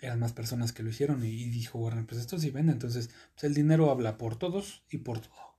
eran 0.00 0.18
más 0.18 0.32
personas 0.32 0.72
que 0.72 0.82
lo 0.82 0.90
hicieron 0.90 1.24
y, 1.24 1.50
dijo 1.50 1.78
Warner, 1.78 2.06
pues 2.06 2.20
esto 2.20 2.38
sí 2.38 2.50
vende, 2.50 2.72
entonces 2.72 3.10
pues 3.34 3.44
el 3.44 3.54
dinero 3.54 3.90
habla 3.90 4.18
por 4.18 4.36
todos 4.36 4.84
y 4.90 4.98
por 4.98 5.20
todo. 5.20 5.58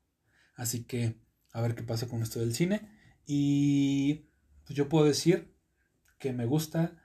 Así 0.55 0.83
que 0.83 1.21
a 1.51 1.61
ver 1.61 1.75
qué 1.75 1.83
pasa 1.83 2.07
con 2.07 2.21
esto 2.21 2.39
del 2.39 2.53
cine 2.53 2.89
y 3.25 4.29
pues 4.65 4.75
yo 4.75 4.89
puedo 4.89 5.05
decir 5.05 5.53
que 6.17 6.33
me 6.33 6.45
gusta 6.45 6.97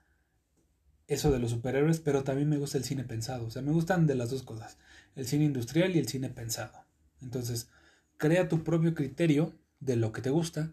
eso 1.07 1.31
de 1.31 1.39
los 1.39 1.53
superhéroes, 1.53 2.01
pero 2.01 2.25
también 2.25 2.49
me 2.49 2.59
gusta 2.59 2.79
el 2.79 2.85
cine 2.85 3.05
pensado, 3.05 3.47
o 3.47 3.51
sea, 3.51 3.63
me 3.63 3.73
gustan 3.73 4.07
de 4.07 4.17
las 4.17 4.31
dos 4.31 4.43
cosas, 4.43 4.79
el 5.15 5.27
cine 5.27 5.45
industrial 5.45 5.95
y 5.95 5.99
el 5.99 6.09
cine 6.09 6.31
pensado. 6.31 6.85
Entonces, 7.23 7.69
crea 8.17 8.49
tu 8.49 8.65
propio 8.65 8.95
criterio 8.95 9.59
de 9.79 9.97
lo 9.97 10.13
que 10.13 10.23
te 10.23 10.31
gusta, 10.31 10.73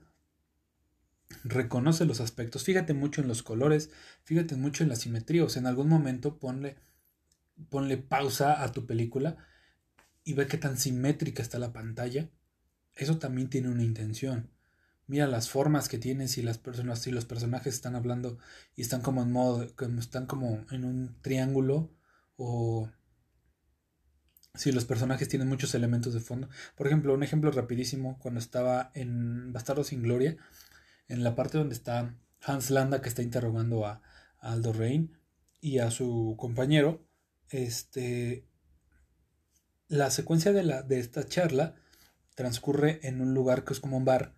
reconoce 1.44 2.06
los 2.06 2.20
aspectos, 2.20 2.64
fíjate 2.64 2.94
mucho 2.94 3.22
en 3.22 3.28
los 3.28 3.44
colores, 3.44 3.90
fíjate 4.24 4.56
mucho 4.56 4.84
en 4.84 4.90
la 4.90 4.96
simetría, 4.96 5.44
o 5.44 5.50
sea, 5.50 5.62
en 5.62 5.68
algún 5.68 5.90
momento 5.90 6.40
ponle, 6.40 6.78
ponle 7.70 7.98
pausa 7.98 8.64
a 8.64 8.72
tu 8.72 8.86
película 8.86 9.38
y 10.24 10.34
ve 10.34 10.48
qué 10.48 10.58
tan 10.58 10.78
simétrica 10.78 11.42
está 11.42 11.60
la 11.60 11.74
pantalla. 11.74 12.30
Eso 12.96 13.18
también 13.18 13.50
tiene 13.50 13.70
una 13.70 13.84
intención. 13.84 14.52
Mira 15.08 15.28
las 15.28 15.50
formas 15.50 15.90
que 15.90 15.98
tiene 15.98 16.28
si 16.28 16.42
las 16.42 16.58
personas, 16.58 17.00
si 17.00 17.12
los 17.12 17.26
personajes 17.26 17.74
están 17.74 17.96
hablando 17.96 18.38
y 18.76 18.82
están 18.82 19.02
como 19.02 19.22
en 19.22 19.32
modo, 19.32 19.68
como 19.76 20.00
están 20.00 20.26
como 20.28 20.66
en 20.72 20.86
un 20.86 21.16
triángulo 21.22 21.92
o 22.38 22.90
si 24.56 24.72
los 24.72 24.86
personajes 24.86 25.28
tienen 25.28 25.50
muchos 25.50 25.74
elementos 25.76 26.14
de 26.14 26.20
fondo. 26.20 26.48
Por 26.76 26.88
ejemplo, 26.88 27.14
un 27.14 27.24
ejemplo 27.24 27.52
rapidísimo, 27.52 28.18
cuando 28.20 28.40
estaba 28.40 28.92
en 28.94 29.52
Bastardo 29.52 29.84
sin 29.84 30.04
Gloria, 30.04 30.38
en 31.08 31.24
la 31.24 31.36
parte 31.36 31.58
donde 31.58 31.76
está 31.76 32.18
Hans 32.42 32.70
Landa 32.70 33.02
que 33.02 33.10
está 33.10 33.22
interrogando 33.22 33.86
a, 33.86 34.02
Aldo 34.40 34.74
Rain 34.74 35.18
y 35.62 35.80
a 35.80 35.90
su 35.90 36.36
compañero, 36.38 37.08
este, 37.50 38.46
la 39.88 40.12
secuencia 40.12 40.52
de, 40.52 40.64
la, 40.64 40.82
de 40.82 41.00
esta 41.00 41.26
charla 41.26 41.76
transcurre 42.36 43.00
en 43.04 43.22
un 43.22 43.34
lugar 43.34 43.64
que 43.64 43.72
es 43.72 43.80
como 43.80 43.96
un 43.96 44.04
bar 44.04 44.36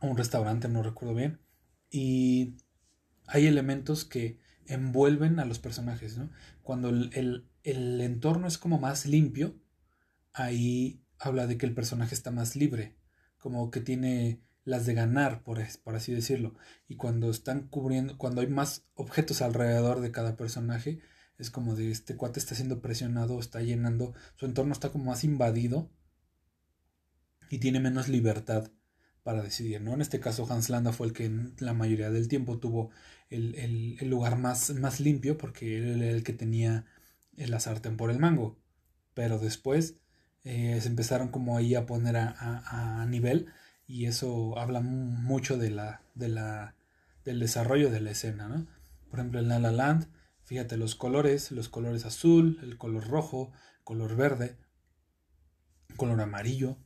o 0.00 0.08
un 0.08 0.16
restaurante, 0.16 0.68
no 0.68 0.82
recuerdo 0.82 1.14
bien, 1.14 1.40
y 1.88 2.56
hay 3.28 3.46
elementos 3.46 4.04
que 4.04 4.40
envuelven 4.66 5.38
a 5.38 5.44
los 5.44 5.60
personajes, 5.60 6.18
¿no? 6.18 6.30
Cuando 6.62 6.88
el, 6.88 7.48
el 7.62 8.00
entorno 8.00 8.48
es 8.48 8.58
como 8.58 8.78
más 8.78 9.06
limpio, 9.06 9.56
ahí 10.32 11.04
habla 11.18 11.46
de 11.46 11.58
que 11.58 11.66
el 11.66 11.74
personaje 11.74 12.14
está 12.14 12.30
más 12.30 12.56
libre, 12.56 12.96
como 13.38 13.70
que 13.70 13.80
tiene 13.80 14.42
las 14.68 14.84
de 14.84 14.92
ganar, 14.92 15.42
por, 15.42 15.60
por 15.82 15.96
así 15.96 16.12
decirlo. 16.12 16.54
Y 16.88 16.96
cuando 16.96 17.30
están 17.30 17.68
cubriendo, 17.68 18.18
cuando 18.18 18.42
hay 18.42 18.48
más 18.48 18.84
objetos 18.94 19.40
alrededor 19.40 20.00
de 20.00 20.10
cada 20.10 20.36
personaje, 20.36 21.00
es 21.38 21.50
como 21.50 21.74
de 21.74 21.90
este 21.90 22.16
cuate 22.16 22.38
está 22.38 22.54
siendo 22.54 22.82
presionado, 22.82 23.40
está 23.40 23.62
llenando, 23.62 24.12
su 24.36 24.44
entorno 24.44 24.72
está 24.72 24.90
como 24.90 25.06
más 25.06 25.24
invadido 25.24 25.90
y 27.48 27.58
tiene 27.58 27.80
menos 27.80 28.08
libertad 28.08 28.70
para 29.22 29.42
decidir, 29.42 29.80
¿no? 29.80 29.94
En 29.94 30.02
este 30.02 30.20
caso 30.20 30.46
Hans 30.50 30.68
Landa 30.68 30.92
fue 30.92 31.06
el 31.06 31.12
que 31.14 31.24
en 31.24 31.54
la 31.60 31.72
mayoría 31.72 32.10
del 32.10 32.28
tiempo 32.28 32.58
tuvo 32.58 32.90
el, 33.30 33.54
el, 33.54 34.08
lugar 34.10 34.36
más, 34.36 34.74
más 34.74 35.00
limpio 35.00 35.38
porque 35.38 35.78
él 35.78 36.02
era 36.02 36.12
el 36.12 36.22
que 36.24 36.34
tenía 36.34 36.84
la 37.36 37.58
sartén 37.60 37.96
por 37.96 38.10
el 38.10 38.18
mango. 38.18 38.58
Pero 39.14 39.38
después 39.38 39.96
eh, 40.44 40.78
se 40.80 40.88
empezaron 40.88 41.28
como 41.28 41.56
ahí 41.56 41.74
a 41.74 41.86
poner 41.86 42.16
a, 42.16 43.00
a 43.00 43.06
nivel 43.06 43.48
y 43.88 44.04
eso 44.04 44.56
habla 44.58 44.80
mucho 44.82 45.56
de 45.56 45.70
la, 45.70 46.02
de 46.14 46.28
la, 46.28 46.74
del 47.24 47.40
desarrollo 47.40 47.90
de 47.90 48.00
la 48.00 48.10
escena, 48.10 48.46
¿no? 48.46 48.66
Por 49.10 49.18
ejemplo, 49.18 49.40
en 49.40 49.48
La 49.48 49.58
La 49.58 49.72
Land, 49.72 50.08
fíjate 50.44 50.76
los 50.76 50.94
colores, 50.94 51.50
los 51.50 51.70
colores 51.70 52.04
azul, 52.04 52.60
el 52.62 52.76
color 52.76 53.08
rojo, 53.08 53.50
color 53.84 54.14
verde, 54.14 54.58
color 55.96 56.20
amarillo, 56.20 56.76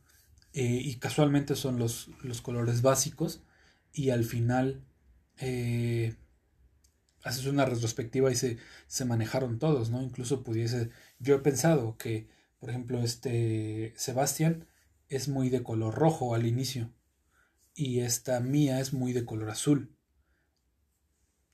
eh, 0.52 0.80
y 0.80 0.96
casualmente 0.96 1.56
son 1.56 1.76
los, 1.76 2.08
los, 2.22 2.40
colores 2.40 2.82
básicos, 2.82 3.42
y 3.92 4.10
al 4.10 4.22
final 4.22 4.84
eh, 5.38 6.14
haces 7.24 7.46
una 7.46 7.64
retrospectiva 7.64 8.30
y 8.30 8.36
se, 8.36 8.58
se 8.86 9.04
manejaron 9.04 9.58
todos, 9.58 9.90
¿no? 9.90 10.02
Incluso 10.02 10.44
pudiese, 10.44 10.90
yo 11.18 11.34
he 11.34 11.40
pensado 11.40 11.96
que, 11.96 12.28
por 12.60 12.70
ejemplo, 12.70 13.02
este 13.02 13.92
Sebastián, 13.96 14.68
es 15.12 15.28
muy 15.28 15.50
de 15.50 15.62
color 15.62 15.94
rojo 15.94 16.34
al 16.34 16.46
inicio 16.46 16.90
y 17.74 18.00
esta 18.00 18.40
mía 18.40 18.80
es 18.80 18.94
muy 18.94 19.12
de 19.12 19.26
color 19.26 19.50
azul. 19.50 19.94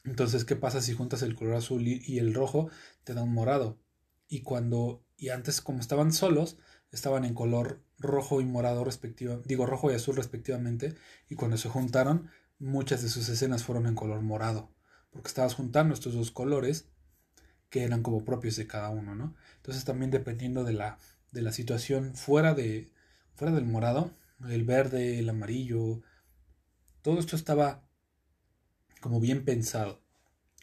Entonces, 0.05 0.45
¿qué 0.45 0.55
pasa 0.55 0.81
si 0.81 0.95
juntas 0.95 1.23
el 1.23 1.35
color 1.35 1.57
azul 1.57 1.87
y, 1.87 2.19
el 2.19 2.35
rojo? 2.35 2.71
Te 3.03 3.15
da 3.15 3.23
un 3.23 3.35
morado. 3.35 3.81
Y 4.29 4.43
cuando, 4.43 5.05
y 5.17 5.31
antes 5.31 5.61
como 5.61 5.81
estaban 5.81 6.13
solos, 6.13 6.57
estaban 6.93 7.25
en 7.25 7.35
color 7.35 7.83
rojo 7.99 8.41
y 8.41 8.45
morado 8.45 8.85
respectivamente, 8.85 9.49
digo 9.49 9.67
rojo 9.67 9.91
y 9.91 9.95
azul 9.95 10.15
respectivamente, 10.15 10.95
y 11.29 11.35
cuando 11.35 11.57
se 11.57 11.69
juntaron, 11.69 12.31
muchas 12.61 13.03
de 13.03 13.09
sus 13.09 13.29
escenas 13.29 13.65
fueron 13.65 13.87
en 13.89 13.97
color 13.97 14.23
morado, 14.23 14.71
porque 15.11 15.29
estabas 15.29 15.55
juntando 15.55 15.95
estos 15.95 16.15
dos 16.15 16.31
colores 16.31 16.89
que 17.71 17.83
eran 17.83 18.03
como 18.05 18.25
propios 18.25 18.55
de 18.55 18.69
cada 18.69 18.91
uno, 18.91 19.17
¿no? 19.17 19.35
Entonces 19.57 19.85
también 19.85 20.13
dependiendo 20.13 20.63
de 20.63 20.75
la, 20.75 20.99
de 21.33 21.43
la 21.43 21.53
situación 21.53 22.15
fuera 22.15 22.55
de, 22.55 22.93
fuera 23.39 23.55
del 23.55 23.67
morado, 23.67 24.11
el 24.49 24.65
verde, 24.65 25.21
el 25.21 25.29
amarillo, 25.29 26.03
todo 27.03 27.21
esto 27.21 27.37
estaba 27.37 27.89
como 29.01 29.21
bien 29.21 29.45
pensado 29.45 30.03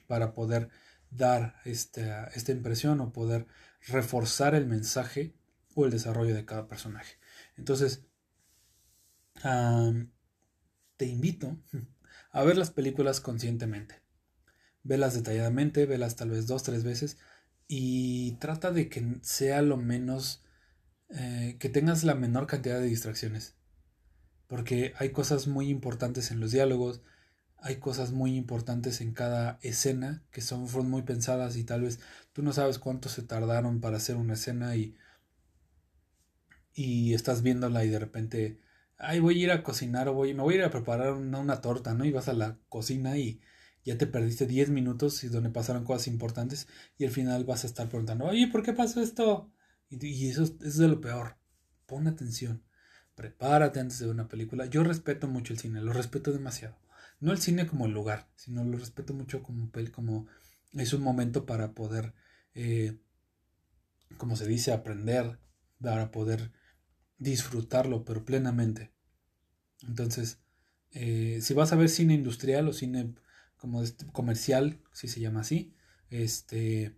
para 0.07 0.34
poder 0.34 0.67
dar 1.09 1.55
esta, 1.63 2.26
esta 2.28 2.51
impresión 2.51 2.99
o 2.99 3.13
poder 3.13 3.47
reforzar 3.88 4.55
el 4.55 4.65
mensaje 4.65 5.34
o 5.73 5.86
el 5.86 5.91
desarrollo 5.91 6.36
de 6.36 6.43
cada 6.43 6.67
personaje. 6.67 7.15
Entonces, 7.55 8.03
te 10.97 11.05
invito 11.05 11.57
a 12.32 12.43
ver 12.43 12.57
las 12.57 12.71
películas 12.71 13.21
conscientemente. 13.21 14.01
Velas 14.84 15.13
detalladamente, 15.13 15.86
velas 15.86 16.17
tal 16.17 16.32
vez 16.32 16.45
dos, 16.45 16.63
tres 16.63 16.84
veces 16.84 17.17
y 17.69 18.34
trata 18.34 18.71
de 18.71 18.89
que 18.89 19.17
sea 19.21 19.61
lo 19.61 19.78
menos 19.78 20.44
eh, 21.09 21.57
que 21.59 21.69
tengas 21.69 22.03
la 22.03 22.15
menor 22.15 22.47
cantidad 22.47 22.79
de 22.79 22.87
distracciones. 22.87 23.55
Porque 24.47 24.93
hay 24.97 25.11
cosas 25.11 25.47
muy 25.47 25.69
importantes 25.69 26.31
en 26.31 26.39
los 26.39 26.51
diálogos, 26.51 27.01
hay 27.57 27.77
cosas 27.77 28.11
muy 28.11 28.35
importantes 28.35 29.01
en 29.01 29.13
cada 29.13 29.59
escena 29.61 30.23
que 30.31 30.41
son, 30.41 30.67
muy 30.89 31.01
pensadas 31.03 31.57
y 31.57 31.63
tal 31.63 31.81
vez 31.81 31.99
tú 32.33 32.43
no 32.43 32.53
sabes 32.53 32.79
cuánto 32.79 33.09
se 33.09 33.23
tardaron 33.23 33.81
para 33.81 33.97
hacer 33.97 34.17
una 34.17 34.33
escena 34.33 34.75
y, 34.75 34.95
y 36.73 37.13
estás 37.13 37.41
viéndola 37.41 37.85
y 37.85 37.89
de 37.89 37.99
repente, 37.99 38.59
ay, 38.97 39.19
voy 39.19 39.39
a 39.41 39.43
ir 39.45 39.51
a 39.51 39.63
cocinar 39.63 40.07
o 40.09 40.13
voy, 40.13 40.33
me 40.33 40.43
voy 40.43 40.55
a 40.55 40.57
ir 40.57 40.63
a 40.63 40.69
preparar 40.71 41.13
una, 41.13 41.39
una 41.39 41.61
torta, 41.61 41.93
¿no? 41.93 42.05
Y 42.05 42.11
vas 42.11 42.27
a 42.27 42.33
la 42.33 42.59
cocina 42.69 43.17
y 43.17 43.41
ya 43.83 43.97
te 43.97 44.07
perdiste 44.07 44.45
10 44.47 44.69
minutos 44.69 45.23
y 45.23 45.29
donde 45.29 45.49
pasaron 45.49 45.85
cosas 45.85 46.07
importantes 46.07 46.67
y 46.97 47.05
al 47.05 47.11
final 47.11 47.45
vas 47.45 47.63
a 47.63 47.67
estar 47.67 47.87
preguntando, 47.89 48.25
oye, 48.25 48.47
¿por 48.47 48.63
qué 48.63 48.73
pasó 48.73 49.01
esto? 49.01 49.51
Y, 49.89 50.29
eso, 50.29 50.43
es 50.43 50.77
de 50.77 50.88
lo 50.88 51.01
peor. 51.01 51.38
Pon 51.86 52.07
atención. 52.07 52.63
Prepárate 53.15 53.79
antes 53.79 53.99
de 53.99 54.09
una 54.09 54.27
película. 54.27 54.65
Yo 54.65 54.83
respeto 54.83 55.27
mucho 55.27 55.53
el 55.53 55.59
cine, 55.59 55.81
lo 55.81 55.93
respeto 55.93 56.31
demasiado. 56.31 56.77
No 57.19 57.31
el 57.31 57.39
cine 57.39 57.67
como 57.67 57.86
el 57.86 57.93
lugar, 57.93 58.29
sino 58.36 58.63
lo 58.63 58.77
respeto 58.77 59.13
mucho 59.13 59.41
como, 59.41 59.71
como 59.93 60.27
es 60.73 60.93
un 60.93 61.01
momento 61.01 61.45
para 61.45 61.73
poder, 61.73 62.13
eh, 62.53 62.99
como 64.17 64.36
se 64.36 64.45
dice, 64.47 64.73
aprender, 64.73 65.39
para 65.79 66.11
poder 66.11 66.51
disfrutarlo, 67.17 68.03
pero 68.03 68.25
plenamente. 68.25 68.91
Entonces, 69.88 70.39
eh, 70.91 71.39
si 71.41 71.53
vas 71.53 71.71
a 71.71 71.77
ver 71.77 71.89
cine 71.89 72.13
industrial 72.13 72.67
o 72.67 72.73
cine 72.73 73.15
como 73.57 73.81
este, 73.81 74.05
comercial, 74.07 74.81
si 74.91 75.07
se 75.07 75.19
llama 75.19 75.41
así, 75.41 75.73
este, 76.09 76.95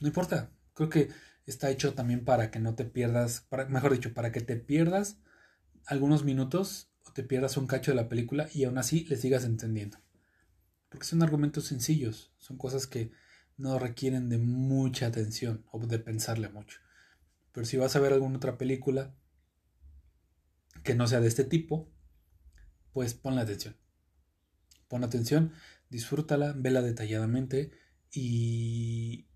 no 0.00 0.08
importa. 0.08 0.50
Creo 0.74 0.90
que 0.90 1.08
está 1.46 1.70
hecho 1.70 1.94
también 1.94 2.24
para 2.24 2.50
que 2.50 2.58
no 2.58 2.74
te 2.74 2.84
pierdas, 2.84 3.46
mejor 3.68 3.92
dicho, 3.92 4.12
para 4.12 4.32
que 4.32 4.40
te 4.40 4.56
pierdas 4.56 5.18
algunos 5.86 6.24
minutos 6.24 6.90
o 7.04 7.12
te 7.12 7.22
pierdas 7.22 7.56
un 7.56 7.66
cacho 7.66 7.92
de 7.92 7.96
la 7.96 8.08
película 8.08 8.48
y 8.52 8.64
aún 8.64 8.78
así 8.78 9.04
le 9.04 9.16
sigas 9.16 9.44
entendiendo. 9.44 9.98
Porque 10.88 11.06
son 11.06 11.22
argumentos 11.22 11.64
sencillos, 11.64 12.32
son 12.38 12.58
cosas 12.58 12.86
que 12.86 13.12
no 13.56 13.78
requieren 13.78 14.28
de 14.28 14.38
mucha 14.38 15.06
atención 15.06 15.64
o 15.70 15.78
de 15.86 15.98
pensarle 15.98 16.48
mucho. 16.48 16.80
Pero 17.52 17.64
si 17.64 17.76
vas 17.76 17.96
a 17.96 18.00
ver 18.00 18.12
alguna 18.12 18.36
otra 18.36 18.58
película 18.58 19.14
que 20.82 20.94
no 20.94 21.06
sea 21.06 21.20
de 21.20 21.28
este 21.28 21.44
tipo, 21.44 21.90
pues 22.92 23.14
ponle 23.14 23.40
atención. 23.40 23.76
Pon 24.88 25.04
atención, 25.04 25.52
disfrútala, 25.88 26.54
vela 26.56 26.82
detalladamente 26.82 27.72
y, 28.12 29.26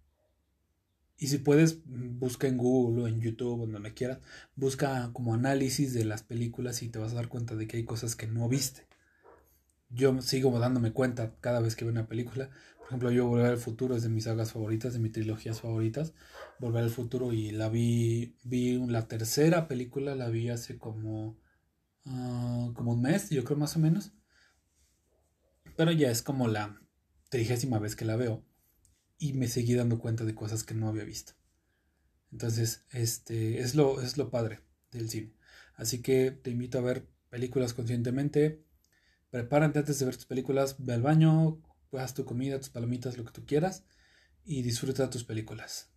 y 1.21 1.29
si 1.29 1.37
puedes, 1.37 1.83
busca 1.85 2.49
en 2.49 2.57
Google 2.57 3.03
o 3.03 3.07
en 3.07 3.21
YouTube, 3.21 3.61
donde 3.61 3.79
me 3.79 3.93
quieras, 3.93 4.21
busca 4.57 5.11
como 5.13 5.35
análisis 5.35 5.93
de 5.93 6.07
las 6.07 6.23
películas 6.23 6.83
y 6.83 6.89
te 6.89 6.99
vas 6.99 7.13
a 7.13 7.17
dar 7.17 7.29
cuenta 7.29 7.57
de 7.57 7.69
que 7.69 7.77
hay 7.77 7.85
cosas 7.85 8.17
que 8.17 8.27
no 8.27 8.49
viste. 8.49 8.87
Yo 9.91 10.23
sigo 10.23 10.59
dándome 10.59 10.93
cuenta 10.95 11.37
cada 11.41 11.61
vez 11.61 11.77
que 11.77 11.85
veo 11.85 11.93
una 11.93 12.09
película. 12.09 12.49
Por 12.79 12.87
ejemplo, 12.87 13.11
yo 13.11 13.27
Volver 13.27 13.51
al 13.51 13.59
Futuro 13.59 13.95
es 13.97 14.03
de 14.03 14.09
mis 14.09 14.25
sagas 14.25 14.53
favoritas, 14.53 14.95
de 14.95 14.99
mis 14.99 15.13
trilogías 15.13 15.61
favoritas. 15.61 16.15
Volver 16.59 16.85
al 16.85 16.91
Futuro 16.91 17.35
y 17.35 17.51
la 17.51 17.69
vi, 17.69 18.35
vi 18.43 18.79
la 18.87 19.07
tercera 19.07 19.69
película, 19.69 20.15
la 20.15 20.31
vi 20.31 20.49
hace 20.49 20.79
como, 20.79 21.37
ah, 22.07 22.71
como 22.75 22.93
un 22.93 23.03
mes, 23.03 23.29
yo 23.29 23.45
creo 23.45 23.59
más 23.59 23.77
o 23.77 23.79
menos. 23.79 24.13
Pero 25.77 25.93
ya 25.93 26.11
es 26.11 26.23
como 26.23 26.49
la 26.49 26.81
trigésima 27.29 27.79
vez 27.79 27.95
que 27.95 28.07
la 28.07 28.17
veo 28.17 28.43
y 29.21 29.35
me 29.35 29.47
seguí 29.47 29.75
dando 29.75 29.99
cuenta 29.99 30.25
de 30.25 30.35
cosas 30.35 30.65
que 30.65 30.75
no 30.75 30.89
había 30.89 31.05
visto. 31.05 31.35
Entonces, 32.33 32.87
este 32.91 33.61
es 33.61 33.75
lo, 33.75 34.01
es 34.01 34.17
lo 34.17 34.31
padre 34.31 34.61
del 34.91 35.11
cine. 35.11 35.35
Así 35.75 36.01
que 36.01 36.31
te 36.31 36.51
invito 36.51 36.79
a 36.79 36.83
ver 36.83 37.07
películas 37.29 37.75
conscientemente. 37.75 38.65
Prepárate 39.31 39.79
antes 39.79 39.99
de 39.99 40.07
ver 40.07 40.17
tus 40.17 40.25
películas, 40.25 40.77
ve 40.79 40.95
al 40.95 41.03
baño, 41.03 41.63
haz 41.93 42.15
tu 42.15 42.25
comida, 42.25 42.59
tus 42.59 42.71
palomitas, 42.71 43.19
lo 43.19 43.27
que 43.27 43.33
tú 43.33 43.45
quieras 43.45 43.85
y 44.43 44.63
disfruta 44.63 45.11
tus 45.11 45.25
películas. 45.25 45.93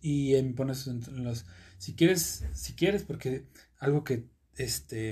Y 0.00 0.32
me 0.40 0.54
pones 0.54 0.86
en 0.86 1.24
los 1.24 1.44
si 1.78 1.96
quieres, 1.96 2.44
si 2.54 2.74
quieres 2.74 3.02
porque 3.02 3.48
algo 3.76 4.04
que 4.04 4.30
este 4.54 5.10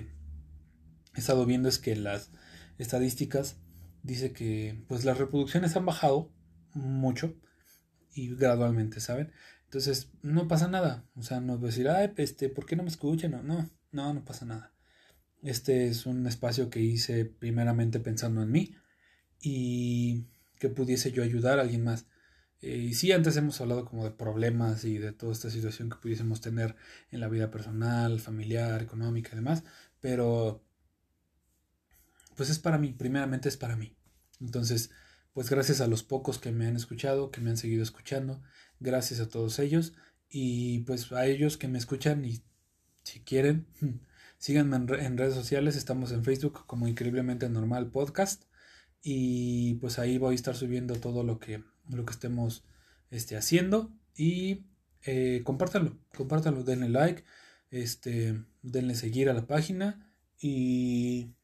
he 1.14 1.18
estado 1.18 1.44
viendo 1.46 1.68
es 1.68 1.80
que 1.80 1.96
las 1.96 2.30
estadísticas 2.78 3.56
dice 4.04 4.32
que 4.32 4.84
pues 4.86 5.04
las 5.04 5.18
reproducciones 5.18 5.74
han 5.74 5.84
bajado 5.84 6.32
mucho 6.74 7.34
y 8.14 8.34
gradualmente, 8.34 9.00
¿saben? 9.00 9.32
Entonces, 9.64 10.10
no 10.22 10.48
pasa 10.48 10.68
nada. 10.68 11.04
O 11.14 11.22
sea, 11.22 11.40
no 11.40 11.58
decir, 11.58 11.88
ay, 11.88 12.12
este, 12.16 12.48
¿por 12.48 12.66
qué 12.66 12.76
no 12.76 12.82
me 12.82 12.88
escuchan? 12.88 13.32
No, 13.32 13.42
no, 13.92 14.14
no, 14.14 14.24
pasa 14.24 14.46
nada. 14.46 14.72
Este 15.42 15.88
es 15.88 16.06
un 16.06 16.26
espacio 16.26 16.70
que 16.70 16.80
hice 16.80 17.24
primeramente 17.24 18.00
pensando 18.00 18.42
en 18.42 18.50
mí 18.50 18.74
y 19.40 20.26
que 20.58 20.68
pudiese 20.68 21.12
yo 21.12 21.22
ayudar 21.22 21.58
a 21.58 21.62
alguien 21.62 21.84
más. 21.84 22.06
Eh, 22.60 22.76
y 22.76 22.94
sí, 22.94 23.12
antes 23.12 23.36
hemos 23.36 23.60
hablado 23.60 23.84
como 23.84 24.04
de 24.04 24.10
problemas 24.10 24.84
y 24.84 24.98
de 24.98 25.12
toda 25.12 25.32
esta 25.32 25.50
situación 25.50 25.90
que 25.90 25.98
pudiésemos 25.98 26.40
tener 26.40 26.74
en 27.10 27.20
la 27.20 27.28
vida 27.28 27.50
personal, 27.50 28.20
familiar, 28.20 28.82
económica 28.82 29.30
y 29.32 29.36
demás, 29.36 29.62
pero 30.00 30.64
pues 32.36 32.50
es 32.50 32.58
para 32.58 32.78
mí, 32.78 32.92
primeramente 32.92 33.48
es 33.48 33.56
para 33.56 33.76
mí. 33.76 33.96
Entonces, 34.40 34.90
pues 35.32 35.50
gracias 35.50 35.80
a 35.80 35.86
los 35.86 36.02
pocos 36.02 36.38
que 36.38 36.52
me 36.52 36.66
han 36.66 36.76
escuchado, 36.76 37.30
que 37.30 37.40
me 37.40 37.50
han 37.50 37.56
seguido 37.56 37.82
escuchando, 37.82 38.42
gracias 38.80 39.20
a 39.20 39.28
todos 39.28 39.58
ellos. 39.58 39.94
Y 40.28 40.80
pues 40.80 41.10
a 41.12 41.26
ellos 41.26 41.56
que 41.56 41.68
me 41.68 41.78
escuchan 41.78 42.24
y 42.24 42.42
si 43.02 43.20
quieren, 43.20 43.66
síganme 44.38 44.76
en, 44.76 45.16
redes 45.18 45.34
sociales, 45.34 45.76
estamos 45.76 46.12
en 46.12 46.24
Facebook 46.24 46.66
como 46.66 46.88
Increíblemente 46.88 47.48
Normal 47.48 47.90
Podcast. 47.90 48.44
Y 49.02 49.74
pues 49.74 49.98
ahí 49.98 50.18
voy 50.18 50.32
a 50.32 50.34
estar 50.34 50.56
subiendo 50.56 50.96
todo 50.96 51.22
lo 51.22 51.38
que, 51.38 51.62
lo 51.88 52.04
que 52.04 52.12
estemos 52.12 52.64
este, 53.10 53.36
haciendo. 53.36 53.92
Y 54.16 54.66
eh, 55.04 55.42
compártanlo, 55.44 55.98
compártanlo, 56.16 56.64
denle 56.64 56.88
like, 56.88 57.24
este, 57.70 58.44
denle 58.62 58.94
seguir 58.94 59.30
a 59.30 59.34
la 59.34 59.46
página 59.46 60.12
y 60.40 61.34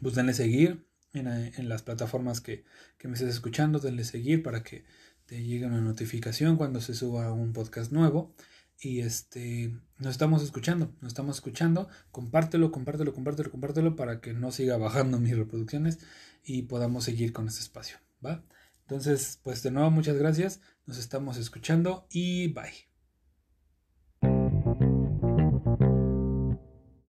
pues 0.00 0.14
denle 0.14 0.34
seguir 0.34 0.87
en, 1.12 1.68
las 1.68 1.82
plataformas 1.82 2.40
que, 2.40 2.64
me 3.02 3.14
estés 3.14 3.30
escuchando, 3.30 3.78
denle 3.78 4.04
seguir 4.04 4.42
para 4.42 4.62
que 4.62 4.84
te 5.26 5.42
llegue 5.42 5.66
una 5.66 5.80
notificación 5.80 6.56
cuando 6.56 6.80
se 6.80 6.94
suba 6.94 7.32
un 7.32 7.52
podcast 7.52 7.92
nuevo. 7.92 8.34
Y 8.80 9.00
este, 9.00 9.76
nos 9.98 10.12
estamos 10.12 10.42
escuchando, 10.42 10.94
nos 11.00 11.10
estamos 11.12 11.36
escuchando. 11.36 11.88
Compártelo, 12.12 12.70
compártelo, 12.70 13.12
compártelo, 13.12 13.50
compártelo 13.50 13.96
para 13.96 14.20
que 14.20 14.32
no 14.32 14.52
siga 14.52 14.76
bajando 14.76 15.18
mis 15.18 15.36
reproducciones 15.36 15.98
y 16.44 16.62
podamos 16.62 17.04
seguir 17.04 17.32
con 17.32 17.48
este 17.48 17.60
espacio. 17.60 17.98
¿Va? 18.24 18.44
Entonces, 18.82 19.38
pues 19.42 19.62
de 19.62 19.70
nuevo, 19.70 19.90
muchas 19.90 20.16
gracias. 20.16 20.60
Nos 20.86 20.98
estamos 20.98 21.36
escuchando 21.36 22.06
y 22.10 22.48
bye. 22.48 22.87